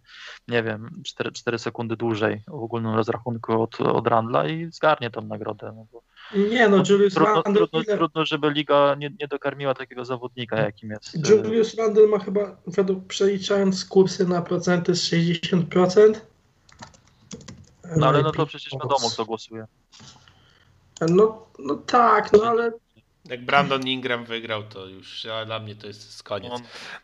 nie 0.48 0.62
wiem, 0.62 1.02
4, 1.04 1.32
4 1.32 1.58
sekundy 1.58 1.96
dłużej 1.96 2.42
w 2.48 2.54
ogólnym 2.62 2.94
rozrachunku 2.94 3.62
od, 3.62 3.80
od 3.80 4.06
Randla 4.06 4.48
i 4.48 4.66
zgarnie 4.72 5.10
tą 5.10 5.20
nagrodę. 5.22 5.72
No 5.76 5.86
bo 5.92 6.02
Nie, 6.32 6.68
no 6.68 6.82
Julius 6.88 7.14
trudno, 7.14 7.34
Randle, 7.34 7.54
trudno, 7.54 7.82
ile, 7.82 7.96
trudno, 7.96 8.26
żeby 8.26 8.50
liga 8.50 8.94
nie, 8.98 9.10
nie 9.20 9.28
dokarmiła 9.28 9.74
takiego 9.74 10.04
zawodnika, 10.04 10.56
jakim 10.56 10.90
jest. 10.90 11.14
e, 11.14 11.30
Julius 11.30 11.74
Randle 11.74 12.06
ma 12.06 12.18
chyba, 12.18 12.56
według 12.66 13.06
przeliczając 13.06 13.84
kursy 13.84 14.28
na 14.28 14.42
procenty 14.42 14.94
z 14.94 15.10
60%. 15.10 16.14
No 17.96 18.06
ale 18.06 18.22
no 18.22 18.32
to 18.32 18.46
przecież 18.46 18.72
wiadomo, 18.72 19.10
kto 19.12 19.24
głosuje. 19.24 19.66
No, 21.00 21.46
no 21.58 21.74
tak, 21.74 22.32
no 22.32 22.44
ale 22.44 22.72
Jak 23.24 23.44
Brandon 23.44 23.88
Ingram 23.88 24.24
wygrał, 24.24 24.62
to 24.62 24.86
już 24.86 25.26
a 25.26 25.44
dla 25.44 25.58
mnie 25.58 25.74
to 25.74 25.86
jest 25.86 26.22
koniec. 26.22 26.52
No, 26.52 26.58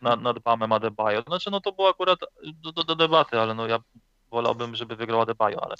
na, 0.09 0.15
nad 0.15 0.39
Bamem 0.39 0.71
Adebayo. 0.71 1.21
Znaczy, 1.21 1.51
no 1.51 1.61
to 1.61 1.71
było 1.71 1.89
akurat 1.89 2.19
do, 2.53 2.71
do, 2.71 2.83
do 2.83 2.95
debaty, 2.95 3.39
ale 3.39 3.53
no 3.53 3.67
ja 3.67 3.79
wolałbym, 4.31 4.75
żeby 4.75 4.95
wygrał 4.95 5.21
Adebayo, 5.21 5.63
ale 5.63 5.75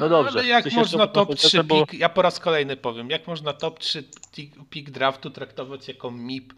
no 0.00 0.08
dobrze. 0.08 0.38
Ale 0.38 0.48
jak 0.48 0.72
można 0.72 1.06
top 1.06 1.28
powiem, 1.28 1.36
3 1.36 1.64
bo- 1.64 1.86
pik, 1.86 2.00
ja 2.00 2.08
po 2.08 2.22
raz 2.22 2.40
kolejny 2.40 2.76
powiem, 2.76 3.10
jak 3.10 3.26
można 3.26 3.52
top 3.52 3.78
3 3.78 4.04
ti- 4.32 4.52
pik 4.70 4.90
draftu 4.90 5.30
traktować 5.30 5.88
jako 5.88 6.10
MIP 6.10 6.54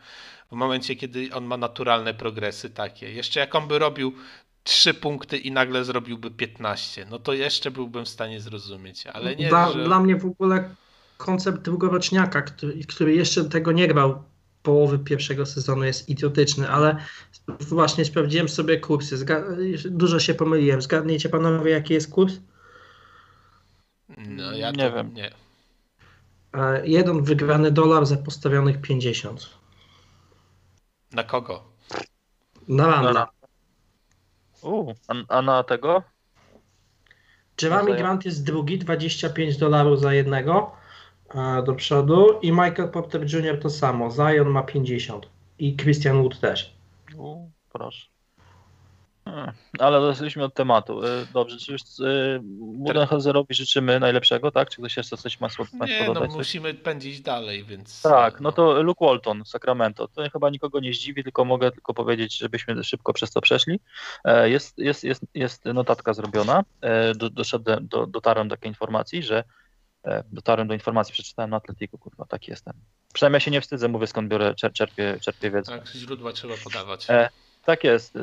w 0.53 0.55
momencie, 0.55 0.97
kiedy 0.97 1.29
on 1.35 1.45
ma 1.45 1.57
naturalne 1.57 2.15
progresy 2.15 2.71
takie. 2.71 3.13
Jeszcze 3.13 3.41
jak 3.41 3.55
on 3.55 3.69
by 3.69 3.79
robił 3.79 4.15
3 4.63 4.95
punkty 4.95 5.39
i 5.39 5.53
nagle 5.53 5.85
zrobiłby 5.85 6.31
15, 6.31 7.07
no 7.11 7.19
to 7.19 7.33
jeszcze 7.33 7.71
byłbym 7.71 8.05
w 8.05 8.09
stanie 8.09 8.41
zrozumieć, 8.41 9.07
ale 9.07 9.37
nie, 9.37 9.49
dla, 9.49 9.73
że... 9.73 9.85
dla 9.85 10.01
mnie 10.01 10.17
w 10.17 10.27
ogóle 10.27 10.75
koncept 11.17 11.63
długoroczniaka, 11.63 12.43
który, 12.43 12.85
który 12.85 13.15
jeszcze 13.15 13.45
tego 13.45 13.73
nie 13.73 13.89
grał 13.89 14.23
połowy 14.67 14.99
pierwszego 14.99 15.47
sezonu 15.47 15.85
jest 15.85 16.09
idiotyczny, 16.09 16.69
ale 16.69 16.97
właśnie 17.61 18.05
sprawdziłem 18.05 18.49
sobie 18.49 18.81
kursy. 18.81 19.17
Zga- 19.17 19.45
dużo 19.91 20.21
się 20.21 20.35
pomyliłem. 20.35 20.83
Zgadnijcie 20.83 21.29
panowie, 21.29 21.71
jaki 21.71 21.95
jest 21.95 22.11
kurs? 22.11 22.35
No, 24.17 24.53
ja 24.53 24.71
Nie 24.71 24.91
wiem. 24.91 25.15
Nie. 25.15 25.31
Jeden 26.85 27.25
wygrany 27.25 27.71
dolar 27.71 28.07
za 28.07 28.17
postawionych 28.17 28.81
50. 28.81 29.51
Na 31.13 31.25
kogo? 31.25 31.65
Na. 32.69 33.03
Dobra. 33.03 33.29
U, 34.63 34.95
a, 35.09 35.15
a 35.29 35.43
na 35.43 35.63
tego? 35.63 36.03
Jeremy 37.63 37.97
Grant 37.97 38.25
jest 38.25 38.45
drugi, 38.45 38.79
25 38.79 39.57
dolarów 39.57 40.01
za 40.01 40.15
jednego. 40.15 40.77
Do 41.67 41.75
przodu 41.75 42.39
i 42.43 42.53
Michael 42.53 42.89
Porter 42.89 43.23
Jr. 43.35 43.61
to 43.61 43.71
samo. 43.71 44.11
Zion 44.11 44.49
ma 44.49 44.63
50 44.63 45.29
i 45.59 45.77
Christian 45.77 46.23
Wood 46.23 46.41
też. 46.41 46.75
U, 47.17 47.51
proszę. 47.73 48.07
Hmm, 49.25 49.53
Ale 49.79 49.99
odeszliśmy 49.99 50.45
od 50.45 50.55
tematu. 50.55 51.05
Y, 51.05 51.27
Dobrze, 51.33 51.59
czy 51.59 51.73
już 51.73 51.81
y, 52.01 52.41
Budenholzerowi 52.59 53.55
życzymy 53.55 54.01
najlepszego, 54.01 54.51
tak? 54.51 54.71
Czy 54.71 54.77
ktoś 54.77 54.97
jeszcze 54.97 55.17
coś 55.17 55.41
ma 55.41 55.49
słod- 55.49 55.87
Nie, 55.87 56.09
no 56.15 56.27
musimy 56.31 56.75
pędzić 56.75 57.21
dalej, 57.21 57.65
więc... 57.65 58.03
Tak, 58.03 58.41
no 58.41 58.53
to 58.53 58.83
Luke 58.83 59.05
Walton, 59.07 59.45
Sacramento. 59.45 60.09
To 60.09 60.31
chyba 60.31 60.51
nikogo 60.51 60.81
nie 60.81 60.93
zdziwi, 60.93 61.23
tylko 61.25 61.45
mogę 61.45 61.71
tylko 61.73 61.95
powiedzieć, 61.95 62.39
żebyśmy 62.39 62.85
szybko 62.85 63.13
przez 63.13 63.31
to 63.31 63.41
przeszli. 63.41 63.81
E, 64.25 64.51
Jest, 64.51 64.79
jest, 64.79 65.05
jest, 65.05 65.23
jest 65.35 65.65
notatka 65.65 66.15
zrobiona. 66.15 66.63
E, 66.81 67.15
Do, 67.15 67.31
doszedłem, 67.31 67.89
do, 67.89 68.07
dotarłem 68.07 68.49
do 68.49 68.57
takiej 68.57 68.69
informacji, 68.71 69.23
że 69.23 69.45
dotarłem 70.33 70.69
do 70.69 70.75
informacji, 70.75 71.13
przeczytałem 71.13 71.51
na 71.51 71.57
Atletiku, 71.57 71.99
kurwa, 71.99 72.25
taki 72.25 72.51
jestem. 72.51 72.75
Przynajmniej 73.13 73.37
ja 73.37 73.41
się 73.41 73.51
nie 73.51 73.61
wstydzę, 73.61 73.89
mówię 73.89 74.07
skąd 74.07 74.29
biorę, 74.29 74.55
czer- 74.55 74.73
czerpię, 74.73 75.19
czerpię 75.21 75.51
wiedzę. 75.51 75.79
Tak, 75.79 75.89
źródła 75.89 76.33
trzeba 76.33 76.55
podawać. 76.65 77.07
E, 77.11 77.29
Tak 77.65 77.85
jest. 77.85 78.17
E, 78.17 78.21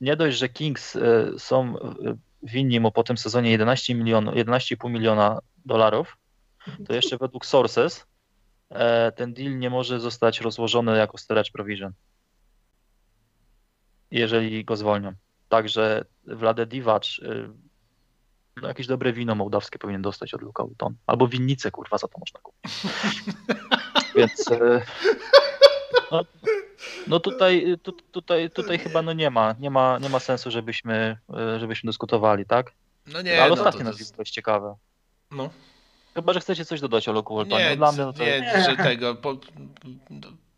Nie 0.00 0.16
dość, 0.16 0.38
że 0.38 0.48
Kings 0.48 0.96
e, 0.96 1.00
są 1.38 1.78
e, 1.78 1.94
winni 2.42 2.80
mu 2.80 2.92
po 2.92 3.02
tym 3.04 3.18
sezonie 3.18 3.50
11 3.50 3.94
milionów, 3.94 4.34
11,5 4.34 4.90
miliona 4.90 5.38
dolarów, 5.66 6.16
to 6.86 6.94
jeszcze 6.94 7.18
według 7.18 7.46
sources 7.46 8.06
e, 8.70 9.12
ten 9.12 9.34
deal 9.34 9.58
nie 9.58 9.70
może 9.70 10.00
zostać 10.00 10.40
rozłożony 10.40 10.96
jako 10.98 11.18
storage 11.18 11.50
provision, 11.52 11.92
jeżeli 14.10 14.64
go 14.64 14.76
zwolnią. 14.76 15.12
Także 15.48 16.04
Vlade 16.26 16.66
Divac 16.66 17.20
e, 17.22 17.48
no 18.62 18.68
jakieś 18.68 18.86
dobre 18.86 19.12
wino 19.12 19.34
mołdawskie 19.34 19.78
powinien 19.78 20.02
dostać 20.02 20.34
od 20.34 20.42
Luka 20.42 20.62
Uton. 20.62 20.94
Albo 21.06 21.28
winnicę, 21.28 21.70
kurwa, 21.70 21.98
za 21.98 22.08
to 22.08 22.18
można 22.18 22.40
kupić. 22.40 22.72
Więc 24.16 24.50
e, 24.52 24.82
no, 26.10 26.24
no 27.06 27.20
tutaj, 27.20 27.76
tu, 27.82 27.92
tutaj, 27.92 28.50
tutaj 28.50 28.78
chyba 28.78 29.02
no 29.02 29.12
nie 29.12 29.30
ma, 29.30 29.54
nie 29.60 29.70
ma, 29.70 29.98
nie 29.98 30.08
ma 30.08 30.20
sensu, 30.20 30.50
żebyśmy, 30.50 31.18
e, 31.36 31.60
żebyśmy 31.60 31.88
dyskutowali, 31.88 32.46
tak? 32.46 32.72
No 33.06 33.22
nie, 33.22 33.40
Ale 33.42 33.48
no 33.48 33.54
ostatnie 33.54 33.80
to 33.80 33.84
nazwisko 33.84 34.12
jest... 34.12 34.18
jest 34.18 34.30
ciekawe. 34.30 34.76
No. 35.30 35.50
Chyba, 36.14 36.32
że 36.32 36.40
chcecie 36.40 36.64
coś 36.64 36.80
dodać 36.80 37.08
o 37.08 37.12
Luku 37.12 37.36
Waltonie. 37.36 37.70
Nie, 37.70 37.76
Dla 37.76 37.92
mnie 37.92 38.04
no 38.04 38.12
to 38.12 38.24
nie, 38.24 38.64
że 38.68 38.76
tego... 38.76 39.14
Po, 39.14 39.36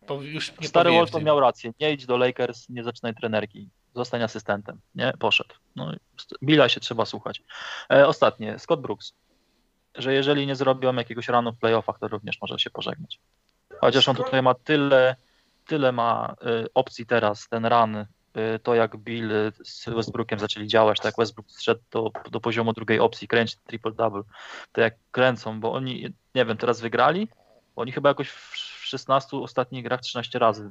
po, 0.07 0.23
już 0.23 0.59
nie 0.61 0.69
stary 0.69 0.91
Walton 0.91 1.25
miał 1.25 1.41
rację. 1.41 1.73
Nie 1.81 1.93
idź 1.93 2.07
do 2.07 2.17
Lakers, 2.17 2.69
nie 2.69 2.85
zaczynaj 2.85 3.15
trenerki. 3.15 3.69
Zostań 3.95 4.23
asystentem. 4.23 4.81
Nie? 4.95 5.13
Poszedł. 5.19 5.55
No, 5.77 5.93
Billa 6.43 6.69
się 6.69 6.81
trzeba 6.81 7.05
słuchać. 7.07 7.43
E, 7.93 8.07
ostatnie, 8.07 8.59
Scott 8.59 8.81
Brooks. 8.81 9.13
Że 9.95 10.15
jeżeli 10.15 10.47
nie 10.47 10.57
zrobią 10.57 10.95
jakiegoś 10.95 11.29
ranu 11.29 11.53
w 11.53 11.59
playoffach, 11.59 11.99
to 11.99 12.09
również 12.09 12.41
może 12.41 12.59
się 12.59 12.71
pożegnać. 12.71 13.21
Chociaż 13.81 14.09
on 14.09 14.17
tutaj 14.17 14.43
ma 14.43 14.55
tyle, 14.55 15.17
tyle 15.67 15.93
ma 15.93 16.35
y, 16.65 16.67
opcji 16.75 17.07
teraz, 17.07 17.49
ten 17.49 17.67
run, 17.67 17.97
y, 17.97 18.07
to 18.63 18.75
jak 18.75 18.97
Bill 18.97 19.31
z 19.65 19.89
Westbrookiem 19.89 20.39
zaczęli 20.39 20.67
działać, 20.67 20.99
tak 20.99 21.05
jak 21.05 21.17
Westbrook 21.17 21.51
zszedł 21.51 21.81
do, 21.91 22.11
do 22.31 22.41
poziomu 22.41 22.73
drugiej 22.73 23.01
opcji, 23.01 23.29
kręci 23.29 23.57
triple-double, 23.69 24.23
to 24.73 24.81
jak 24.81 24.95
kręcą, 25.11 25.61
bo 25.61 25.73
oni, 25.73 26.15
nie 26.35 26.45
wiem, 26.45 26.57
teraz 26.57 26.81
wygrali, 26.81 27.29
oni 27.77 27.93
chyba 27.93 28.09
jakoś 28.09 28.31
w 28.31 28.70
16 28.91 29.37
ostatnich 29.37 29.85
grach 29.85 30.01
13 30.01 30.39
razy 30.39 30.71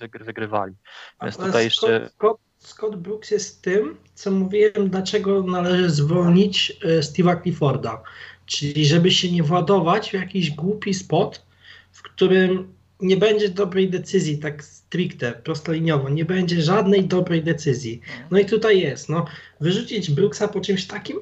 wygry, 0.00 0.24
wygrywali. 0.24 0.74
Więc 1.22 1.36
tutaj 1.36 1.64
jeszcze... 1.64 2.08
Scott, 2.08 2.12
Scott, 2.12 2.40
Scott 2.58 2.96
Brooks 2.96 3.30
jest 3.30 3.62
tym, 3.62 3.96
co 4.14 4.30
mówiłem, 4.30 4.90
dlaczego 4.90 5.42
należy 5.42 5.90
zwolnić 5.90 6.70
e, 6.82 7.00
Steve'a 7.00 7.42
Clifforda. 7.42 8.02
Czyli 8.46 8.86
żeby 8.86 9.10
się 9.10 9.32
nie 9.32 9.42
władować 9.42 10.10
w 10.10 10.14
jakiś 10.14 10.50
głupi 10.50 10.94
spot, 10.94 11.46
w 11.92 12.02
którym 12.02 12.74
nie 13.00 13.16
będzie 13.16 13.48
dobrej 13.48 13.90
decyzji, 13.90 14.38
tak 14.38 14.64
stricte, 14.64 15.32
prostoliniowo, 15.32 16.08
nie 16.08 16.24
będzie 16.24 16.62
żadnej 16.62 17.04
dobrej 17.04 17.42
decyzji. 17.42 18.00
No 18.30 18.38
i 18.38 18.46
tutaj 18.46 18.80
jest, 18.80 19.08
no, 19.08 19.26
wyrzucić 19.60 20.10
Brooksa 20.10 20.48
po 20.48 20.60
czymś 20.60 20.86
takim, 20.86 21.16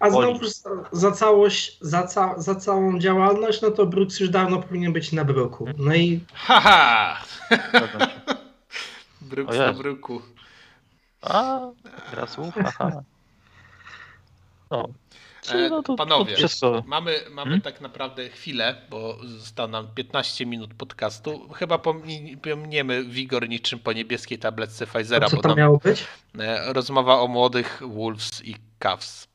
a 0.00 0.10
znowu 0.10 0.46
za, 0.46 0.70
za 0.92 1.12
całość, 1.12 1.78
za, 1.80 2.02
ca, 2.06 2.34
za 2.40 2.54
całą 2.54 2.98
działalność, 2.98 3.62
no 3.62 3.70
to 3.70 3.86
Brooks 3.86 4.20
już 4.20 4.28
dawno 4.30 4.62
powinien 4.62 4.92
być 4.92 5.12
na 5.12 5.24
Brooku. 5.24 5.68
No 5.78 5.94
i 5.94 6.20
Haha! 6.34 7.16
Się. 7.50 7.58
Brooks 9.30 9.58
na 9.58 9.72
bruku. 9.72 10.22
A, 11.22 11.60
gra 12.10 12.26
słów, 12.26 12.54
aha. 12.64 13.02
No. 14.70 14.88
E, 15.52 15.68
no 15.68 15.82
to, 15.82 15.94
panowie, 15.94 16.36
to. 16.60 16.82
Mamy, 16.86 17.20
mamy 17.30 17.44
Hmm? 17.50 17.60
tak 17.60 17.80
naprawdę 17.80 18.28
chwilę, 18.28 18.74
bo 18.90 19.16
zostało 19.26 19.68
nam 19.68 19.88
15 19.94 20.46
minut 20.46 20.74
podcastu. 20.74 21.48
Chyba 21.48 21.76
pomi- 21.76 22.36
pominiemy 22.36 23.04
Wigor 23.04 23.48
niczym 23.48 23.78
po 23.78 23.92
niebieskiej 23.92 24.38
tabletce 24.38 24.86
Pfizera, 24.86 25.28
co 25.28 25.36
bo 25.36 25.42
to 25.42 25.54
miało 25.56 25.78
być? 25.78 26.04
e, 26.38 26.72
rozmowa 26.72 27.20
o 27.20 27.26
młodych 27.28 27.82
Wolves 27.86 28.44
i 28.44 28.56
Cavs. 28.78 29.28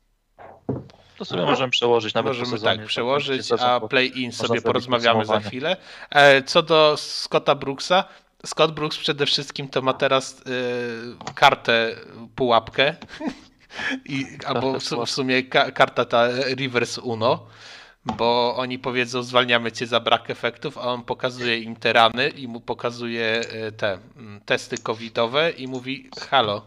To 1.17 1.25
sobie 1.25 1.45
możemy 1.45 1.69
przełożyć 1.71 2.13
nawet 2.13 2.29
Możemy 2.33 2.57
sezonie. 2.57 2.77
tak 2.77 2.87
przełożyć, 2.87 3.51
a 3.59 3.79
play-in 3.79 4.31
sobie 4.31 4.61
porozmawiamy 4.61 5.25
za 5.25 5.39
chwilę. 5.39 5.77
E, 6.09 6.43
Co 6.43 6.61
do 6.63 6.95
Scotta 6.97 7.55
Brooksa, 7.55 8.03
Scott 8.45 8.71
Brooks 8.71 8.97
przede 8.97 9.25
wszystkim 9.25 9.67
to 9.69 9.81
ma 9.81 9.93
teraz 9.93 10.41
e, 11.27 11.33
kartę 11.33 11.95
pułapkę. 12.35 12.95
I, 14.05 14.25
albo 14.45 14.79
w, 14.79 14.83
su- 14.83 15.05
w 15.05 15.09
sumie 15.11 15.43
ka- 15.43 15.71
karta 15.71 16.05
ta 16.05 16.27
reverse 16.57 17.01
uno, 17.01 17.45
bo 18.05 18.55
oni 18.57 18.79
powiedzą 18.79 19.23
zwalniamy 19.23 19.71
cię 19.71 19.87
za 19.87 19.99
brak 19.99 20.29
efektów, 20.29 20.77
a 20.77 20.81
on 20.81 21.03
pokazuje 21.03 21.59
im 21.59 21.75
te 21.75 21.93
rany 21.93 22.29
i 22.29 22.47
mu 22.47 22.61
pokazuje 22.61 23.25
e, 23.51 23.71
te 23.71 23.97
testy 24.45 24.77
covidowe 24.77 25.51
i 25.51 25.67
mówi 25.67 26.09
halo. 26.29 26.61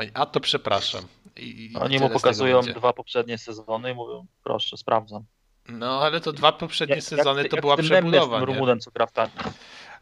Oni, 0.00 0.10
A 0.14 0.26
to 0.26 0.40
przepraszam. 0.40 1.04
I, 1.36 1.72
Oni 1.80 1.98
mu 1.98 2.10
pokazują 2.10 2.60
dwa 2.60 2.92
poprzednie 2.92 3.38
sezony 3.38 3.90
i 3.90 3.94
mówią, 3.94 4.26
proszę, 4.44 4.76
sprawdzam. 4.76 5.24
No 5.68 6.00
ale 6.02 6.20
to 6.20 6.32
dwa 6.32 6.52
poprzednie 6.52 6.94
Jak- 6.94 7.04
sezony 7.04 7.42
jak, 7.42 7.50
to 7.50 7.56
jak 7.56 7.62
była 7.62 7.76
przebudowa. 7.76 8.40
Rumunem, 8.44 8.80
co 8.80 8.90
gra 8.90 9.06
w. 9.06 9.18
E, 9.18 9.26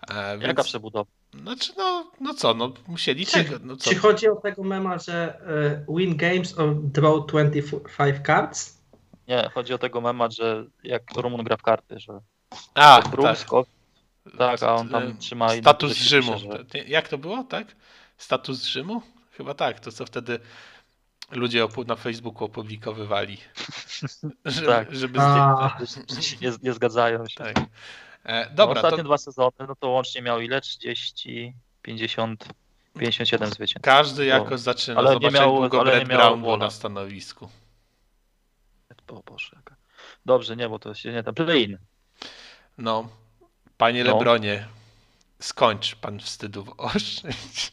Jaka 0.08 0.36
więc, 0.46 0.62
przebudowa? 0.64 1.10
znaczy 1.34 1.72
no, 1.76 2.10
no 2.20 2.34
co, 2.34 2.54
no 2.54 2.72
musieli 2.88 3.26
Czy, 3.26 3.32
tego. 3.44 3.56
No 3.62 3.76
co? 3.76 3.90
czy 3.90 3.96
chodzi 3.96 4.28
o 4.28 4.36
tego 4.36 4.62
mema, 4.62 4.98
że 4.98 5.40
e, 5.88 5.94
win 5.96 6.16
games 6.16 6.58
or 6.58 6.74
draw 6.74 7.26
25 7.26 8.26
cards? 8.26 8.82
Nie, 9.28 9.50
chodzi 9.54 9.74
o 9.74 9.78
tego 9.78 10.00
mema, 10.00 10.30
że 10.30 10.64
jak 10.84 11.02
Rumun 11.16 11.44
gra 11.44 11.56
w 11.56 11.62
karty, 11.62 12.00
że 12.00 12.20
A, 12.74 13.02
tak. 13.22 13.46
Tak, 14.38 14.62
a 14.62 14.74
on 14.74 14.88
E, 14.88 14.90
tam 14.90 15.18
trzyma 15.18 15.54
i 15.54 15.60
Status 15.60 15.92
Rzymu. 15.92 16.38
że- 16.38 16.64
Jak 16.86 17.08
to 17.08 17.18
było, 17.18 17.44
tak? 17.44 17.76
Status 18.16 18.64
Rzymu? 18.64 19.02
Chyba 19.36 19.54
tak, 19.54 19.80
to 19.80 19.92
co 19.92 20.06
wtedy 20.06 20.38
ludzie 21.30 21.64
opu- 21.64 21.86
na 21.86 21.96
Facebooku 21.96 22.44
opublikowywali. 22.44 23.38
żeby, 24.44 24.66
Tak. 24.66 24.94
żeby 24.96 25.18
nie, 26.42 26.52
nie 26.62 26.72
zgadzają 26.72 27.28
się. 27.28 27.36
Tak. 27.44 27.56
E, 28.24 28.44
No, 28.50 28.54
dobra, 28.54 28.74
ostatnie 28.74 28.98
to 28.98 29.04
dwa 29.04 29.18
sezony, 29.18 29.52
no 29.68 29.74
to 29.80 29.88
łącznie 29.88 30.22
miał 30.22 30.40
ile? 30.40 30.60
30, 30.60 31.54
50, 31.82 32.44
57 32.98 33.48
zwycięstw. 33.50 33.84
każdy 33.84 34.16
to- 34.16 34.22
jakoś 34.22 34.60
zaczyna. 34.60 35.00
ale 35.00 35.16
nie 35.16 35.30
miał- 35.30 35.62
jak 35.62 35.70
długo 35.70 35.80
ale 35.80 35.98
nie 35.98 36.06
miał 36.06 36.38
Brown 36.38 36.58
na 36.60 36.70
stanowisku. 36.70 37.48
O 39.08 39.22
Boże, 39.22 39.50
jaka. 39.56 39.76
Dobrze, 40.26 40.56
nie, 40.56 40.68
bo 40.68 40.78
to 40.78 40.94
się 40.94 41.12
nie 41.12 41.22
da. 41.22 41.32
Play-in. 41.32 41.78
No, 42.78 43.08
panie 43.76 44.04
No. 44.04 44.12
Lebronie, 44.12 44.66
skończ 45.40 45.94
pan 45.96 46.20
wstydów 46.20 46.68
oszczędź. 46.76 47.72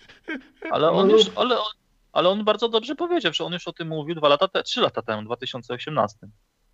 Ale 0.71 0.87
No 0.87 0.93
on 0.93 1.07
lub- 1.07 1.17
już, 1.17 1.25
ale, 1.35 1.59
on- 1.59 1.73
ale 2.13 2.29
on 2.29 2.43
bardzo 2.43 2.69
dobrze 2.69 2.95
powiedział, 2.95 3.33
że 3.33 3.43
on 3.43 3.53
już 3.53 3.67
o 3.67 3.73
tym 3.73 3.87
mówił 3.87 4.15
dwa 4.15 4.27
lata, 4.27 4.47
te, 4.47 4.63
trzy 4.63 4.81
lata 4.81 5.01
temu, 5.01 5.21
w 5.21 5.25
2018. 5.25 6.17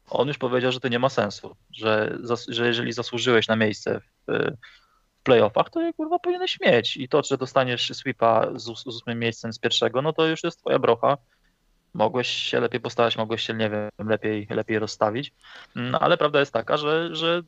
On 0.10 0.28
już 0.28 0.38
powiedział, 0.38 0.72
że 0.72 0.80
to 0.80 0.88
nie 0.88 1.00
ma 1.00 1.10
sensu, 1.10 1.56
że, 1.74 2.18
że 2.48 2.68
jeżeli 2.68 2.94
zasłużyłeś 2.94 3.48
na 3.48 3.56
miejsce 3.56 4.00
w, 4.00 4.06
w 4.28 5.24
playoffach, 5.24 5.70
to 5.70 5.82
je 5.82 5.94
kurwa 5.94 6.20
powinieneś 6.20 6.60
mieć. 6.60 6.98
I 6.98 7.10
to, 7.10 7.24
że 7.24 7.38
dostaniesz 7.38 7.92
sweepa 7.94 8.48
z, 8.56 8.64
z 8.64 8.88
ósmym 8.88 9.20
miejscem 9.20 9.54
z 9.54 9.60
pierwszego, 9.60 10.02
no 10.02 10.14
to 10.14 10.26
już 10.28 10.44
jest 10.44 10.60
twoja 10.60 10.80
brocha. 10.80 11.18
Mogłeś 11.94 12.28
się 12.28 12.60
lepiej 12.60 12.82
postawić, 12.82 13.18
mogłeś 13.18 13.44
się, 13.44 13.54
nie 13.54 13.70
wiem, 13.70 13.90
lepiej, 14.10 14.48
lepiej 14.50 14.80
rozstawić. 14.80 15.34
No, 15.76 16.00
ale 16.00 16.18
prawda 16.18 16.40
jest 16.40 16.54
taka, 16.54 16.78
że, 16.78 17.16
że 17.16 17.42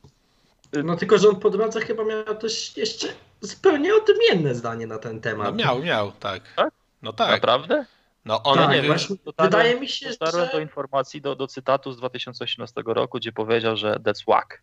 no 0.84 0.96
tylko, 0.96 1.18
że 1.18 1.30
on 1.30 1.40
po 1.40 1.50
drodze 1.50 1.82
chyba 1.82 2.04
miał 2.04 2.36
też 2.36 2.78
jeszcze 2.78 3.08
zupełnie 3.42 3.92
odmienne 3.96 4.56
zdanie 4.56 4.88
na 4.88 4.98
ten 4.98 5.22
temat. 5.22 5.48
No 5.48 5.52
miał, 5.66 5.80
miał, 5.84 6.12
tak. 6.12 6.44
Tak? 6.56 6.74
No 7.02 7.14
tak. 7.14 7.32
naprawdę 7.32 7.86
No 8.26 8.44
on 8.44 8.58
Tak, 8.58 8.72
nie 8.72 8.82
właśnie 8.82 9.16
dotarłem- 9.26 9.52
wydaje 9.52 9.80
mi 9.80 9.88
się, 9.88 10.10
Dotarłem 10.10 10.46
do 10.48 10.56
że... 10.56 10.62
informacji, 10.62 11.22
do, 11.22 11.36
do 11.36 11.48
cytatu 11.48 11.92
z 11.92 11.98
2018 11.98 12.82
roku, 12.86 13.18
gdzie 13.18 13.32
powiedział, 13.32 13.78
że 13.78 13.96
that's 13.96 14.24
whack, 14.24 14.62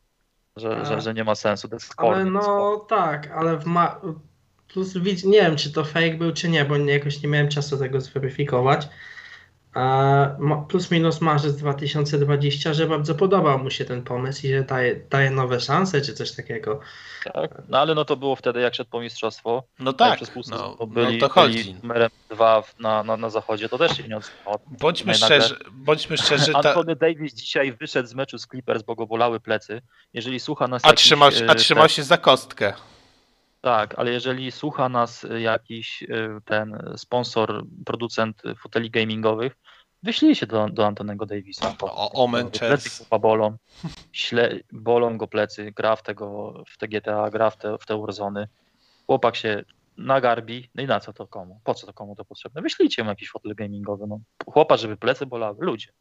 że, 0.57 0.85
że, 0.87 1.01
że 1.01 1.15
nie 1.15 1.25
ma 1.25 1.35
sensu, 1.35 1.69
that's 1.69 1.93
Ale 1.97 2.25
no 2.25 2.77
tak, 2.89 3.31
ale 3.31 3.57
w 3.57 3.65
ma... 3.67 4.01
Plus 4.69 4.97
widz, 4.99 5.25
nie 5.25 5.41
wiem, 5.43 5.57
czy 5.57 5.73
to 5.73 5.85
fake 5.85 6.15
był, 6.15 6.33
czy 6.33 6.49
nie, 6.49 6.65
bo 6.65 6.77
nie, 6.77 6.93
jakoś 6.93 7.23
nie 7.23 7.29
miałem 7.29 7.49
czasu 7.49 7.79
tego 7.79 8.01
zweryfikować. 8.01 8.89
Plus 10.69 10.91
minus 10.91 11.21
marzec 11.21 11.57
2020, 11.57 12.73
że 12.75 12.87
bardzo 12.87 13.15
podobał 13.15 13.59
mu 13.59 13.71
się 13.71 13.85
ten 13.85 14.03
pomysł 14.03 14.47
i 14.47 14.51
że 14.51 14.63
daje, 14.63 14.97
daje 15.11 15.31
nowe 15.31 15.61
szanse 15.61 16.01
czy 16.01 16.15
coś 16.15 16.33
takiego. 16.33 16.81
Tak. 17.35 17.63
No 17.69 17.79
ale 17.79 17.95
no 17.95 18.05
to 18.05 18.17
było 18.17 18.37
wtedy, 18.37 18.61
jak 18.61 18.75
szedł 18.75 18.91
po 18.91 19.01
mistrzostwo. 19.01 19.63
No 19.79 19.93
Tak, 19.93 20.17
przez 20.17 20.31
pół 20.31 20.43
no, 20.51 20.57
sezonu 20.57 20.77
no 20.81 20.87
byli, 20.87 21.19
to 21.19 21.29
chodzi. 21.29 21.59
byli 21.59 21.75
numerem 21.75 22.11
dwa 22.31 22.63
w- 22.63 22.79
na, 22.81 23.03
na, 23.03 23.17
na 23.17 23.31
zachodzie, 23.31 23.69
to 23.69 23.79
też 23.79 23.97
się 23.97 24.09
nie 24.09 24.17
odzywało. 24.17 24.61
Bądźmy 24.67 25.13
No 25.21 25.27
szczerzy, 25.27 25.57
bądźmy 25.73 26.17
szczerzy, 26.19 26.53
ta, 26.53 26.59
Antony 26.59 26.97
Davis 26.97 27.35
dzisiaj 27.35 27.73
wyszedł 27.73 28.09
z 28.09 28.15
meczu 28.15 28.39
z 28.39 28.47
Clippers, 28.47 28.83
bo 28.83 28.95
go 28.95 29.07
bolały 29.07 29.41
plecy. 29.41 29.83
Jeżeli 30.15 30.41
słucha 30.41 30.69
nas 30.69 30.85
a, 30.85 30.89
jakiś, 30.89 31.05
trzymał, 31.05 31.33
się- 31.33 31.47
a 31.49 31.53
e, 31.53 31.55
trzymał 31.55 31.83
ten- 31.85 31.89
się 31.89 32.03
za 32.03 32.17
kostkę. 32.17 32.73
Tak, 33.69 33.99
ale 33.99 34.11
jeżeli 34.11 34.53
słucha 34.53 34.89
nas 34.89 35.25
y, 35.25 35.41
jakiś 35.41 36.03
y, 36.03 36.41
ten 36.45 36.93
sponsor, 36.97 37.65
producent 37.87 38.43
foteli 38.63 38.91
gamingowych, 38.91 39.57
wyślijcie 40.03 40.47
do, 40.47 40.69
do 40.69 40.87
Antonego 40.87 41.27
Davisa. 41.27 41.75
O, 41.81 42.13
Omen 42.25 42.51
chłopa 42.99 43.19
bolą, 43.19 43.57
śle, 44.13 44.61
bolą 44.73 45.19
go 45.19 45.27
plecy, 45.27 45.73
gra 45.73 45.97
w, 45.97 46.03
tego, 46.03 46.55
w 46.69 46.79
te 46.79 46.89
GTA, 46.89 47.31
gra 47.31 47.51
w 47.51 47.57
te, 47.57 47.79
w 47.79 47.87
te 47.87 48.01
Warzony. 48.01 48.49
Chłopak 49.07 49.37
się 49.37 49.65
nagarbi, 49.97 50.71
no 50.75 50.83
i 50.83 50.87
na 50.87 51.01
co 51.01 51.13
to 51.13 51.27
komu? 51.27 51.61
Po 51.65 51.75
co 51.75 51.87
to 51.87 51.93
komu 51.93 52.17
to 52.17 52.25
potrzebne? 52.25 52.63
Wyślijcie 52.63 53.05
mu 53.05 53.11
jakiś 53.11 53.31
fotel 53.31 53.55
gamingowy. 53.55 54.07
No. 54.07 54.21
Chłopa, 54.47 54.77
żeby 54.77 54.97
plecy 54.97 55.27
bolały. 55.27 55.57
Ludzie. 55.61 55.93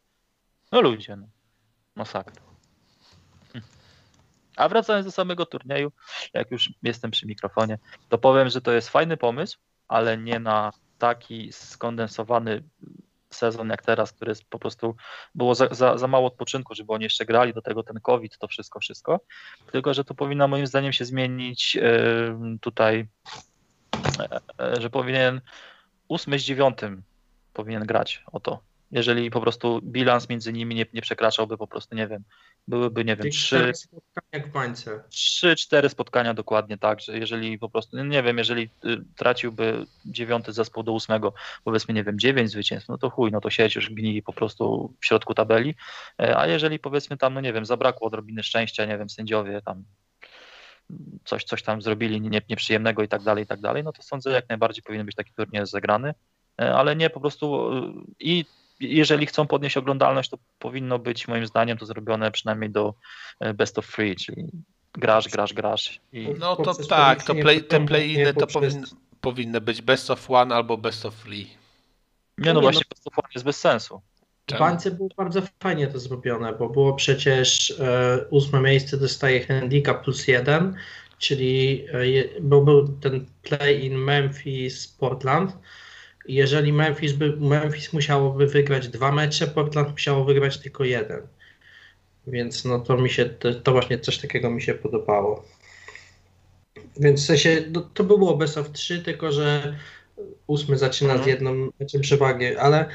No 0.72 0.82
ludzie. 0.82 1.16
No. 1.16 1.28
Masakra. 1.96 2.47
A 4.58 4.70
wracając 4.70 5.06
do 5.06 5.12
samego 5.12 5.46
turnieju, 5.46 5.92
jak 6.34 6.52
już 6.52 6.70
jestem 6.84 7.12
przy 7.12 7.28
mikrofonie, 7.28 7.78
to 8.10 8.18
powiem, 8.18 8.50
że 8.50 8.62
to 8.62 8.72
jest 8.72 8.90
fajny 8.90 9.18
pomysł, 9.18 9.58
ale 9.88 10.18
nie 10.18 10.40
na 10.40 10.72
taki 10.98 11.52
skondensowany 11.54 12.64
sezon 13.30 13.70
jak 13.70 13.82
teraz, 13.82 14.12
który 14.12 14.32
jest 14.32 14.46
po 14.46 14.60
prostu 14.60 14.96
było 15.36 15.56
za, 15.56 15.68
za, 15.72 15.98
za 15.98 16.08
mało 16.08 16.28
odpoczynku, 16.28 16.76
żeby 16.76 16.94
oni 16.94 17.04
jeszcze 17.04 17.26
grali, 17.26 17.54
do 17.54 17.62
tego 17.62 17.84
ten 17.84 18.00
COVID, 18.00 18.38
to 18.38 18.48
wszystko, 18.48 18.80
wszystko. 18.80 19.20
Tylko, 19.72 19.94
że 19.94 20.04
to 20.04 20.16
powinno 20.16 20.48
moim 20.48 20.68
zdaniem 20.68 20.94
się 20.94 21.06
zmienić 21.06 21.76
yy, 21.76 22.36
tutaj, 22.62 23.08
e, 24.60 24.82
że 24.82 24.90
powinien 24.90 25.42
ósmy 26.08 26.40
z 26.40 26.44
dziewiątym 26.44 27.04
powinien 27.54 27.86
grać 27.86 28.24
o 28.32 28.40
to. 28.40 28.60
Jeżeli 28.92 29.32
po 29.32 29.42
prostu 29.42 29.80
bilans 29.84 30.30
między 30.30 30.54
nimi 30.54 30.76
nie, 30.76 30.86
nie 30.94 31.02
przekraczałby 31.02 31.58
po 31.58 31.68
prostu, 31.68 31.96
nie 31.96 32.08
wiem, 32.08 32.24
byłyby, 32.68 33.06
nie 33.06 33.16
wiem, 33.16 33.32
trzy, 33.32 33.74
trzy, 35.10 35.56
cztery 35.56 35.90
spotkania 35.90 36.34
dokładnie 36.34 36.78
tak, 36.78 37.02
że 37.02 37.18
jeżeli 37.18 37.60
po 37.60 37.70
prostu, 37.70 37.98
no 37.98 38.04
nie 38.04 38.24
wiem, 38.24 38.38
jeżeli 38.38 38.70
y, 38.86 38.98
traciłby 39.16 39.86
dziewiąty 40.06 40.54
zespół 40.54 40.84
do 40.84 40.92
ósmego, 40.92 41.34
powiedzmy, 41.64 41.94
nie 41.94 42.04
wiem, 42.04 42.20
dziewięć 42.20 42.52
zwycięstw, 42.52 42.90
no 42.90 42.98
to 42.98 43.10
chuj, 43.10 43.32
no 43.32 43.42
to 43.42 43.50
sieć 43.50 43.76
już 43.76 43.90
gnili 43.90 44.24
po 44.24 44.34
prostu 44.34 44.94
w 45.02 45.06
środku 45.06 45.34
tabeli, 45.34 45.76
E, 46.22 46.38
a 46.38 46.48
jeżeli 46.48 46.80
powiedzmy 46.80 47.18
tam, 47.18 47.34
no 47.34 47.42
nie 47.42 47.54
wiem, 47.54 47.66
zabrakło 47.66 48.08
odrobiny 48.08 48.44
szczęścia, 48.44 48.86
nie 48.86 48.98
wiem, 48.98 49.10
sędziowie 49.10 49.62
tam 49.62 49.84
coś, 51.26 51.44
coś 51.44 51.64
tam 51.64 51.82
zrobili 51.82 52.22
nie, 52.22 52.42
nieprzyjemnego 52.50 53.04
i 53.04 53.08
tak 53.08 53.24
dalej, 53.24 53.44
i 53.44 53.48
tak 53.48 53.60
dalej, 53.60 53.84
no 53.84 53.92
to 53.92 54.04
sądzę, 54.04 54.32
jak 54.32 54.50
najbardziej 54.50 54.84
powinien 54.84 55.06
być 55.06 55.16
taki 55.16 55.34
turniej 55.34 55.66
zagrany, 55.66 56.14
E, 56.62 56.76
ale 56.76 56.96
nie 56.96 57.10
po 57.10 57.20
prostu 57.20 57.74
y, 57.78 57.94
i 58.20 58.46
jeżeli 58.80 59.26
chcą 59.26 59.48
podnieść 59.48 59.78
oglądalność, 59.78 60.30
to 60.30 60.38
powinno 60.60 61.00
być 61.00 61.28
moim 61.28 61.48
zdaniem 61.48 61.78
to 61.78 61.86
zrobione 61.86 62.32
przynajmniej 62.32 62.70
do 62.70 62.94
e, 63.40 63.54
best 63.54 63.80
of 63.80 63.96
three, 63.96 64.16
czyli 64.16 64.48
grasz, 64.94 65.28
grasz, 65.28 65.54
grasz 65.54 66.00
i 66.14 66.30
No 66.40 66.56
to 66.56 66.74
tak, 66.74 67.24
to 67.24 67.36
play, 67.36 67.64
te 67.64 67.86
play-iny 67.86 68.34
to 68.34 68.48
poprzez- 68.48 68.96
powinny, 69.22 69.62
być 69.62 69.82
best 69.82 70.12
of 70.12 70.32
one 70.32 70.56
albo 70.56 70.78
best 70.78 71.06
of 71.06 71.16
three. 71.24 71.48
Nie, 72.38 72.54
no 72.54 72.54
nie, 72.54 72.62
właśnie, 72.62 72.84
best 72.90 73.08
of 73.08 73.20
one 73.20 73.28
jest 73.36 73.46
bez 73.46 73.60
sensu. 73.60 74.02
W 74.44 74.50
Czemu? 74.50 74.60
bańce 74.60 74.92
było 74.92 75.10
bardzo 75.18 75.42
fajnie 75.60 75.88
to 75.88 76.00
zrobione, 76.00 76.54
bo 76.54 76.70
było 76.70 76.94
przecież 76.94 77.72
e, 77.80 78.26
ósme 78.30 78.62
miejsce 78.62 78.98
dostaje 78.98 79.46
handicap 79.46 80.04
plus 80.04 80.28
jeden, 80.28 80.76
czyli 81.18 81.86
e, 82.38 82.42
bo 82.42 82.62
był 82.62 82.88
ten 82.88 83.26
play-in 83.42 83.96
Memphis-Portland. 83.98 85.52
I 85.52 85.87
Jeżeli 86.28 86.74
Memphis, 86.74 87.14
by, 87.14 87.38
Memphis 87.38 87.94
musiałoby 87.94 88.48
wygrać 88.48 88.88
dwa 88.88 89.12
mecze, 89.12 89.48
Portland 89.48 89.92
musiało 89.92 90.26
wygrać 90.26 90.58
tylko 90.58 90.84
jeden. 90.84 91.28
Więc 92.28 92.66
no 92.66 92.80
to 92.80 92.98
mi 92.98 93.10
się, 93.10 93.26
to, 93.26 93.54
to 93.54 93.72
właśnie 93.72 94.00
coś 94.00 94.18
takiego 94.18 94.50
mi 94.50 94.62
się 94.62 94.74
podobało. 94.74 95.46
Więc 97.00 97.24
w 97.24 97.26
sensie, 97.26 97.64
no, 97.72 97.82
to 97.94 98.04
by 98.04 98.18
było 98.18 98.38
best 98.38 98.58
of 98.58 98.72
3, 98.72 99.00
tylko 99.00 99.32
że 99.32 99.78
ósmy 100.48 100.78
zaczyna 100.78 101.14
z 101.14 101.18
Mhm. 101.18 101.30
jedną 101.30 101.72
meczem 101.80 102.02
przewagi, 102.02 102.56
ale 102.56 102.86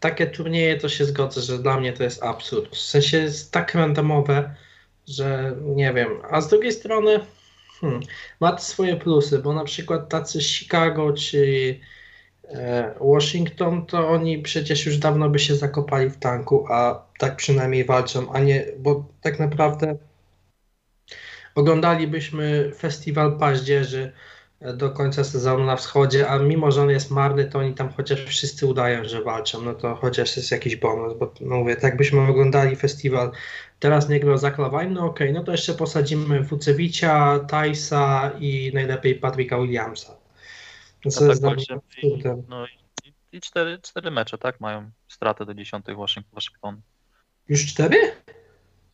takie 0.00 0.26
turnieje 0.26 0.76
to 0.78 0.88
się 0.88 1.04
zgodzę, 1.04 1.40
że 1.40 1.58
dla 1.58 1.80
mnie 1.80 1.92
to 1.92 2.02
jest 2.02 2.22
absurd. 2.22 2.76
W 2.76 2.80
sensie 2.80 3.16
jest 3.18 3.52
tak 3.52 3.74
randomowe, 3.74 4.54
że 5.08 5.56
nie 5.62 5.92
wiem. 5.92 6.08
A 6.30 6.40
z 6.40 6.48
drugiej 6.48 6.72
strony 6.72 7.20
hmm, 7.80 8.00
ma 8.40 8.52
to 8.52 8.62
swoje 8.62 8.96
plusy, 8.96 9.38
bo 9.38 9.52
na 9.52 9.64
przykład 9.64 10.08
tacy 10.08 10.40
Chicago 10.40 11.12
czy 11.12 11.78
Washington, 13.00 13.86
to 13.86 14.08
oni 14.08 14.38
przecież 14.38 14.86
już 14.86 14.98
dawno 14.98 15.30
by 15.30 15.38
się 15.38 15.56
zakopali 15.56 16.10
w 16.10 16.16
tanku, 16.16 16.66
a 16.68 17.06
tak 17.18 17.36
przynajmniej 17.36 17.84
walczą, 17.84 18.32
a 18.32 18.40
nie, 18.40 18.64
bo 18.78 19.04
tak 19.20 19.38
naprawdę 19.38 19.96
oglądalibyśmy 21.54 22.72
festiwal 22.78 23.38
paździerzy 23.38 24.12
e, 24.60 24.72
do 24.72 24.90
końca 24.90 25.24
sezonu 25.24 25.64
na 25.64 25.76
wschodzie, 25.76 26.28
a 26.28 26.38
mimo, 26.38 26.70
że 26.70 26.82
on 26.82 26.90
jest 26.90 27.10
marny, 27.10 27.44
to 27.44 27.58
oni 27.58 27.74
tam 27.74 27.88
chociaż 27.88 28.24
wszyscy 28.24 28.66
udają, 28.66 29.04
że 29.04 29.22
walczą, 29.22 29.62
no 29.62 29.74
to 29.74 29.94
chociaż 29.94 30.36
jest 30.36 30.50
jakiś 30.50 30.76
bonus, 30.76 31.18
bo 31.18 31.34
no 31.40 31.56
mówię, 31.56 31.76
tak 31.76 31.96
byśmy 31.96 32.20
oglądali 32.20 32.76
festiwal, 32.76 33.30
teraz 33.78 34.08
nie 34.08 34.20
grał 34.20 34.38
Zaklawajn, 34.38 34.92
no 34.92 35.06
okej, 35.06 35.32
no 35.32 35.44
to 35.44 35.52
jeszcze 35.52 35.74
posadzimy 35.74 36.42
Wucewicia, 36.42 37.38
Tajsa 37.38 38.30
i 38.40 38.70
najlepiej 38.74 39.14
Patryka 39.14 39.58
Williamsa. 39.58 40.21
No 41.04 41.10
co 41.10 41.20
tak 41.28 41.58
jest. 41.58 41.70
No 42.48 42.66
i, 42.66 43.12
i 43.32 43.40
cztery, 43.40 43.78
cztery 43.82 44.10
mecze, 44.10 44.38
tak? 44.38 44.60
Mają 44.60 44.90
stratę 45.08 45.46
do 45.46 45.54
dziesiątych 45.54 45.96
Waszyng- 45.96 46.22
Waszyngton. 46.32 46.80
Już 47.48 47.66
cztery? 47.66 47.96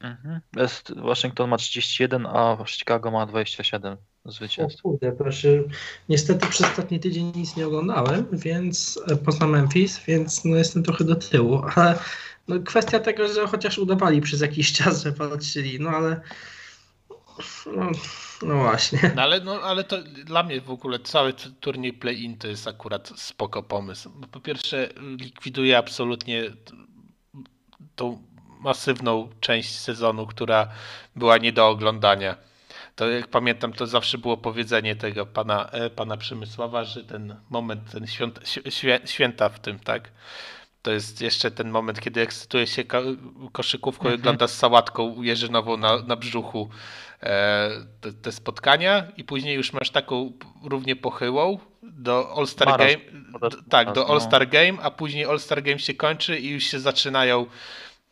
Mhm. 0.01 0.41
Jest, 0.57 0.95
Waszyngton 1.01 1.51
ma 1.51 1.57
31, 1.57 2.27
a 2.27 2.65
Chicago 2.67 3.11
ma 3.11 3.27
27 3.27 3.97
O 4.25 4.31
zwycięstw. 4.33 4.83
kurde, 4.83 5.13
proszę. 5.13 5.49
Niestety 6.09 6.47
przez 6.47 6.67
ostatni 6.67 7.01
tydzień 7.01 7.33
nic 7.37 7.57
nie 7.57 7.67
oglądałem, 7.67 8.27
więc 8.33 9.01
e, 9.11 9.17
poza 9.17 9.47
Memphis, 9.47 10.01
więc 10.07 10.45
no 10.45 10.57
jestem 10.57 10.83
trochę 10.83 11.05
do 11.05 11.17
tyłu, 11.17 11.63
ale 11.77 11.99
no 12.49 12.61
kwestia 12.61 13.01
tego, 13.01 13.29
że 13.29 13.47
chociaż 13.47 13.79
udawali 13.79 14.21
przez 14.21 14.41
jakiś 14.41 14.73
czas, 14.73 15.03
że 15.03 15.13
walczyli, 15.13 15.81
no 15.81 15.91
ale 15.91 16.21
no, 17.77 17.91
no 18.43 18.55
właśnie. 18.59 19.13
No 19.17 19.23
ale, 19.23 19.41
no, 19.41 19.53
ale 19.53 19.85
to 19.85 20.03
dla 20.03 20.43
mnie 20.43 20.61
w 20.61 20.71
ogóle 20.71 20.99
cały 20.99 21.33
turniej 21.61 21.93
play-in 21.93 22.39
to 22.39 22.49
jest 22.49 22.69
akurat 22.69 23.09
spoko 23.17 23.63
pomysł. 23.63 24.11
Bo 24.15 24.27
Po 24.27 24.41
pierwsze 24.41 24.89
likwiduje 25.21 25.79
absolutnie 25.79 26.45
tą 27.97 28.23
masywną 28.61 29.29
część 29.41 29.79
sezonu, 29.79 30.27
która 30.27 30.69
była 31.17 31.39
nie 31.39 31.53
do 31.53 31.69
oglądania. 31.69 32.37
To 32.97 33.09
jak 33.11 33.27
pamiętam, 33.27 33.73
to 33.73 33.87
zawsze 33.87 34.19
było 34.19 34.37
powiedzenie 34.37 34.97
tego 34.97 35.27
pana, 35.27 35.69
e, 35.71 35.91
pana 35.91 36.17
Przemysława, 36.17 36.85
że 36.85 37.05
ten 37.05 37.37
moment, 37.51 37.91
ten 37.93 38.07
świąt, 38.07 38.41
świę, 38.69 39.01
święta 39.05 39.49
w 39.49 39.61
tym, 39.61 39.79
tak? 39.79 40.11
To 40.83 40.91
jest 40.93 41.21
jeszcze 41.21 41.51
ten 41.51 41.71
moment, 41.71 42.01
kiedy 42.01 42.21
ekscytuje 42.21 42.67
się 42.67 42.85
ko- 42.85 43.03
koszykówką 43.53 44.05
i 44.05 44.07
Mhm. 44.07 44.21
ogląda 44.21 44.49
z 44.49 44.55
sałatką 44.55 45.23
jeżynową 45.23 45.77
na, 45.77 46.03
na 46.03 46.17
brzuchu 46.17 46.69
te, 48.01 48.13
te 48.23 48.33
spotkania 48.33 49.07
i 49.17 49.25
później 49.25 49.57
już 49.57 49.73
masz 49.73 49.91
taką 49.91 50.33
równie 50.65 50.97
pochyłą 50.97 51.59
do 51.83 52.35
All-Star 52.37 52.69
Maraz, 52.69 52.93
Game. 52.93 53.51
Tak, 53.69 53.93
do 53.93 54.01
no. 54.05 54.07
All-Star 54.15 54.49
Game, 54.49 54.79
a 54.83 54.91
później 54.91 55.25
All-Star 55.25 55.63
Game 55.63 55.79
się 55.79 55.95
kończy 55.95 56.39
i 56.39 56.49
już 56.51 56.65
się 56.65 56.81
zaczynają 56.81 57.47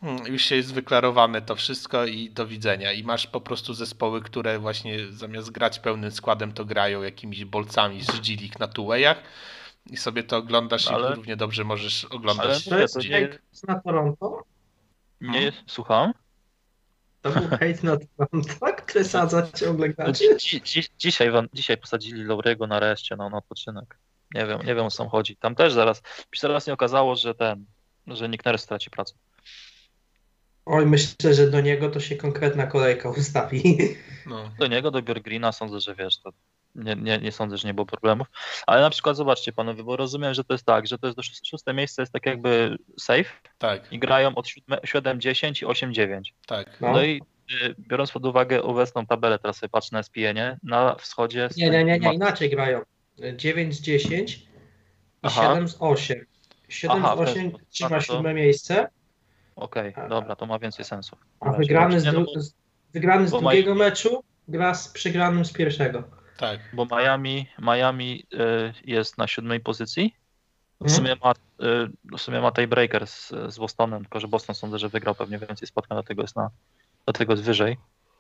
Hmm, 0.01 0.27
Już 0.27 0.43
się 0.43 0.57
jest 0.57 0.75
wyklarowane 0.75 1.43
to 1.43 1.57
wszystko 1.57 2.07
i 2.07 2.31
do 2.31 2.47
widzenia. 2.47 2.93
I 2.93 3.05
masz 3.05 3.27
po 3.27 3.41
prostu 3.41 3.75
zespoły, 3.75 4.21
które 4.23 4.59
właśnie 4.59 5.13
zamiast 5.13 5.51
grać 5.51 5.79
pełnym 5.79 6.11
składem, 6.11 6.53
to 6.53 6.65
grają 6.65 7.03
jakimiś 7.03 7.45
bolcami 7.45 8.03
z 8.03 8.21
G-League 8.21 8.59
na 8.61 8.69
two-wayach 8.69 9.17
i 9.91 9.97
sobie 9.97 10.23
to 10.23 10.37
oglądasz 10.37 10.89
Ale- 10.89 11.13
i 11.13 11.15
równie 11.15 11.37
dobrze 11.37 11.65
możesz 11.65 12.05
oglądać. 12.05 12.47
Ale- 12.69 12.77
To 12.77 12.79
jest 12.79 12.95
to 12.95 13.01
hejt 13.01 13.43
na 13.69 13.81
Toronto? 13.81 14.43
Nie 15.21 15.41
jest, 15.43 15.59
słucham? 15.67 16.13
To 17.35 17.41
był 17.41 17.49
hejt 17.59 17.83
na 17.83 17.97
Toronto, 17.97 18.67
który 18.87 19.05
sadza 19.05 19.53
ciągle 19.53 19.89
No, 19.99 20.13
dzi, 20.13 20.61
dzi, 20.63 20.85
dzisiaj, 20.99 21.31
wam- 21.31 21.49
dzisiaj 21.53 21.77
posadzili 21.79 22.25
Laurego 22.25 22.67
na 22.67 22.81
reszcie 22.81 23.17
na, 23.17 23.29
na 23.31 23.37
odpoczynek. 23.39 23.99
Nie 24.35 24.47
wiem, 24.47 24.59
nie 24.59 24.75
wiem 24.75 24.85
o 24.85 24.91
co 24.91 25.09
chodzi. 25.09 25.37
Tam 25.37 25.55
też 25.55 25.73
zaraz, 25.73 26.03
zaraz 26.37 26.67
nie 26.67 26.73
okazało, 26.73 27.17
że 27.17 27.35
ten, 27.35 27.65
że 28.07 28.29
Nick 28.29 28.45
Nurse 28.45 28.65
straci 28.65 28.91
pracę. 28.91 29.15
Oj, 30.67 30.87
myślę, 30.87 31.35
że 31.35 31.51
do 31.51 31.61
niego 31.61 31.91
to 31.91 32.01
się 32.01 32.17
konkretna 32.17 32.67
kolejka 32.67 33.11
ustawi. 33.19 33.79
No. 34.27 34.51
Do 34.59 34.67
niego, 34.67 34.91
do 34.91 35.03
Björk 35.03 35.23
Greena 35.23 35.53
sądzę, 35.53 35.81
że 35.81 35.95
wiesz, 35.95 36.19
to 36.19 36.31
nie, 36.77 36.95
nie, 36.97 37.19
nie 37.19 37.33
sądzę, 37.33 37.57
że 37.57 37.69
nie 37.69 37.75
było 37.75 37.87
problemów. 37.87 38.27
Ale 38.67 38.81
na 38.81 38.91
przykład 38.91 39.17
zobaczcie 39.17 39.53
panowie, 39.53 39.85
bo 39.85 39.97
rozumiem, 39.97 40.35
że 40.35 40.45
to 40.45 40.55
jest 40.55 40.65
tak, 40.67 40.87
że 40.87 40.99
to 40.99 41.07
jest 41.07 41.17
do 41.17 41.23
szóste, 41.51 41.75
miejsce 41.75 42.03
jest 42.03 42.13
tak 42.13 42.27
jakby 42.27 42.77
safe 43.01 43.25
Tak, 43.59 43.93
i 43.93 43.99
grają 43.99 44.35
od 44.35 44.47
7-10 44.47 45.63
i 45.63 45.67
8-9. 45.67 46.21
tak. 46.47 46.81
No. 46.81 46.93
No 46.93 47.03
i 47.03 47.23
y, 47.63 47.75
biorąc 47.79 48.13
pod 48.13 48.27
uwagę 48.27 48.63
obecną 48.63 49.07
tabelę, 49.07 49.39
teraz 49.39 49.57
sobie 49.57 49.71
patrzę 49.71 49.89
na 49.93 50.03
SPN, 50.03 50.57
na 50.63 50.95
wschodzie... 50.95 51.49
Nie, 51.57 51.71
nie, 51.71 51.85
nie, 51.85 51.99
nie, 51.99 52.15
inaczej 52.15 52.51
grają. 52.51 52.81
9 53.37 53.75
z 53.75 53.81
10 53.81 54.37
i 54.37 54.47
Aha. 55.23 55.43
7 55.53 55.69
z 55.69 55.77
8. 55.81 56.25
7 56.69 56.97
Aha, 57.05 57.17
z 57.17 57.21
w 57.21 57.25
ten 57.25 57.29
8 57.29 57.51
sposób. 57.51 57.69
trzyma 57.71 57.89
No 57.91 57.97
to- 57.97 58.03
siódme 58.03 58.35
miejsce, 58.35 58.89
Okej, 59.57 59.95
dobra, 60.09 60.37
to 60.37 60.47
ma 60.47 60.59
więcej 60.59 60.85
sensu. 60.85 61.17
a 61.41 61.53
wygrany 61.53 62.01
z, 62.01 62.05
Nie, 62.05 62.13
no 62.13 62.21
dru- 62.21 62.53
wygrany 62.93 63.29
z 63.29 63.31
bo 63.31 63.41
drugiego 63.41 63.75
meczu 63.75 64.25
gra 64.49 64.75
z 64.75 64.89
przegranym 64.89 65.45
z 65.45 65.53
pierwszego. 65.53 66.03
Tak, 66.37 66.61
Bo 66.73 66.87
Miami, 66.91 67.47
Miami 67.59 68.27
y, 68.35 68.73
jest 68.85 69.19
na 69.19 69.27
siódmej 69.27 69.61
pozycji. 69.61 70.15
W 70.81 70.85
Mhm. 70.85 70.97
sumie 70.97 71.17
ma, 71.25 71.33
y, 72.13 72.17
w 72.17 72.21
sumie 72.21 72.41
ma 72.41 72.53
tiebreaker 72.53 73.07
z, 73.07 73.33
z 73.49 73.59
Bostonem, 73.59 74.03
tylko 74.03 74.21
że 74.21 74.29
Boston 74.29 74.55
sądzę, 74.55 74.79
że 74.79 74.89
wygrał 74.89 75.15
pewnie 75.15 75.39
więcej 75.39 75.69
spotkań, 75.69 75.97
dlatego 75.97 76.23
jest, 76.23 76.37
na, 76.37 76.51
dlatego 77.07 77.33
jest 77.33 77.43
wyżej 77.45 77.77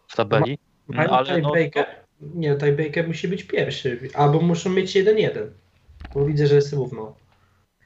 w 0.08 0.16
tabeli. 0.16 0.58
Mają 0.88 1.10
ale 1.10 1.38
no, 1.38 1.50
tiebreaker? 1.50 1.86
Nie, 2.20 2.56
tiebreaker 2.56 3.06
musi 3.08 3.28
być 3.28 3.44
pierwszy, 3.44 4.08
albo 4.14 4.40
muszą 4.40 4.70
mieć 4.70 4.92
1-1. 4.96 5.50
Bo 6.14 6.24
widzę, 6.26 6.46
że 6.46 6.54
jest 6.54 6.72
równo. 6.72 7.16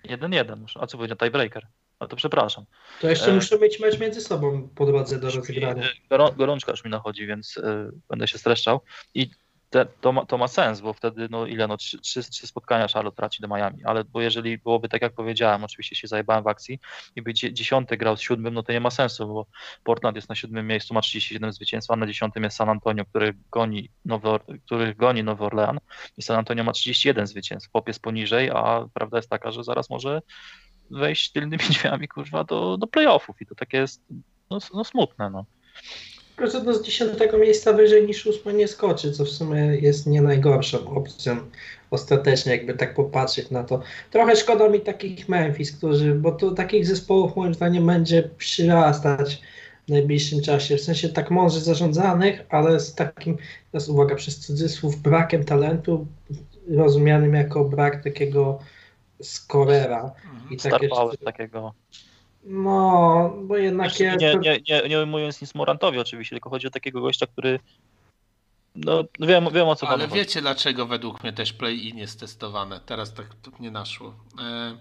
1-1, 0.04 0.56
muszę- 0.60 0.80
a 0.82 0.86
co 0.86 0.96
powiedział 0.96 1.16
tiebreaker? 1.18 1.66
A 1.98 2.06
to 2.06 2.16
przepraszam. 2.16 2.64
To 3.00 3.08
jeszcze 3.10 3.30
E. 3.30 3.34
muszą 3.34 3.58
mieć 3.58 3.80
mecz 3.80 4.00
między 4.00 4.20
sobą 4.20 4.68
po 4.74 4.86
drodze 4.86 5.20
do 5.20 5.30
rozegrania. 5.30 5.84
Gorą, 6.10 6.30
gorączka 6.30 6.70
już 6.72 6.84
mi 6.84 6.90
nachodzi, 6.90 7.26
więc 7.26 7.56
y, 7.56 7.62
będę 8.08 8.28
się 8.28 8.38
streszczał. 8.38 8.80
I 9.14 9.30
te, 9.70 9.86
to, 10.00 10.12
ma, 10.12 10.26
to 10.26 10.38
ma 10.38 10.48
sens, 10.48 10.80
bo 10.80 10.92
wtedy, 10.92 11.28
no 11.30 11.46
ile, 11.46 11.68
no 11.68 11.76
trzy, 11.76 12.00
trzy, 12.00 12.22
trzy 12.22 12.46
spotkania 12.46 12.88
Charlotte 12.88 13.16
traci 13.16 13.42
do 13.42 13.48
Miami, 13.48 13.84
ale 13.84 14.04
bo 14.04 14.20
jeżeli 14.20 14.58
byłoby 14.58 14.88
tak, 14.88 15.02
jak 15.02 15.12
powiedziałem, 15.12 15.64
oczywiście 15.64 15.96
się 15.96 16.08
zajebałem 16.08 16.44
w 16.44 16.46
akcji 16.46 16.80
i 17.16 17.22
by 17.22 17.34
dzie- 17.34 17.52
dziesiąty 17.52 17.96
grał 17.96 18.16
z 18.16 18.20
siódmym, 18.20 18.54
no 18.54 18.62
to 18.62 18.72
nie 18.72 18.80
ma 18.80 18.90
sensu, 18.90 19.26
bo 19.26 19.46
Portland 19.84 20.16
jest 20.16 20.28
na 20.28 20.34
siódmym 20.34 20.66
miejscu, 20.66 20.94
ma 20.94 21.00
37 21.00 21.52
zwycięstw, 21.52 21.90
a 21.90 21.96
na 21.96 22.06
dziesiątym 22.06 22.42
jest 22.44 22.56
San 22.56 22.68
Antonio, 22.68 23.04
który 23.04 23.34
goni 23.50 23.90
Nowy, 24.04 24.28
który 24.66 24.94
goni 24.94 25.24
Nowy 25.24 25.44
Orlean 25.44 25.78
i 26.16 26.22
San 26.22 26.36
Antonio 26.38 26.64
ma 26.64 26.72
31 26.72 27.26
zwycięstw, 27.26 27.70
Pop 27.70 27.88
jest 27.88 28.02
poniżej, 28.02 28.50
a 28.50 28.86
prawda 28.94 29.18
jest 29.18 29.30
taka, 29.30 29.50
że 29.50 29.64
zaraz 29.64 29.90
może 29.90 30.22
wejść 30.90 31.32
tylnymi 31.32 31.64
drzwiami, 31.70 32.08
kurwa, 32.08 32.44
do, 32.44 32.76
do 32.76 32.86
playoffów 32.86 33.42
i 33.42 33.46
to 33.46 33.54
takie 33.54 33.78
jest, 33.78 34.02
no, 34.50 34.58
no 34.74 34.84
smutne, 34.84 35.30
no. 35.30 35.44
Do 36.38 36.74
z 36.74 36.82
10 36.82 37.12
miejsca 37.40 37.72
wyżej 37.72 38.06
niż 38.06 38.26
8 38.26 38.56
nie 38.56 38.68
skoczy, 38.68 39.12
co 39.12 39.24
w 39.24 39.28
sumie 39.28 39.60
jest 39.60 40.06
nie 40.06 40.22
najgorszą 40.22 40.88
opcją 40.88 41.36
ostatecznie, 41.90 42.52
jakby 42.52 42.74
tak 42.74 42.94
popatrzeć 42.94 43.50
na 43.50 43.64
to. 43.64 43.80
Trochę 44.10 44.36
szkoda 44.36 44.68
mi 44.68 44.80
takich 44.80 45.28
Memphis, 45.28 45.76
którzy, 45.76 46.14
bo 46.14 46.32
to 46.32 46.50
takich 46.50 46.86
zespołów 46.86 47.36
moim 47.36 47.54
zdaniem 47.54 47.86
będzie 47.86 48.30
przyrastać 48.38 49.42
w 49.86 49.90
najbliższym 49.90 50.42
czasie, 50.42 50.76
w 50.76 50.80
sensie 50.80 51.08
tak 51.08 51.30
mądrze 51.30 51.60
zarządzanych, 51.60 52.46
ale 52.48 52.80
z 52.80 52.94
takim, 52.94 53.36
teraz 53.72 53.88
uwaga, 53.88 54.14
przez 54.14 54.38
cudzysłów, 54.38 55.02
brakiem 55.02 55.44
talentu, 55.44 56.06
rozumianym 56.68 57.34
jako 57.34 57.64
brak 57.64 58.04
takiego 58.04 58.58
skorera. 59.22 60.12
I 60.50 60.58
Star 60.58 60.72
takie, 60.72 61.16
takiego. 61.24 61.74
No, 62.44 63.32
bo 63.42 63.56
jednak 63.56 63.90
Znaczy, 63.90 64.04
jest... 64.04 64.20
nie, 64.20 64.34
nie, 64.34 64.60
nie, 64.82 64.88
nie 64.88 64.98
ujmując 64.98 65.40
nic 65.42 65.54
Morantowi 65.54 65.98
oczywiście, 65.98 66.36
tylko 66.36 66.50
chodzi 66.50 66.66
o 66.66 66.70
takiego 66.70 67.00
gościa, 67.00 67.26
który 67.26 67.60
no 68.76 69.04
wiem, 69.20 69.48
wiem 69.52 69.68
o 69.68 69.76
co 69.76 69.88
ale 69.88 69.98
panu 69.98 70.08
chodzi. 70.10 70.20
wiecie 70.20 70.40
dlaczego 70.40 70.86
według 70.86 71.22
mnie 71.22 71.32
też 71.32 71.52
play-in 71.52 71.98
jest 71.98 72.20
testowane? 72.20 72.80
Teraz 72.86 73.14
tak 73.14 73.26
to 73.42 73.50
nie 73.60 73.70
naszło. 73.70 74.14
E, 74.42 74.76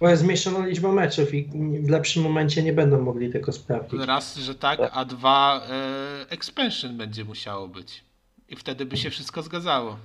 Bo 0.00 0.08
jest 0.08 0.22
zmniejszona 0.22 0.66
liczba 0.66 0.92
meczów 0.92 1.34
i 1.34 1.44
w 1.82 1.90
lepszym 1.90 2.22
momencie 2.22 2.62
nie 2.62 2.72
będą 2.72 3.00
mogli 3.02 3.32
tego 3.32 3.52
sprawdzić. 3.52 4.00
raz, 4.00 4.36
że 4.36 4.54
tak, 4.54 4.78
Tak. 4.78 4.90
a 4.94 5.04
dwa 5.04 5.60
e, 5.68 6.30
expansion 6.30 6.96
będzie 6.96 7.24
musiało 7.24 7.68
być. 7.68 8.04
I 8.48 8.56
wtedy 8.56 8.86
by 8.86 8.96
się 8.96 9.10
wszystko 9.10 9.42
zgadzało. 9.42 9.96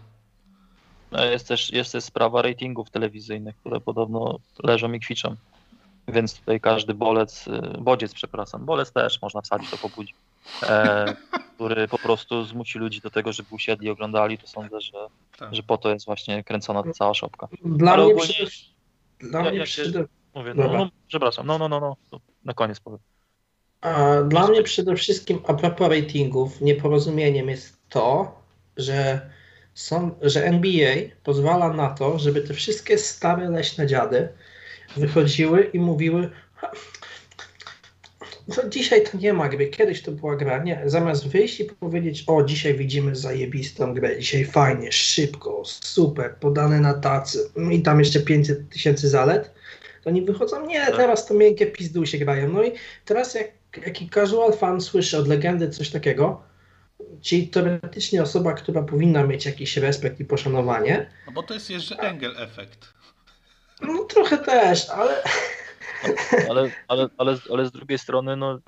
No, 1.11 1.25
Jest 1.25 1.47
też, 1.47 1.71
jest 1.73 1.91
też 1.91 2.03
sprawa 2.03 2.41
ratingów 2.41 2.89
telewizyjnych, 2.89 3.55
które 3.57 3.79
podobno 3.79 4.39
leżą 4.63 4.93
i 4.93 4.99
kwiczą. 4.99 5.35
Więc 6.07 6.39
tutaj 6.39 6.59
każdy 6.59 6.93
bolec, 6.93 7.47
y, 7.47 7.77
bodziec, 7.81 8.13
przepraszam, 8.13 8.65
bolec 8.65 8.91
też 8.91 9.21
można 9.21 9.41
wsadzić, 9.41 9.69
to 9.69 9.77
pobudzi, 9.77 10.13
e, 10.63 11.15
który 11.55 11.87
po 11.87 11.99
prostu 11.99 12.43
zmusi 12.45 12.79
ludzi 12.79 13.01
do 13.01 13.09
tego, 13.09 13.33
żeby 13.33 13.47
usiedli 13.51 13.87
i 13.87 13.89
oglądali, 13.89 14.37
to 14.37 14.47
sądzę, 14.47 14.81
że, 14.81 14.91
Tak. 15.37 15.55
że 15.55 15.63
po 15.63 15.77
to 15.77 15.93
jest 15.93 16.05
właśnie 16.05 16.43
kręcona 16.43 16.83
ta 16.83 16.91
cała 16.91 17.13
szopka. 17.13 17.47
Dla 17.65 17.91
Ale 17.93 18.03
mnie, 18.03 18.13
ogólnie- 18.13 18.33
przede, 18.33 18.51
dla 19.19 19.41
Ja- 19.43 19.49
mnie 19.51 19.59
ja 19.59 20.03
Mówię, 20.35 20.53
no, 20.55 20.67
no, 20.73 20.89
przepraszam, 21.07 21.47
no, 21.47 21.57
no, 21.57 21.69
no, 21.69 21.79
no, 22.11 22.19
na 22.45 22.53
koniec 22.53 22.79
powiem. 22.79 22.99
a, 23.81 24.21
dla 24.21 24.47
mnie 24.47 24.63
przede 24.63 24.95
wszystkim 24.95 25.39
a 25.47 25.53
propos 25.53 25.89
ratingów 25.89 26.61
nieporozumieniem 26.61 27.49
jest 27.49 27.89
to, 27.89 28.35
że, 28.77 29.29
są, 29.73 30.11
że 30.21 30.43
NBA 30.45 30.95
pozwala 31.23 31.73
na 31.73 31.89
to, 31.89 32.19
żeby 32.19 32.41
te 32.41 32.53
wszystkie 32.53 32.97
stare 32.97 33.49
leśne 33.49 33.87
dziady 33.87 34.29
wychodziły 34.95 35.63
i 35.73 35.79
mówiły 35.79 36.29
"Ha, 36.55 36.71
no 38.47 38.69
dzisiaj 38.69 39.03
to 39.03 39.17
nie 39.17 39.33
ma 39.33 39.49
gry, 39.49 39.67
kiedyś 39.67 40.01
to 40.01 40.11
była 40.11 40.35
gra, 40.35 40.63
nie, 40.63 40.81
zamiast 40.85 41.27
wyjść 41.27 41.59
i 41.59 41.65
powiedzieć, 41.65 42.23
o 42.27 42.43
dzisiaj 42.43 42.73
widzimy 42.73 43.15
zajebistą 43.15 43.93
grę, 43.93 44.19
dzisiaj 44.19 44.45
fajnie, 44.45 44.91
szybko, 44.91 45.61
super, 45.65 46.35
podane 46.35 46.79
na 46.79 46.93
tacy 46.93 47.49
no 47.55 47.71
i 47.71 47.81
tam 47.81 47.99
jeszcze 47.99 48.19
500 48.19 48.69
tysięcy 48.69 49.09
zalet, 49.09 49.51
to 50.03 50.09
oni 50.09 50.21
wychodzą, 50.21 50.65
nie, 50.65 50.85
teraz 50.85 51.25
to 51.25 51.33
miękkie 51.33 51.65
pizdusie 51.65 52.17
grają, 52.17 52.49
no 52.49 52.63
i 52.63 52.71
teraz 53.05 53.33
jak 53.35 53.47
jaki 53.85 54.09
casual 54.09 54.53
fan 54.53 54.81
słyszy 54.81 55.17
od 55.17 55.27
legendy 55.27 55.69
coś 55.69 55.89
takiego, 55.89 56.41
czyli 57.21 57.47
teoretycznie 57.47 58.21
osoba, 58.21 58.53
która 58.53 58.83
powinna 58.83 59.23
mieć 59.23 59.45
jakiś 59.45 59.77
respekt 59.77 60.19
i 60.19 60.25
poszanowanie, 60.25 61.09
No 61.27 61.31
bo 61.31 61.43
to 61.43 61.53
jest 61.53 61.69
jeszcze 61.69 61.97
Engel 61.97 62.35
efekt. 62.37 62.96
No 63.81 64.03
trochę 64.03 64.37
też, 64.37 64.89
ale 64.89 65.23
Ale, 66.49 66.69
ale, 66.87 67.07
ale, 67.17 67.37
ale 67.51 67.65
z 67.65 67.71
drugiej 67.71 67.97
strony, 67.99 68.35
no. 68.35 68.59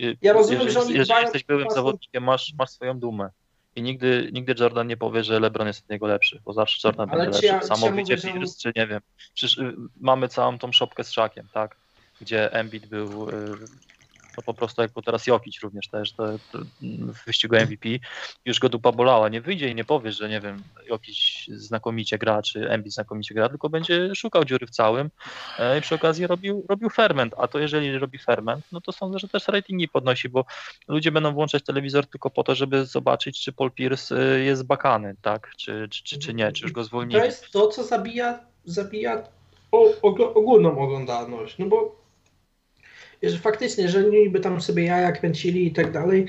y, 0.00 0.16
Ja 0.22 0.32
rozumiem, 0.32 0.60
jeżeli, 0.62 0.72
że 0.74 0.80
oni 0.80 0.94
jeżeli 0.94 1.22
jesteś 1.22 1.44
byłym 1.44 1.62
własną- 1.64 1.74
zawodnikiem, 1.74 2.24
masz, 2.24 2.54
masz 2.58 2.70
swoją 2.70 2.98
dumę. 2.98 3.30
I 3.76 3.82
nigdy, 3.82 4.30
nigdy 4.32 4.54
Jordan 4.60 4.86
nie 4.86 4.96
powie, 4.96 5.24
że 5.24 5.40
LeBron 5.40 5.66
jest 5.66 5.82
od 5.84 5.90
niego 5.90 6.06
lepszy, 6.06 6.40
bo 6.44 6.52
zawsze 6.52 6.88
Jordan 6.88 7.10
Ale 7.10 7.24
będzie 7.24 7.46
ja- 7.46 7.52
lepszy. 7.52 7.68
czy 7.68 7.72
ja 7.72 7.76
Samowicie 7.76 8.14
on- 8.14 8.20
Pierce, 8.20 8.58
czy 8.62 8.72
nie 8.76 8.86
wiem. 8.86 9.00
Przecież 9.34 9.58
y, 9.58 9.74
mamy 10.00 10.28
całą 10.28 10.58
tą 10.58 10.72
szopkę 10.72 11.04
z 11.04 11.10
Szakiem, 11.12 11.48
tak? 11.54 11.76
Gdzie 12.20 12.52
Embiid 12.52 12.86
był 12.86 13.28
y, 14.34 14.36
no 14.36 14.42
po 14.42 14.54
prostu 14.54 14.82
jak 14.82 14.92
był 14.92 15.02
teraz 15.02 15.26
Jokic 15.26 15.60
również 15.62 15.88
też 15.88 16.12
to, 16.12 16.26
to 16.52 16.58
w 16.82 17.26
wyścigu 17.26 17.56
MVP. 17.56 17.88
Już 18.44 18.58
go 18.58 18.68
dupa 18.68 18.92
bolała. 18.92 19.28
Nie 19.28 19.40
wyjdzie 19.40 19.68
i 19.68 19.74
nie 19.74 19.84
powie, 19.84 20.12
że 20.12 20.28
nie 20.28 20.40
wiem, 20.40 20.62
Jokic 20.90 21.16
znakomicie 21.48 22.18
gra, 22.18 22.42
czy 22.42 22.70
Embiid 22.70 22.94
znakomicie 22.94 23.34
gra, 23.34 23.48
tylko 23.48 23.68
będzie 23.68 24.14
szukał 24.14 24.44
dziury 24.44 24.66
w 24.66 24.70
całym 24.70 25.10
e, 25.58 25.78
i 25.78 25.80
przy 25.80 25.94
okazji 25.94 26.26
robił, 26.26 26.64
robił 26.68 26.90
ferment. 26.90 27.34
A 27.38 27.48
to 27.48 27.58
jeżeli 27.58 27.98
robi 27.98 28.18
ferment, 28.18 28.64
no 28.72 28.80
to 28.80 28.92
sądzę, 28.92 29.18
że 29.18 29.28
też 29.28 29.48
ratingi 29.48 29.88
podnosi, 29.88 30.28
bo 30.28 30.44
ludzie 30.88 31.12
będą 31.12 31.32
włączać 31.32 31.64
telewizor 31.64 32.06
tylko 32.06 32.30
po 32.30 32.44
to, 32.44 32.54
żeby 32.54 32.86
zobaczyć, 32.86 33.40
czy 33.40 33.52
Paul 33.52 33.70
Pierce 33.70 34.12
y, 34.12 34.44
jest 34.44 34.66
bakany, 34.66 35.16
tak? 35.22 35.52
Czy, 35.56 35.88
czy, 35.90 36.04
czy, 36.04 36.18
czy 36.18 36.34
nie, 36.34 36.52
czy 36.52 36.62
już 36.62 36.72
go 36.72 36.84
zwolnili. 36.84 37.20
to 37.20 37.26
jest 37.26 37.50
to, 37.50 37.68
co 37.68 37.84
zabija, 37.84 38.38
zabija 38.64 39.22
o, 39.72 40.00
ogólną 40.34 40.78
oglądalność, 40.78 41.58
no 41.58 41.66
bo 41.66 42.03
jeżeli 43.22 43.42
faktycznie, 43.42 43.84
jeżeli 43.84 44.08
oni 44.08 44.30
by 44.30 44.40
tam 44.40 44.60
sobie 44.60 44.84
jaja 44.84 45.12
kręcili 45.12 45.66
i 45.66 45.72
tak 45.72 45.92
dalej, 45.92 46.26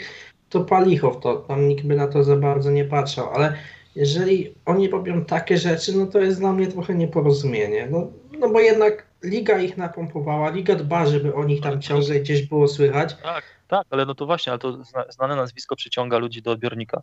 to 0.50 0.62
palicho 0.62 1.12
w 1.12 1.20
to, 1.20 1.36
tam 1.36 1.68
nikt 1.68 1.86
by 1.86 1.96
na 1.96 2.08
to 2.08 2.24
za 2.24 2.36
bardzo 2.36 2.72
nie 2.72 2.86
patrzał, 2.86 3.30
ale 3.30 3.58
jeżeli 3.96 4.54
oni 4.66 4.90
robią 4.90 5.26
takie 5.26 5.58
rzeczy, 5.58 5.98
no 5.98 6.06
to 6.06 6.20
jest 6.20 6.40
dla 6.40 6.54
mnie 6.54 6.68
trochę 6.68 6.96
nieporozumienie, 6.96 7.88
no, 7.92 8.08
no 8.40 8.50
bo 8.50 8.60
jednak 8.60 9.08
liga 9.24 9.60
ich 9.60 9.78
napompowała, 9.78 10.50
liga 10.50 10.76
dba, 10.76 11.06
żeby 11.06 11.34
o 11.34 11.44
nich 11.44 11.62
tam 11.62 11.82
ciągle 11.82 12.20
gdzieś 12.20 12.42
było 12.42 12.68
słychać, 12.68 13.16
Tak, 13.24 13.44
tak, 13.68 13.88
ale 13.90 14.06
no 14.06 14.16
to 14.16 14.26
właśnie, 14.26 14.52
ale 14.52 14.60
to 14.60 14.84
zna, 14.84 15.06
znane 15.10 15.36
nazwisko 15.36 15.76
przyciąga 15.76 16.18
ludzi 16.18 16.42
do 16.42 16.52
odbiornika. 16.52 17.02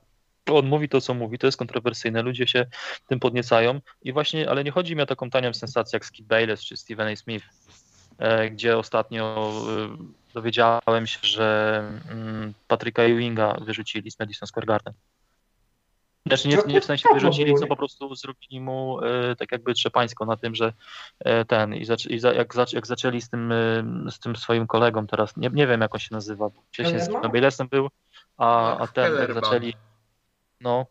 On 0.50 0.66
mówi 0.66 0.88
to, 0.88 1.00
co 1.00 1.14
mówi, 1.14 1.38
to 1.38 1.46
jest 1.46 1.58
kontrowersyjne, 1.58 2.22
ludzie 2.22 2.46
się 2.46 2.66
tym 3.06 3.20
podniecają. 3.20 3.80
I 4.02 4.12
właśnie, 4.12 4.50
ale 4.50 4.64
nie 4.64 4.70
chodzi 4.70 4.96
mi 4.96 5.02
o 5.02 5.06
taką 5.06 5.30
tanią 5.30 5.54
sensację 5.54 5.96
jak 5.96 6.04
Skip 6.06 6.26
Bayless 6.26 6.64
czy 6.64 6.76
Stephen 6.76 7.08
A. 7.08 7.16
Smith, 7.16 7.44
gdzie 8.50 8.78
ostatnio 8.78 9.52
e, 9.68 9.96
dowiedziałem 10.34 11.06
się, 11.06 11.18
że 11.22 11.78
mm, 12.10 12.54
Patryka 12.68 13.02
Ewinga 13.02 13.54
wyrzucili 13.60 14.10
z 14.10 14.18
Madison 14.18 14.46
Square 14.46 14.66
Garden. 14.66 14.94
Znaczy 16.26 16.48
nie, 16.48 16.58
nie 16.66 16.80
w 16.80 16.84
sensie 16.84 17.08
wyrzucili, 17.14 17.54
co 17.54 17.66
po 17.66 17.76
prostu 17.76 18.14
zrobili 18.14 18.60
mu 18.60 19.00
e, 19.00 19.36
tak 19.36 19.52
jakby 19.52 19.74
trzepańsko 19.74 20.26
na 20.26 20.36
tym, 20.36 20.54
że 20.54 20.72
e, 21.18 21.44
ten 21.44 21.74
i, 21.74 21.84
zac, 21.84 22.06
i 22.06 22.18
za, 22.18 22.32
jak, 22.32 22.54
zac, 22.54 22.72
jak 22.72 22.86
zaczęli 22.86 23.20
z 23.20 23.28
tym, 23.28 23.52
e, 23.52 23.84
z 24.10 24.18
tym 24.18 24.36
swoim 24.36 24.66
kolegą 24.66 25.06
teraz, 25.06 25.36
nie, 25.36 25.50
nie 25.52 25.66
wiem 25.66 25.80
jak 25.80 25.94
on 25.94 26.00
się 26.00 26.14
nazywa, 26.14 26.48
bo 26.48 26.62
wcześniej 26.68 27.00
z 27.00 27.08
Baylessem 27.32 27.68
był, 27.68 27.88
a, 28.38 28.78
a 28.78 28.86
ten 28.86 29.14
jak 29.14 29.34
zaczęli 29.34 29.74
no, 30.60 30.86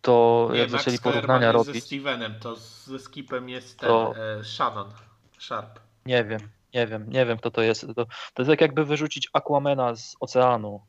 to 0.00 0.48
Nie, 0.52 0.58
jak 0.58 0.70
Max 0.70 0.84
zaczęli 0.84 0.98
porównania 0.98 1.52
robić, 1.52 1.74
ze 1.74 1.80
Stevenem, 1.80 2.34
to 2.40 2.56
z- 2.56 2.86
ze 2.86 2.98
skipem 2.98 3.48
jest 3.48 3.78
ten, 3.78 3.88
To- 3.88 4.14
e, 4.16 4.44
Shannon 4.44 4.90
Sharp. 5.38 5.83
Nie 6.06 6.24
wiem, 6.24 6.40
nie 6.74 6.86
wiem, 6.86 7.10
nie 7.10 7.26
wiem 7.26 7.38
kto 7.38 7.50
to 7.50 7.62
jest. 7.62 7.86
To, 7.86 8.06
to 8.34 8.42
jest 8.42 8.50
tak 8.50 8.60
jakby 8.60 8.84
wyrzucić 8.84 9.28
Aquamena 9.32 9.96
z 9.96 10.16
oceanu, 10.20 10.80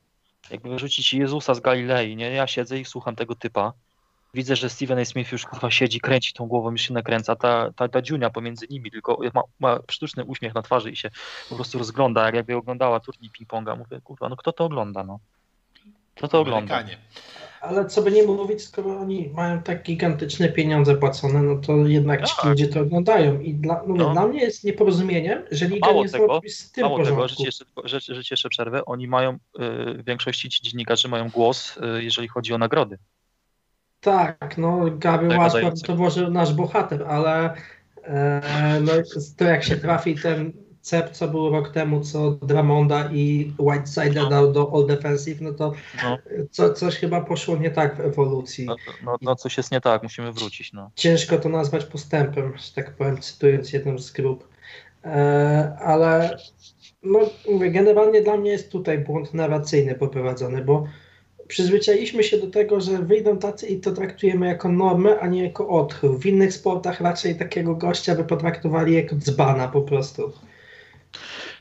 jakby 0.51 0.69
wyrzucić 0.69 1.13
Jezusa 1.13 1.53
z 1.53 1.59
Galilei, 1.59 2.15
nie? 2.15 2.31
Ja 2.31 2.47
siedzę 2.47 2.79
i 2.79 2.85
słucham 2.85 3.15
tego 3.15 3.35
typa. 3.35 3.73
Widzę, 4.33 4.55
że 4.55 4.69
Steven 4.69 4.99
A. 4.99 5.05
Smith 5.05 5.31
już 5.31 5.45
kurwa 5.45 5.71
siedzi, 5.71 5.99
kręci 5.99 6.33
tą 6.33 6.47
głową, 6.47 6.71
już 6.71 6.81
się 6.81 6.93
nakręca. 6.93 7.35
Ta, 7.35 7.71
ta, 7.75 7.87
ta 7.87 8.01
dziunia 8.01 8.29
pomiędzy 8.29 8.67
nimi 8.69 8.91
tylko 8.91 9.19
ma, 9.33 9.41
ma 9.59 9.79
sztuczny 9.91 10.25
uśmiech 10.25 10.55
na 10.55 10.61
twarzy 10.61 10.91
i 10.91 10.95
się 10.95 11.09
po 11.49 11.55
prostu 11.55 11.77
rozgląda, 11.77 12.25
jak 12.25 12.35
jakby 12.35 12.55
oglądała 12.55 12.99
turniej 12.99 13.31
ping-ponga. 13.31 13.77
Mówię, 13.77 14.01
kurwa, 14.01 14.29
no 14.29 14.35
kto 14.35 14.53
to 14.53 14.65
ogląda, 14.65 15.03
no? 15.03 15.19
Kto 16.15 16.27
to 16.27 16.39
ogląda? 16.39 16.83
Ale 17.65 17.85
co 17.85 18.01
by 18.01 18.11
nie 18.11 18.23
mówić, 18.23 18.63
skoro 18.63 18.99
oni 18.99 19.29
mają 19.35 19.61
tak 19.61 19.83
gigantyczne 19.83 20.49
pieniądze 20.49 20.95
płacone, 20.97 21.41
no 21.41 21.55
to 21.61 21.77
jednak 21.87 22.25
ci 22.27 22.35
Tak. 22.35 22.45
ludzie 22.45 22.67
to 22.67 22.79
oglądają. 22.79 23.39
I 23.39 23.53
dla, 23.53 23.83
mówię, 23.87 23.99
No. 24.03 24.11
dla 24.11 24.27
mnie 24.27 24.41
jest 24.41 24.63
nieporozumieniem, 24.63 25.43
że 25.51 25.67
Liga 25.67 25.87
Mało 25.87 26.03
nie 26.03 26.09
tego, 26.09 26.41
z 26.47 26.71
tym 26.71 26.83
Mało 26.83 26.97
tego, 26.97 27.09
że 27.09 27.15
porządku. 27.15 27.37
ci 27.37 27.43
jeszcze, 27.45 27.65
że, 27.83 27.99
że 27.99 28.23
ci 28.23 28.33
jeszcze 28.33 28.49
przerwę, 28.49 28.85
oni 28.85 29.07
mają, 29.07 29.31
y, 29.33 29.37
w 29.93 30.03
większości 30.05 30.49
ci 30.49 30.63
dziennikarzy 30.63 31.07
mają 31.07 31.29
głos, 31.29 31.77
y, 31.97 32.03
jeżeli 32.03 32.27
chodzi 32.27 32.53
o 32.53 32.57
nagrody. 32.57 32.97
Tak, 34.01 34.57
no 34.57 34.77
Washburn 34.79 35.27
nadający. 35.37 35.83
to 35.83 35.95
może 35.95 36.29
nasz 36.29 36.53
bohater, 36.53 37.03
ale 37.03 37.53
e, 38.03 38.41
no, 38.81 38.91
to 39.37 39.43
jak 39.45 39.63
się 39.63 39.75
trafi 39.77 40.15
ten 40.15 40.53
cep, 40.85 41.09
co 41.09 41.27
był 41.27 41.49
rok 41.49 41.69
temu, 41.69 42.01
co 42.01 42.31
Dramonda 42.31 43.09
i 43.11 43.53
Whiteside 43.59 44.21
No. 44.21 44.29
dał 44.29 44.51
do 44.51 44.71
All 44.73 44.87
Defensive, 44.87 45.41
no 45.41 45.53
to 45.53 45.73
No. 46.03 46.17
co, 46.51 46.73
coś 46.73 46.95
chyba 46.95 47.21
poszło 47.21 47.57
nie 47.57 47.71
tak 47.71 47.95
w 47.95 47.99
ewolucji. 47.99 48.65
No, 48.65 48.75
no, 49.03 49.15
no 49.21 49.35
coś 49.35 49.57
jest 49.57 49.71
nie 49.71 49.81
tak, 49.81 50.03
musimy 50.03 50.31
wrócić, 50.31 50.73
no. 50.73 50.91
Ciężko 50.95 51.37
to 51.37 51.49
nazwać 51.49 51.85
postępem, 51.85 52.53
że 52.57 52.73
tak 52.75 52.95
powiem, 52.95 53.21
cytując 53.21 53.73
jedną 53.73 53.99
z 53.99 54.11
grup. 54.11 54.47
E, 55.05 55.77
ale 55.79 56.37
no, 57.03 57.19
mówię, 57.51 57.71
generalnie 57.71 58.21
dla 58.21 58.37
mnie 58.37 58.51
jest 58.51 58.71
tutaj 58.71 58.99
błąd 58.99 59.33
narracyjny 59.33 59.95
poprowadzony, 59.95 60.61
bo 60.61 60.87
przyzwyczailiśmy 61.47 62.23
się 62.23 62.37
do 62.37 62.47
tego, 62.47 62.81
że 62.81 62.97
wyjdą 62.97 63.37
tacy 63.37 63.67
i 63.67 63.79
to 63.79 63.91
traktujemy 63.91 64.47
jako 64.47 64.69
normę, 64.69 65.19
a 65.19 65.27
nie 65.27 65.43
jako 65.43 65.69
odchył. 65.69 66.17
W 66.17 66.25
innych 66.25 66.53
sportach 66.53 67.01
raczej 67.01 67.35
takiego 67.35 67.75
gościa 67.75 68.15
by 68.15 68.23
potraktowali 68.23 68.93
jako 68.93 69.15
dzbana 69.15 69.67
po 69.67 69.81
prostu. 69.81 70.31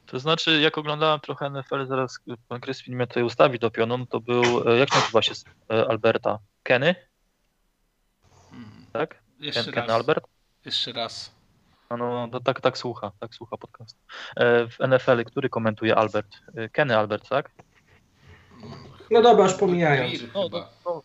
To 0.07 0.19
znaczy, 0.19 0.61
jak 0.61 0.79
oglądałem 0.79 1.21
trochę 1.21 1.51
NFL, 1.51 1.87
zaraz 1.87 2.19
pan 2.49 2.61
Kryspin 2.61 2.97
mnie 2.97 3.07
tutaj 3.07 3.23
ustawi 3.23 3.59
do 3.59 3.71
pionu, 3.71 3.99
no 3.99 4.07
to 4.07 4.21
był, 4.21 4.69
e, 4.71 4.79
jak 4.79 4.95
nazywa 4.95 5.23
się 5.23 5.33
e, 5.71 5.89
Alberta? 5.89 6.39
Kenny, 6.63 6.95
tak? 8.93 9.23
Jeszcze 9.41 9.73
Ken 9.73 9.85
raz. 9.85 9.91
Albert? 9.91 10.25
Jeszcze 10.65 10.93
raz. 10.93 11.35
No, 11.91 11.97
no, 11.97 12.27
no 12.33 12.41
tak, 12.41 12.61
tak 12.61 12.79
słucha, 12.79 13.13
tak 13.21 13.35
słucha 13.35 13.57
podcast. 13.57 13.99
E, 14.37 14.69
w 14.69 14.79
NFL, 14.79 15.25
który 15.25 15.49
komentuje 15.49 15.97
Albert? 15.97 16.37
Kenny 16.73 16.97
Albert, 16.97 17.29
tak? 17.29 17.51
No 19.11 19.23
dobra, 19.23 19.45
już 19.45 19.55
pomijając. 19.55 20.13
No, 20.35 20.43
chyba. 20.43 20.59
no, 20.59 20.71
no. 20.85 21.03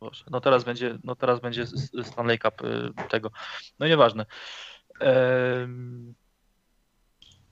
Boże, 0.00 0.24
no 0.30 0.40
teraz 0.40 0.64
będzie, 0.64 0.98
no 1.04 1.16
teraz 1.16 1.40
będzie 1.40 1.66
Stanley 2.02 2.38
Cup 2.38 2.54
tego. 3.08 3.30
No 3.78 3.86
nieważne. 3.86 4.26
Ehm, 5.00 6.14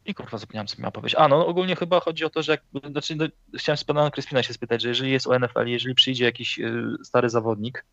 I 0.08 0.14
kurwa 0.14 0.38
zapomniałem 0.38 0.66
co 0.66 0.76
miałem 0.78 0.92
powiedzieć. 0.92 1.18
A 1.18 1.28
no 1.28 1.46
ogólnie 1.46 1.76
chyba 1.76 2.00
chodzi 2.00 2.24
o 2.24 2.30
to, 2.30 2.42
że 2.42 2.52
jak, 2.52 2.62
znaczy, 2.90 3.16
no, 3.16 3.26
chciałem 3.58 3.76
z 3.76 3.84
pana 3.84 4.10
Kryspina 4.10 4.42
się 4.42 4.52
spytać, 4.52 4.82
że 4.82 4.88
jeżeli 4.88 5.12
jest 5.12 5.26
o 5.26 5.38
NFL, 5.38 5.66
jeżeli 5.66 5.94
przyjdzie 5.94 6.24
jakiś 6.24 6.58
y, 6.58 6.82
stary 7.04 7.30
zawodnik, 7.30 7.84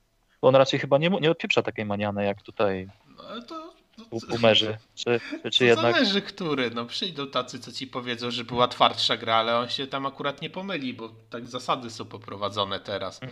to 0.42 0.48
on 0.48 0.56
raczej 0.56 0.80
chyba 0.80 0.98
nie, 0.98 1.10
nie 1.10 1.32
odpieprza 1.32 1.62
takiej 1.62 1.86
maniany 1.86 2.26
jak 2.26 2.42
tutaj 2.42 2.88
No, 3.18 3.42
to, 3.42 3.74
to, 3.98 4.28
boomerzy. 4.28 4.78
Czy, 4.96 5.20
czy, 5.44 5.52
czy 5.52 5.66
jednak. 5.66 5.96
zależy 5.96 6.22
który. 6.22 6.72
No 6.72 6.86
przyjdą 6.86 7.28
tacy, 7.28 7.60
co 7.60 7.72
ci 7.72 7.88
powiedzą, 7.88 8.32
że 8.32 8.44
była 8.44 8.68
twardsza 8.68 9.18
gra, 9.18 9.36
ale 9.36 9.58
on 9.58 9.70
się 9.70 9.88
tam 9.88 10.06
akurat 10.06 10.42
nie 10.42 10.50
pomyli, 10.50 10.94
bo 10.94 11.10
tak 11.30 11.46
zasady 11.46 11.90
są 11.90 12.06
poprowadzone 12.06 12.80
teraz. 12.80 13.24
E, 13.24 13.28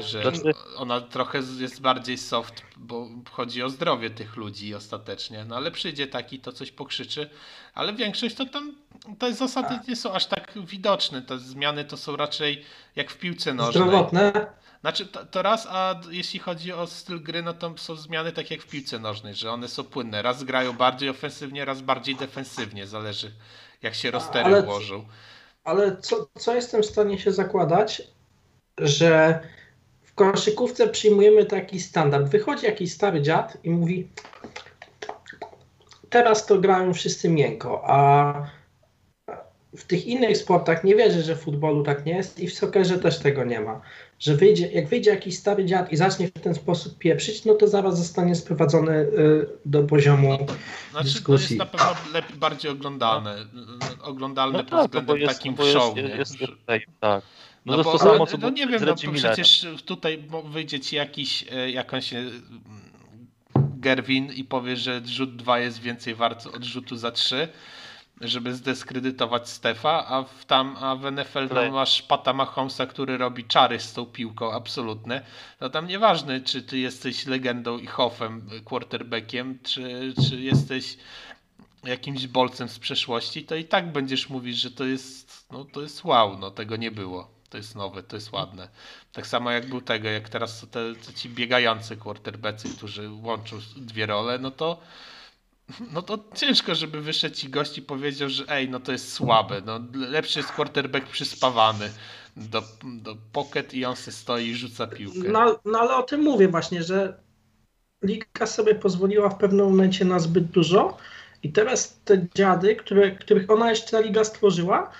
że 0.00 0.22
Znaczy- 0.22 0.52
ona 0.76 1.00
trochę 1.00 1.38
jest 1.38 1.80
bardziej 1.80 2.18
soft, 2.18 2.62
bo 2.76 3.08
chodzi 3.30 3.62
o 3.62 3.70
zdrowie 3.70 4.10
tych 4.10 4.36
ludzi 4.36 4.74
ostatecznie. 4.74 5.44
No 5.44 5.56
ale 5.56 5.70
przyjdzie 5.70 6.06
taki, 6.06 6.40
to 6.40 6.52
coś 6.52 6.70
pokrzyczy, 6.72 7.30
ale 7.74 7.92
większość 7.92 8.34
to 8.34 8.46
tam, 8.46 8.74
te 9.18 9.34
zasady 9.34 9.78
nie 9.88 9.96
są 9.96 10.12
aż 10.12 10.26
tak 10.26 10.52
widoczne. 10.66 11.22
Te 11.22 11.38
zmiany 11.38 11.84
to 11.84 11.96
są 11.96 12.16
raczej 12.16 12.64
jak 12.96 13.10
w 13.10 13.18
piłce 13.18 13.54
nożnej. 13.54 13.88
Zdrowotne. 13.88 14.46
Znaczy 14.80 15.06
to, 15.06 15.26
to 15.26 15.42
raz, 15.42 15.66
a 15.70 16.00
jeśli 16.10 16.38
chodzi 16.40 16.72
o 16.72 16.86
styl 16.86 17.22
gry, 17.22 17.42
no 17.42 17.52
to 17.52 17.78
są 17.78 17.96
zmiany 17.96 18.32
tak 18.32 18.50
jak 18.50 18.60
w 18.62 18.66
piłce 18.66 18.98
nożnej, 18.98 19.34
że 19.34 19.50
one 19.52 19.68
są 19.68 19.84
płynne. 19.84 20.22
Raz 20.22 20.44
grają 20.44 20.72
bardziej 20.72 21.08
ofensywnie, 21.08 21.64
raz 21.64 21.80
bardziej 21.82 22.16
defensywnie, 22.16 22.86
zależy 22.86 23.32
jak 23.82 23.94
się 23.94 24.10
roztery 24.10 24.44
ale- 24.44 24.62
ułożą. 24.62 25.04
Ale 25.64 25.96
co, 25.96 26.28
co 26.38 26.54
jestem 26.54 26.82
w 26.82 26.86
stanie 26.86 27.18
się 27.18 27.32
zakładać, 27.32 28.02
że 28.80 29.40
w 30.02 30.14
koszykówce 30.14 30.88
przyjmujemy 30.88 31.44
taki 31.44 31.80
standard. 31.80 32.28
Wychodzi 32.28 32.66
jakiś 32.66 32.92
stary 32.92 33.22
dziad 33.22 33.58
i 33.64 33.70
mówi 33.70 34.08
teraz 36.10 36.46
to 36.46 36.58
grają 36.58 36.94
wszyscy 36.94 37.28
miękko, 37.28 37.82
a 37.86 38.34
w 39.76 39.84
tych 39.84 40.06
innych 40.06 40.36
sportach 40.36 40.84
nie 40.84 40.94
wierzę, 40.96 41.22
że 41.22 41.36
w 41.36 41.40
futbolu 41.40 41.82
tak 41.82 42.06
nie 42.06 42.12
jest 42.12 42.40
i 42.40 42.48
w 42.48 42.54
soccerze 42.54 42.98
też 42.98 43.18
tego 43.18 43.44
nie 43.44 43.60
ma. 43.60 43.80
Że 44.18 44.34
wyjdzie, 44.34 44.66
jak 44.72 44.88
wyjdzie 44.88 45.10
jakiś 45.10 45.38
stary 45.38 45.64
dziad 45.64 45.92
i 45.92 45.96
zacznie 45.96 46.26
w 46.28 46.32
ten 46.32 46.54
sposób 46.54 46.98
pieprzyć, 46.98 47.44
no 47.44 47.54
to 47.54 47.68
zaraz 47.68 47.98
zostanie 47.98 48.34
sprowadzony 48.34 48.92
y, 48.92 49.46
do 49.64 49.82
poziomu 49.82 50.36
Znaczy, 50.36 50.46
to 50.92 50.98
jest 51.02 51.14
dyskusji. 51.14 51.56
na 51.56 51.66
pewno 51.66 51.86
lepiej, 52.12 52.36
bardziej 52.36 52.70
oglądalne. 52.70 53.36
Oglądalne 54.02 54.58
No 54.58 54.64
pod 54.64 54.70
tak, 54.70 54.86
względem 54.86 55.06
bo 55.06 55.16
jest, 55.16 55.34
takim 55.38 55.54
bo 55.54 55.62
jest, 55.64 55.74
show. 55.78 55.96
jest, 55.96 56.40
jest, 56.40 56.52
tak. 57.00 57.22
No, 57.68 57.76
No 57.76 57.84
to 57.84 57.84
bo, 57.84 57.98
to 57.98 57.98
samo, 57.98 58.26
co 58.26 58.38
no 58.38 58.50
nie 58.50 58.66
wiem, 58.66 58.84
no, 58.84 58.94
przecież 59.12 59.66
tutaj 59.84 60.24
wyjdzie 60.44 60.80
ci 60.80 60.96
jakiś, 60.96 61.44
e, 61.50 61.70
jakąś 61.70 62.12
e, 62.12 62.24
Gerwin 63.56 64.32
i 64.32 64.44
powie, 64.44 64.76
że 64.76 65.02
rzut 65.06 65.36
2 65.36 65.58
jest 65.58 65.80
więcej 65.80 66.14
wart 66.14 66.46
od 66.46 66.64
rzutu 66.64 66.96
za 66.96 67.10
3, 67.10 67.48
żeby 68.20 68.54
zdyskredytować 68.54 69.48
Stefa, 69.48 70.06
a 70.06 70.22
w, 70.22 70.44
tam, 70.44 70.76
a 70.80 70.96
w 70.96 71.12
NFL 71.12 71.48
tam 71.48 71.72
masz 71.72 72.02
Pata 72.02 72.32
Mahomesa, 72.32 72.86
który 72.86 73.18
robi 73.18 73.44
czary 73.44 73.80
z 73.80 73.92
tą 73.92 74.06
piłką, 74.06 74.52
absolutne. 74.52 75.22
No 75.60 75.70
tam 75.70 75.86
nieważne, 75.86 76.40
czy 76.40 76.62
ty 76.62 76.78
jesteś 76.78 77.26
legendą 77.26 77.78
i 77.78 77.86
hofem, 77.86 78.48
quarterbackiem, 78.64 79.58
czy, 79.62 80.14
czy 80.28 80.40
jesteś 80.40 80.96
jakimś 81.84 82.26
bolcem 82.26 82.68
z 82.68 82.78
przeszłości, 82.78 83.44
to 83.44 83.54
i 83.54 83.64
tak 83.64 83.92
będziesz 83.92 84.28
mówić, 84.28 84.56
że 84.56 84.70
to 84.70 84.84
jest, 84.84 85.46
no 85.52 85.64
to 85.64 85.82
jest 85.82 86.04
wow, 86.04 86.38
no 86.38 86.50
tego 86.50 86.76
nie 86.76 86.90
było. 86.90 87.37
To 87.50 87.56
jest 87.56 87.74
nowe, 87.74 88.02
to 88.02 88.16
jest 88.16 88.32
ładne. 88.32 88.68
Tak 89.12 89.26
samo 89.26 89.50
jak 89.50 89.68
był 89.68 89.80
tego, 89.80 90.08
jak 90.08 90.28
teraz 90.28 90.66
te, 90.70 90.94
te 90.94 91.14
ci 91.14 91.28
biegający 91.28 91.96
quarterbacki, 91.96 92.70
którzy 92.70 93.10
łączą 93.10 93.58
dwie 93.76 94.06
role, 94.06 94.38
no 94.38 94.50
to 94.50 94.78
no 95.92 96.02
to 96.02 96.18
ciężko, 96.34 96.74
żeby 96.74 97.00
wyszedł 97.00 97.34
ci 97.34 97.48
gość 97.48 97.78
i 97.78 97.82
powiedział, 97.82 98.28
że 98.28 98.44
ej, 98.48 98.68
no 98.68 98.80
to 98.80 98.92
jest 98.92 99.12
słabe. 99.12 99.62
No, 99.66 99.80
lepszy 99.94 100.38
jest 100.38 100.52
quarterback 100.52 101.06
przyspawany 101.06 101.90
do, 102.36 102.62
do 102.84 103.16
pocket 103.32 103.74
i 103.74 103.84
on 103.84 103.96
se 103.96 104.12
stoi 104.12 104.46
i 104.46 104.54
rzuca 104.54 104.86
piłkę. 104.86 105.28
No, 105.28 105.58
no 105.64 105.78
ale 105.78 105.96
o 105.96 106.02
tym 106.02 106.22
mówię 106.22 106.48
właśnie, 106.48 106.82
że 106.82 107.20
Liga 108.02 108.46
sobie 108.46 108.74
pozwoliła 108.74 109.28
w 109.28 109.38
pewnym 109.38 109.66
momencie 109.66 110.04
na 110.04 110.18
zbyt 110.18 110.44
dużo 110.44 110.96
i 111.42 111.52
teraz 111.52 112.00
te 112.04 112.26
dziady, 112.34 112.76
które, 112.76 113.10
których 113.10 113.50
ona 113.50 113.70
jeszcze 113.70 113.90
ta 113.90 114.00
liga 114.00 114.24
stworzyła, 114.24 114.90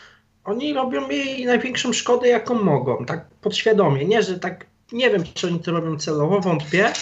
oni 0.48 0.72
robią 0.72 1.08
jej 1.08 1.46
największą 1.46 1.92
szkodę, 1.92 2.28
jaką 2.28 2.62
mogą, 2.62 3.04
tak 3.04 3.30
podświadomie. 3.30 4.04
Nie, 4.04 4.22
że 4.22 4.38
tak, 4.38 4.66
nie 4.92 5.10
wiem, 5.10 5.24
czy 5.34 5.46
oni 5.46 5.60
to 5.60 5.72
robią 5.72 5.98
celowo, 5.98 6.40
wątpię, 6.40 6.92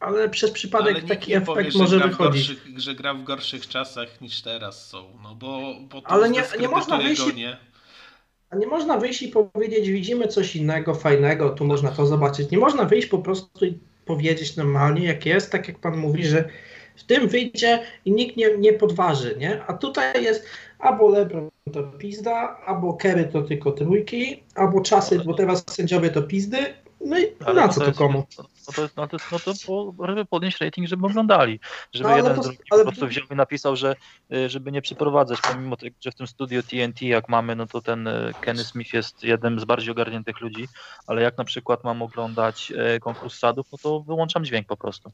ale 0.00 0.28
przez 0.28 0.50
przypadek 0.50 0.94
nikt 0.94 1.08
taki 1.08 1.32
efekt 1.34 1.46
powie, 1.46 1.70
że 1.70 1.78
może 1.78 1.98
wychodzić. 1.98 2.48
gorszych, 2.48 2.78
że 2.80 2.94
gra 2.94 3.14
w 3.14 3.22
gorszych 3.24 3.68
czasach 3.68 4.20
niż 4.20 4.42
teraz 4.42 4.88
są. 4.88 5.04
No 5.22 5.34
bo, 5.34 5.74
bo 5.92 6.00
to 6.02 6.08
Ale 6.08 6.30
nie- 6.30 6.42
nie 6.60 6.68
można 6.68 6.98
wyjść 6.98 7.22
go, 7.24 7.30
nie? 7.30 7.56
A 8.50 8.56
nie 8.56 8.66
można 8.66 8.98
wyjść 8.98 9.22
i 9.22 9.28
powiedzieć, 9.28 9.90
widzimy 9.90 10.28
coś 10.28 10.56
innego, 10.56 10.94
fajnego, 10.94 11.50
tu 11.50 11.64
można 11.64 11.90
to 11.90 12.06
zobaczyć. 12.06 12.50
Nie 12.50 12.58
można 12.58 12.84
wyjść 12.84 13.08
po 13.08 13.18
prostu 13.18 13.66
i 13.66 13.78
powiedzieć 14.04 14.56
normalnie, 14.56 15.06
jak 15.06 15.26
jest, 15.26 15.52
tak 15.52 15.68
jak 15.68 15.78
pan 15.78 15.96
mówi, 15.96 16.24
że 16.26 16.48
w 16.96 17.02
tym 17.04 17.28
wyjdzie 17.28 17.82
i 18.04 18.12
nikt 18.12 18.36
nie, 18.36 18.58
nie 18.58 18.72
podważy, 18.72 19.36
nie? 19.38 19.62
A 19.66 19.72
tutaj 19.72 20.24
jest 20.24 20.46
albo 20.78 21.10
LeBron 21.10 21.50
to 21.72 21.82
pizda, 21.82 22.56
albo 22.66 22.92
Kerry 22.92 23.24
to 23.24 23.42
tylko 23.42 23.72
trójki, 23.72 24.42
albo 24.54 24.80
czasy, 24.80 25.18
bo 25.18 25.34
teraz 25.34 25.64
sędziowie 25.70 26.10
to 26.10 26.22
pizdy, 26.22 26.58
no 27.00 27.18
i 27.18 27.26
Ale 27.44 27.60
na 27.60 27.68
co 27.68 27.80
to 27.80 27.92
komu? 27.92 28.24
To, 28.36 28.44
No 28.68 28.74
to, 28.74 28.88
no 28.96 29.08
to, 29.08 29.16
no 29.32 29.38
to 29.38 29.52
żeby 30.06 30.24
podnieść 30.24 30.60
rating, 30.60 30.88
żeby 30.88 31.06
oglądali. 31.06 31.60
Żeby 31.92 32.08
No, 32.10 32.16
jeden 32.16 32.34
to- 32.36 32.42
z 32.42 32.46
drugim 32.46 32.62
ale- 32.70 32.84
po 32.84 32.90
prostu 32.90 33.06
wziął 33.06 33.26
i 33.30 33.34
napisał, 33.34 33.76
że 33.76 33.96
y, 34.34 34.48
żeby 34.48 34.72
nie 34.72 34.82
przeprowadzać, 34.82 35.38
pomimo 35.52 35.76
tego, 35.76 35.96
że 36.00 36.10
w 36.10 36.14
tym 36.14 36.26
studio 36.26 36.62
TNT 36.62 37.02
jak 37.02 37.28
mamy, 37.28 37.56
no 37.56 37.66
to 37.66 37.80
ten 37.80 38.06
y, 38.06 38.32
Kenny 38.40 38.64
Smith 38.64 38.92
jest 38.94 39.24
jednym 39.24 39.60
z 39.60 39.64
bardziej 39.64 39.90
ogarniętych 39.90 40.40
ludzi, 40.40 40.68
ale 41.06 41.22
jak 41.22 41.38
na 41.38 41.44
przykład 41.44 41.84
mam 41.84 42.02
oglądać 42.02 42.72
y, 42.96 43.00
konkurs 43.00 43.38
sadów, 43.38 43.66
no 43.72 43.78
to 43.78 44.00
wyłączam 44.00 44.44
dźwięk 44.44 44.66
po 44.66 44.76
prostu. 44.76 45.12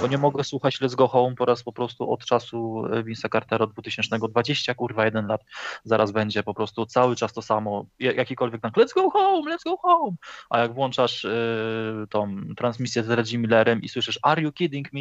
Bo 0.00 0.06
nie 0.06 0.18
mogę 0.18 0.44
słuchać 0.44 0.80
Let's 0.80 0.94
Go 0.94 1.08
Home 1.08 1.34
po 1.36 1.44
raz 1.44 1.62
po 1.62 1.72
prostu 1.72 2.12
od 2.12 2.24
czasu 2.24 2.82
Vince'a 2.90 3.28
Cartera 3.32 3.64
od 3.64 3.72
2020, 3.72 4.74
kurwa, 4.74 5.04
jeden 5.04 5.26
lat 5.26 5.40
zaraz 5.84 6.10
będzie 6.12 6.42
po 6.42 6.54
prostu 6.54 6.86
cały 6.86 7.16
czas 7.16 7.32
to 7.32 7.42
samo, 7.42 7.84
Ja- 7.98 8.12
jakikolwiek 8.12 8.60
tak 8.60 8.74
let's 8.76 8.94
go 8.94 9.10
home, 9.10 9.54
let's 9.56 9.64
go 9.64 9.76
home, 9.76 10.16
a 10.50 10.58
jak 10.58 10.74
włączasz 10.74 11.24
y, 11.24 12.06
tą 12.10 12.36
transmisję 12.56 12.89
z 12.90 13.10
Reggie 13.10 13.38
Millerem 13.38 13.82
i 13.82 13.88
słyszysz 13.88 14.18
are 14.22 14.42
you 14.42 14.52
kidding 14.52 14.92
me 14.92 15.00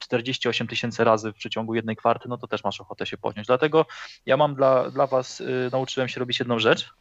48 0.00 0.66
tysięcy 0.66 1.04
razy 1.04 1.32
w 1.32 1.34
przeciągu 1.34 1.74
jednej 1.74 1.96
kwarty, 1.96 2.28
no 2.28 2.38
to 2.38 2.46
też 2.46 2.64
masz 2.64 2.80
ochotę 2.80 3.06
się 3.06 3.16
podnieść. 3.18 3.46
Dlatego 3.46 3.86
ja 4.26 4.36
mam 4.36 4.54
dla, 4.54 4.90
dla 4.90 5.06
was, 5.06 5.40
y, 5.40 5.68
nauczyłem 5.72 6.08
się 6.08 6.20
robić 6.20 6.38
jedną 6.38 6.58
rzecz, 6.58 6.94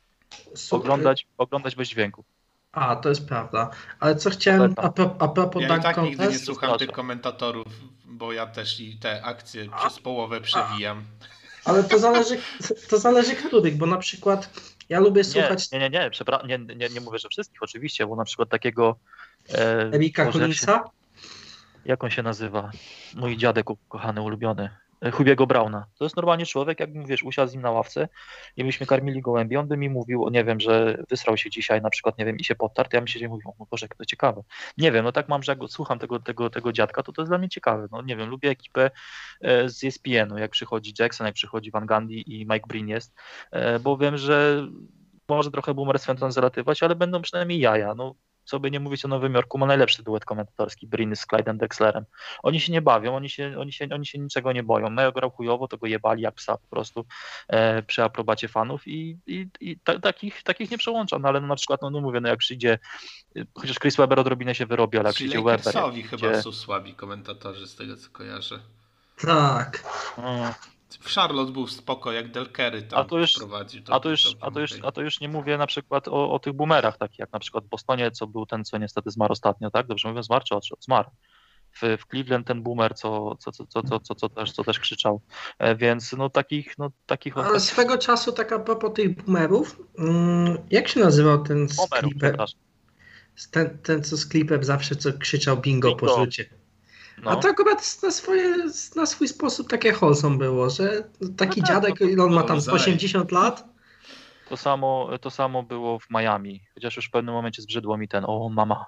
Super. 0.55 0.79
oglądać, 0.85 1.27
oglądać 1.37 1.75
bez 1.75 1.87
dźwięku. 1.89 2.23
A, 2.71 2.95
to 2.95 3.09
jest 3.09 3.27
prawda. 3.27 3.69
Ale 3.99 4.15
co 4.15 4.29
chciałem 4.29 4.73
a, 4.77 4.89
pro, 4.89 5.15
a 5.19 5.27
propos 5.27 5.61
Ja 5.61 5.67
i 5.67 5.71
Dunk 5.71 5.83
tak 5.83 5.97
nigdy 5.97 6.17
nie 6.17 6.17
Contest? 6.25 6.45
słucham 6.45 6.77
tych 6.77 6.91
komentatorów, 6.91 7.67
bo 8.05 8.33
ja 8.33 8.47
też 8.47 8.79
i 8.79 8.97
te 8.97 9.23
akcje 9.23 9.69
przez 9.77 9.99
połowę 9.99 10.41
przewijam. 10.41 11.03
Ale 11.65 11.83
to 11.83 11.99
zależy, 11.99 12.37
to 12.89 12.97
zależy 12.99 13.35
których, 13.35 13.77
bo 13.77 13.85
na 13.85 13.97
przykład 13.97 14.49
ja 14.89 14.99
lubię 14.99 15.19
Nie, 15.19 15.23
słuchać 15.23 15.71
nie, 15.71 15.79
nie, 15.79 15.89
nie, 15.89 16.09
przepra- 16.11 16.47
nie, 16.47 16.75
nie, 16.75 16.89
nie 16.89 17.01
mówię, 17.01 17.19
że 17.19 17.29
wszystkich 17.29 17.63
oczywiście, 17.63 18.07
bo 18.07 18.15
na 18.15 18.25
przykład 18.25 18.49
takiego 18.49 18.95
e, 19.49 19.89
Erika 19.93 20.25
Boże, 20.25 20.39
jak 20.39 20.53
się- 20.53 20.65
Collinsa. 20.65 20.89
jak 21.85 22.03
on 22.03 22.09
się 22.09 22.23
nazywa? 22.23 22.71
Mój 23.15 23.37
dziadek 23.37 23.65
kochany, 23.89 24.21
ulubiony. 24.21 24.69
E, 25.01 25.11
Hubiego 25.11 25.47
Brauna. 25.47 25.85
To 25.97 26.05
jest 26.05 26.15
normalnie 26.15 26.45
człowiek, 26.45 26.79
jakbym, 26.79 27.05
wiesz, 27.05 27.23
usiadł 27.23 27.51
z 27.51 27.53
nim 27.53 27.61
na 27.61 27.71
ławce 27.71 28.07
i 28.57 28.63
myśmy 28.63 28.85
karmili 28.85 29.21
gołębi, 29.21 29.57
on 29.57 29.67
by 29.67 29.77
mi 29.77 29.89
mówił, 29.89 30.25
o 30.25 30.29
nie 30.29 30.43
wiem, 30.43 30.59
że 30.59 30.97
wysrał 31.09 31.37
się 31.37 31.49
dzisiaj 31.49 31.81
na 31.81 31.89
przykład, 31.89 32.17
nie 32.17 32.25
wiem, 32.25 32.37
i 32.37 32.43
się 32.43 32.55
podtarł, 32.55 32.89
to 32.89 32.97
ja 32.97 33.01
bym 33.01 33.21
i 33.21 33.27
mówił, 33.27 33.53
o 33.59 33.65
Boże, 33.65 33.85
jak 33.85 33.95
to 33.95 34.05
ciekawe. 34.05 34.41
Nie 34.77 34.91
wiem, 34.91 35.03
no 35.05 35.11
tak 35.11 35.29
mam, 35.29 35.43
że 35.43 35.51
jak 35.51 35.59
słucham 35.67 35.99
tego, 35.99 36.19
tego, 36.19 36.49
tego 36.49 36.71
dziadka, 36.71 37.03
to 37.03 37.11
to 37.11 37.21
jest 37.21 37.31
dla 37.31 37.37
mnie 37.37 37.49
ciekawe. 37.49 37.87
No 37.91 38.01
nie 38.01 38.15
wiem, 38.15 38.29
lubię 38.29 38.49
ekipę 38.49 38.91
e, 39.41 39.69
z 39.69 39.83
ESPN-u, 39.83 40.37
jak 40.37 40.51
przychodzi 40.51 40.93
Jackson, 40.99 41.27
jak 41.27 41.35
przychodzi 41.35 41.71
Van 41.71 41.85
Gundy 41.85 42.13
i 42.13 42.45
Mike 42.45 42.67
Breen 42.67 42.87
jest, 42.87 43.13
e, 43.51 43.79
bo 43.79 43.97
wiem, 43.97 44.17
że 44.17 44.67
może 45.29 45.51
trochę 45.51 45.73
boomerstwem 45.73 46.17
to 46.17 46.31
zalatywać, 46.31 46.83
ale 46.83 46.95
będą 46.95 47.21
przynajmniej 47.21 47.59
jaja. 47.59 47.95
No, 47.95 48.15
co 48.43 48.59
by 48.59 48.71
nie 48.71 48.79
mówić 48.79 49.05
o 49.05 49.07
Nowym 49.07 49.33
Jorku, 49.33 49.57
ma 49.57 49.65
najlepszy 49.65 50.03
duet 50.03 50.25
komentatorski, 50.25 50.87
Briny 50.87 51.15
z 51.15 51.25
Clydem 51.25 51.57
Drexlerem. 51.57 52.05
Oni 52.43 52.59
się 52.59 52.71
nie 52.71 52.81
bawią, 52.81 53.15
oni 53.15 53.29
się, 53.29 53.55
oni 53.59 53.73
się, 53.73 53.87
oni 53.93 54.05
się 54.05 54.19
niczego 54.19 54.51
nie 54.51 54.63
boją. 54.63 54.89
Mają 54.89 55.11
grał 55.11 55.31
chujowo, 55.31 55.67
to 55.67 55.77
go 55.77 55.87
jebali 55.87 56.21
jak 56.21 56.35
psa 56.35 56.57
po 56.57 56.67
prostu 56.67 57.05
e, 57.47 57.83
przy 57.83 58.03
aprobacie 58.03 58.47
fanów 58.47 58.87
i, 58.87 59.17
i, 59.27 59.47
i 59.59 59.79
ta, 59.79 59.99
takich, 59.99 60.43
takich 60.43 60.71
nie 60.71 60.77
przełączam, 60.77 61.21
no 61.21 61.27
ale 61.27 61.41
no, 61.41 61.47
na 61.47 61.55
przykład, 61.55 61.81
no, 61.81 61.89
no 61.89 62.01
mówię, 62.01 62.21
no 62.21 62.29
jak 62.29 62.39
przyjdzie, 62.39 62.79
y, 63.37 63.47
chociaż 63.55 63.79
Chris 63.79 63.95
Webber 63.95 64.19
odrobinę 64.19 64.55
się 64.55 64.65
wyrobi, 64.65 64.97
ale 64.97 65.09
jak 65.09 65.15
przyjdzie 65.15 65.37
Webber, 65.37 65.51
jak 65.51 65.65
Lakersowi 65.65 66.03
chyba 66.03 66.17
przyjdzie, 66.17 66.41
są 66.41 66.51
słabi 66.51 66.93
komentatorzy 66.93 67.67
z 67.67 67.75
tego 67.75 67.97
co 67.97 68.09
kojarzę. 68.09 68.59
Tak. 69.21 69.83
no, 70.17 70.53
W 71.01 71.09
Charlotte 71.15 71.51
był 71.51 71.67
spoko, 71.67 72.11
jak 72.11 72.31
Delkery 72.31 72.81
tam 72.81 72.99
A 72.99 73.03
to 73.03 73.17
już- 73.19 73.33
prowadził. 73.33 73.83
A 73.89 73.99
to, 73.99 74.09
już, 74.09 74.35
a, 74.41 74.51
to 74.51 74.59
już, 74.59 74.71
a 74.83 74.91
to 74.91 75.01
już 75.01 75.19
nie 75.19 75.29
mówię 75.29 75.57
na 75.57 75.67
przykład 75.67 76.07
o, 76.07 76.31
o 76.31 76.39
tych 76.39 76.53
boomerach, 76.53 76.97
takich 76.97 77.19
jak 77.19 77.33
na 77.33 77.39
przykład 77.39 77.65
w 77.65 77.67
Bostonie, 77.67 78.11
co 78.11 78.27
był 78.27 78.45
ten, 78.45 78.65
co 78.65 78.77
niestety 78.77 79.11
zmarł 79.11 79.31
ostatnio, 79.31 79.71
tak? 79.71 79.87
Dobrze 79.87 80.09
mówię, 80.09 80.23
zmarł 80.23 80.45
czy 80.47 80.55
odszedł? 80.55 80.81
Zmarł. 80.81 81.09
W, 81.71 81.97
w 82.01 82.07
Cleveland 82.11 82.47
ten 82.47 82.63
boomer, 82.63 82.95
co, 82.95 83.35
co, 83.39 83.51
co, 83.51 83.65
co, 83.65 83.81
co, 83.83 83.99
co, 83.99 84.15
co, 84.15 84.29
też, 84.29 84.51
co 84.51 84.63
też 84.63 84.79
krzyczał. 84.79 85.21
E, 85.59 85.75
Więc 85.75 86.13
no 86.13 86.29
takich, 86.29 86.77
no 86.77 86.91
takich 87.05 87.37
Ale 87.37 87.59
swego 87.59 87.97
czasu, 87.97 88.31
tak 88.31 88.51
a 88.51 88.59
propos 88.59 88.93
tych 88.93 89.15
boomerów, 89.15 89.79
mm, 89.99 90.57
jak 90.71 90.87
się 90.87 90.99
nazywał 90.99 91.43
ten 91.43 91.69
z. 91.69 91.77
Ten, 93.51 93.77
ten 93.77 94.03
co 94.03 94.17
z 94.17 94.25
klipem 94.25 94.63
zawsze 94.63 94.95
co 94.95 95.13
krzyczał 95.13 95.57
bingo, 95.57 95.95
po 95.95 96.05
Bingo. 96.05 96.25
rzucie. 96.25 96.62
No. 97.23 97.31
A 97.31 97.35
to 97.35 97.47
akurat 97.47 98.01
na, 98.03 98.11
swoje, 98.11 98.55
na 98.95 99.05
swój 99.05 99.27
sposób 99.27 99.69
takie 99.69 99.93
wholesome 99.93 100.37
było, 100.37 100.69
że 100.69 101.03
taki 101.37 101.61
No 101.61 101.67
tak, 101.67 101.75
dziadek, 101.75 101.99
no 101.99 102.17
to 102.17 102.23
on 102.23 102.33
ma 102.33 102.43
tam 102.43 102.61
z 102.61 102.65
zaj. 102.65 102.75
80 102.75 103.31
lat, 103.31 103.65
To 104.49 104.57
samo, 104.57 105.09
to 105.21 105.29
samo 105.29 105.63
było 105.63 105.99
w 105.99 106.09
Miami, 106.09 106.61
chociaż 106.73 106.95
już 106.95 107.07
w 107.07 107.11
pewnym 107.11 107.35
momencie 107.35 107.61
zbrzydło 107.61 107.97
mi 107.97 108.07
ten, 108.07 108.25
o 108.27 108.49
mama, 108.49 108.85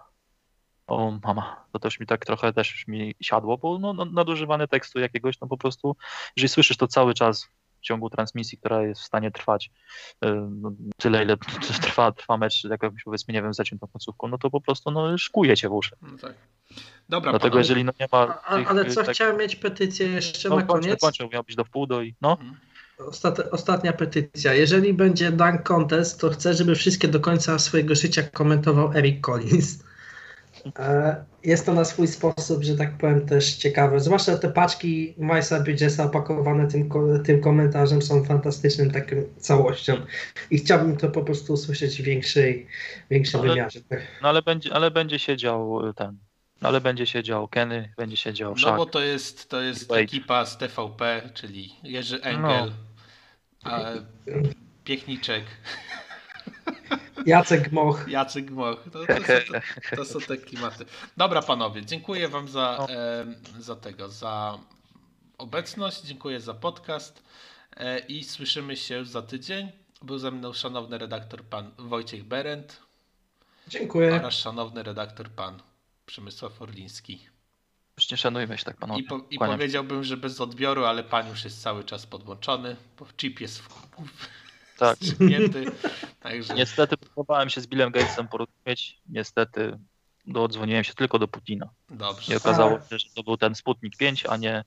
o 0.88 1.20
mama, 1.24 1.66
to 1.72 1.80
też 1.80 2.00
mi 2.00 2.06
tak 2.06 2.26
trochę 2.26 2.54
też 2.54 2.72
już 2.72 2.88
mi 2.88 3.16
siadło, 3.22 3.58
bo 3.58 3.80
no, 3.80 3.94
no, 3.94 4.06
nadużywanie 4.06 4.68
tekstu 4.68 5.00
jakiegoś, 5.00 5.40
no 5.40 5.48
po 5.48 5.58
prostu, 5.58 5.96
jeżeli 6.38 6.50
słyszysz 6.50 6.78
to 6.78 6.88
cały 6.88 7.14
czas 7.14 7.44
w 7.44 7.50
ciągu 7.86 8.10
transmisji, 8.10 8.58
która 8.58 8.82
jest 8.84 9.02
w 9.02 9.06
stanie 9.06 9.32
trwać 9.32 9.72
y, 10.26 10.28
no, 10.62 10.72
tyle, 10.98 11.24
ile 11.24 11.38
trwa, 11.82 12.12
trwa 12.12 12.38
mecz, 12.38 12.64
jak 12.64 12.84
jakimś 12.84 13.04
powiedzmy, 13.04 13.34
nie 13.34 13.42
wiem, 13.42 13.54
zaciętą 13.54 13.88
końcówką, 13.88 14.28
no 14.28 14.38
to 14.38 14.50
po 14.50 14.62
prostu 14.62 14.92
no, 14.92 15.18
szkuje 15.18 15.58
cię 15.58 15.70
w 15.70 15.74
uszy. 15.74 15.96
No 16.02 16.18
tak. 16.22 16.34
Dobra, 17.10 17.32
Dlatego 17.32 17.40
panowie. 17.52 17.60
jeżeli 17.60 17.84
no 17.84 17.92
nie 18.00 18.08
ma 18.12 18.28
tych, 18.28 18.70
ale 18.72 18.82
y, 18.82 18.86
co, 18.90 19.04
tak- 19.04 19.16
chciałem 19.16 19.38
mieć 19.38 19.56
petycję 19.56 20.08
jeszcze 20.08 20.50
no, 20.50 20.56
na 20.56 20.62
kończę, 20.64 20.82
koniec. 20.88 21.02
kończę, 21.02 21.28
miał 21.34 21.44
być 21.44 21.56
do 21.56 21.64
wpół 21.64 21.88
do 21.88 22.02
i 22.02 22.16
no, 22.22 22.32
Mhm. 22.32 22.56
Ostat, 22.98 23.40
ostatnia 23.52 23.94
petycja. 23.94 24.54
Jeżeli 24.54 24.94
będzie 24.94 25.32
Dunk 25.32 25.64
Contest, 25.64 26.22
to 26.22 26.30
chcę, 26.30 26.54
żeby 26.54 26.76
wszystkie 26.76 27.08
do 27.08 27.20
końca 27.20 27.60
swojego 27.60 27.96
życia 27.96 28.24
komentował 28.24 28.92
Eric 28.94 29.22
Collins. 29.22 29.84
E, 30.80 31.26
Jest 31.44 31.66
to 31.66 31.74
na 31.74 31.86
swój 31.86 32.08
sposób, 32.08 32.64
że 32.64 32.76
tak 32.78 32.98
powiem, 32.98 33.26
też 33.26 33.54
ciekawe. 33.54 34.00
Zwłaszcza 34.00 34.38
te 34.38 34.52
paczki 34.52 35.14
Majsa 35.18 35.60
Bridgesa 35.60 36.04
opakowane 36.04 36.68
tym, 36.68 36.90
tym 37.26 37.42
komentarzem 37.42 38.02
są 38.02 38.24
fantastycznym 38.24 38.92
taką 38.92 39.16
całością. 39.38 39.94
I 40.52 40.58
chciałbym 40.58 40.98
to 40.98 41.10
po 41.10 41.24
prostu 41.24 41.54
usłyszeć 41.54 42.02
w 42.02 42.06
większej, 42.06 42.68
większym 43.10 43.40
Ale- 43.40 43.50
wymiarze. 43.50 43.80
Tak. 43.90 44.00
no 44.22 44.30
ale 44.30 44.42
będzie, 44.42 44.74
ale 44.74 44.92
będzie 44.92 45.20
siedział 45.20 45.88
y, 45.90 45.94
ten, 45.94 46.18
no, 46.62 46.70
ale 46.70 46.82
będzie 46.82 47.06
siedział 47.06 47.48
Kenny, 47.48 47.94
będzie 47.98 48.18
siedział 48.18 48.52
No 48.52 48.58
Shaq. 48.58 48.78
bo 48.78 48.86
to 48.86 49.02
jest, 49.02 49.50
to 49.50 49.62
jest 49.62 49.92
ekipa 49.92 50.46
z 50.46 50.58
TVP, 50.58 51.30
czyli 51.34 51.76
Jerzy 51.84 52.22
Engel, 52.22 52.72
No. 53.66 53.72
a 53.72 53.92
Piechniczek, 54.84 55.44
Jacek 57.26 57.72
Moch. 57.72 58.08
Jacek 58.08 58.52
Moch. 58.52 58.84
To, 58.94 59.06
to, 59.06 59.16
są, 59.16 59.34
to, 59.90 59.96
to 59.96 60.06
są 60.06 60.20
te 60.20 60.38
klimaty. 60.38 60.86
Dobra 61.18 61.42
panowie, 61.42 61.86
dziękuję 61.86 62.28
wam 62.30 62.48
za, 62.50 62.78
No. 62.80 62.90
e, 62.90 63.26
za 63.60 63.76
tego, 63.76 64.10
za 64.10 64.60
obecność, 65.38 66.02
dziękuję 66.02 66.40
za 66.40 66.54
podcast 66.54 67.24
e, 67.78 68.00
i 68.00 68.24
słyszymy 68.24 68.78
się 68.78 69.06
za 69.06 69.22
tydzień. 69.22 69.72
Był 70.02 70.18
ze 70.20 70.32
mną 70.32 70.54
szanowny 70.54 70.98
redaktor 70.98 71.44
pan 71.44 71.72
Wojciech 71.78 72.24
Berend 72.24 72.80
Dziękuję. 73.68 74.14
oraz 74.16 74.34
szanowny 74.34 74.84
redaktor 74.84 75.30
pan 75.30 75.62
Przemysław 76.06 76.62
Orliński. 76.62 77.28
Nie 78.12 78.18
szanujmy 78.18 78.58
się 78.58 78.66
tak 78.66 78.78
panowie. 78.78 79.02
I, 79.02 79.04
po, 79.04 79.22
i 79.30 79.38
powiedziałbym, 79.40 80.04
że 80.04 80.18
bez 80.18 80.42
odbioru, 80.42 80.86
ale 80.86 81.04
pan 81.04 81.30
już 81.30 81.44
jest 81.44 81.62
cały 81.62 81.84
czas 81.84 82.06
podłączony, 82.06 82.76
bo 83.00 83.06
chip 83.18 83.40
jest 83.42 83.60
w, 83.60 83.68
w, 83.70 84.28
Tak. 84.78 84.98
Także 86.20 86.54
Niestety 86.54 86.98
próbowałem 86.98 87.50
się 87.50 87.62
z 87.62 87.68
Billem 87.68 87.92
Gatesem 87.92 88.28
porozumieć. 88.28 89.00
Niestety 89.10 89.78
dodzwoniłem 90.28 90.84
się 90.84 90.94
tylko 90.94 91.20
do 91.20 91.28
Putina. 91.28 91.70
I 91.92 91.96
dobrze. 91.96 92.38
okazało 92.38 92.80
się, 92.90 93.00
że 93.00 93.10
to 93.16 93.24
był 93.24 93.38
ten 93.38 93.56
Sputnik 93.56 93.98
5, 93.98 94.26
a 94.26 94.38
nie, 94.38 94.64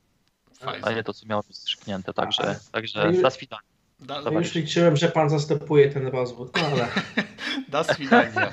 a 0.83 0.93
nie 0.93 1.05
to, 1.05 1.13
co 1.13 1.27
miało 1.27 1.43
być 1.43 1.57
strzyknięte. 1.57 2.13
Także, 2.13 2.61
także 2.73 3.13
do 3.13 3.31
swidania. 3.31 3.63
Da, 4.01 4.31
już 4.31 4.55
liczyłem, 4.55 4.97
że 4.97 5.09
pan 5.09 5.31
zastępuje 5.31 5.91
ten 5.91 6.07
rozwód, 6.07 6.51
no 6.57 6.67
ale 6.67 6.89
swidania. 7.95 8.53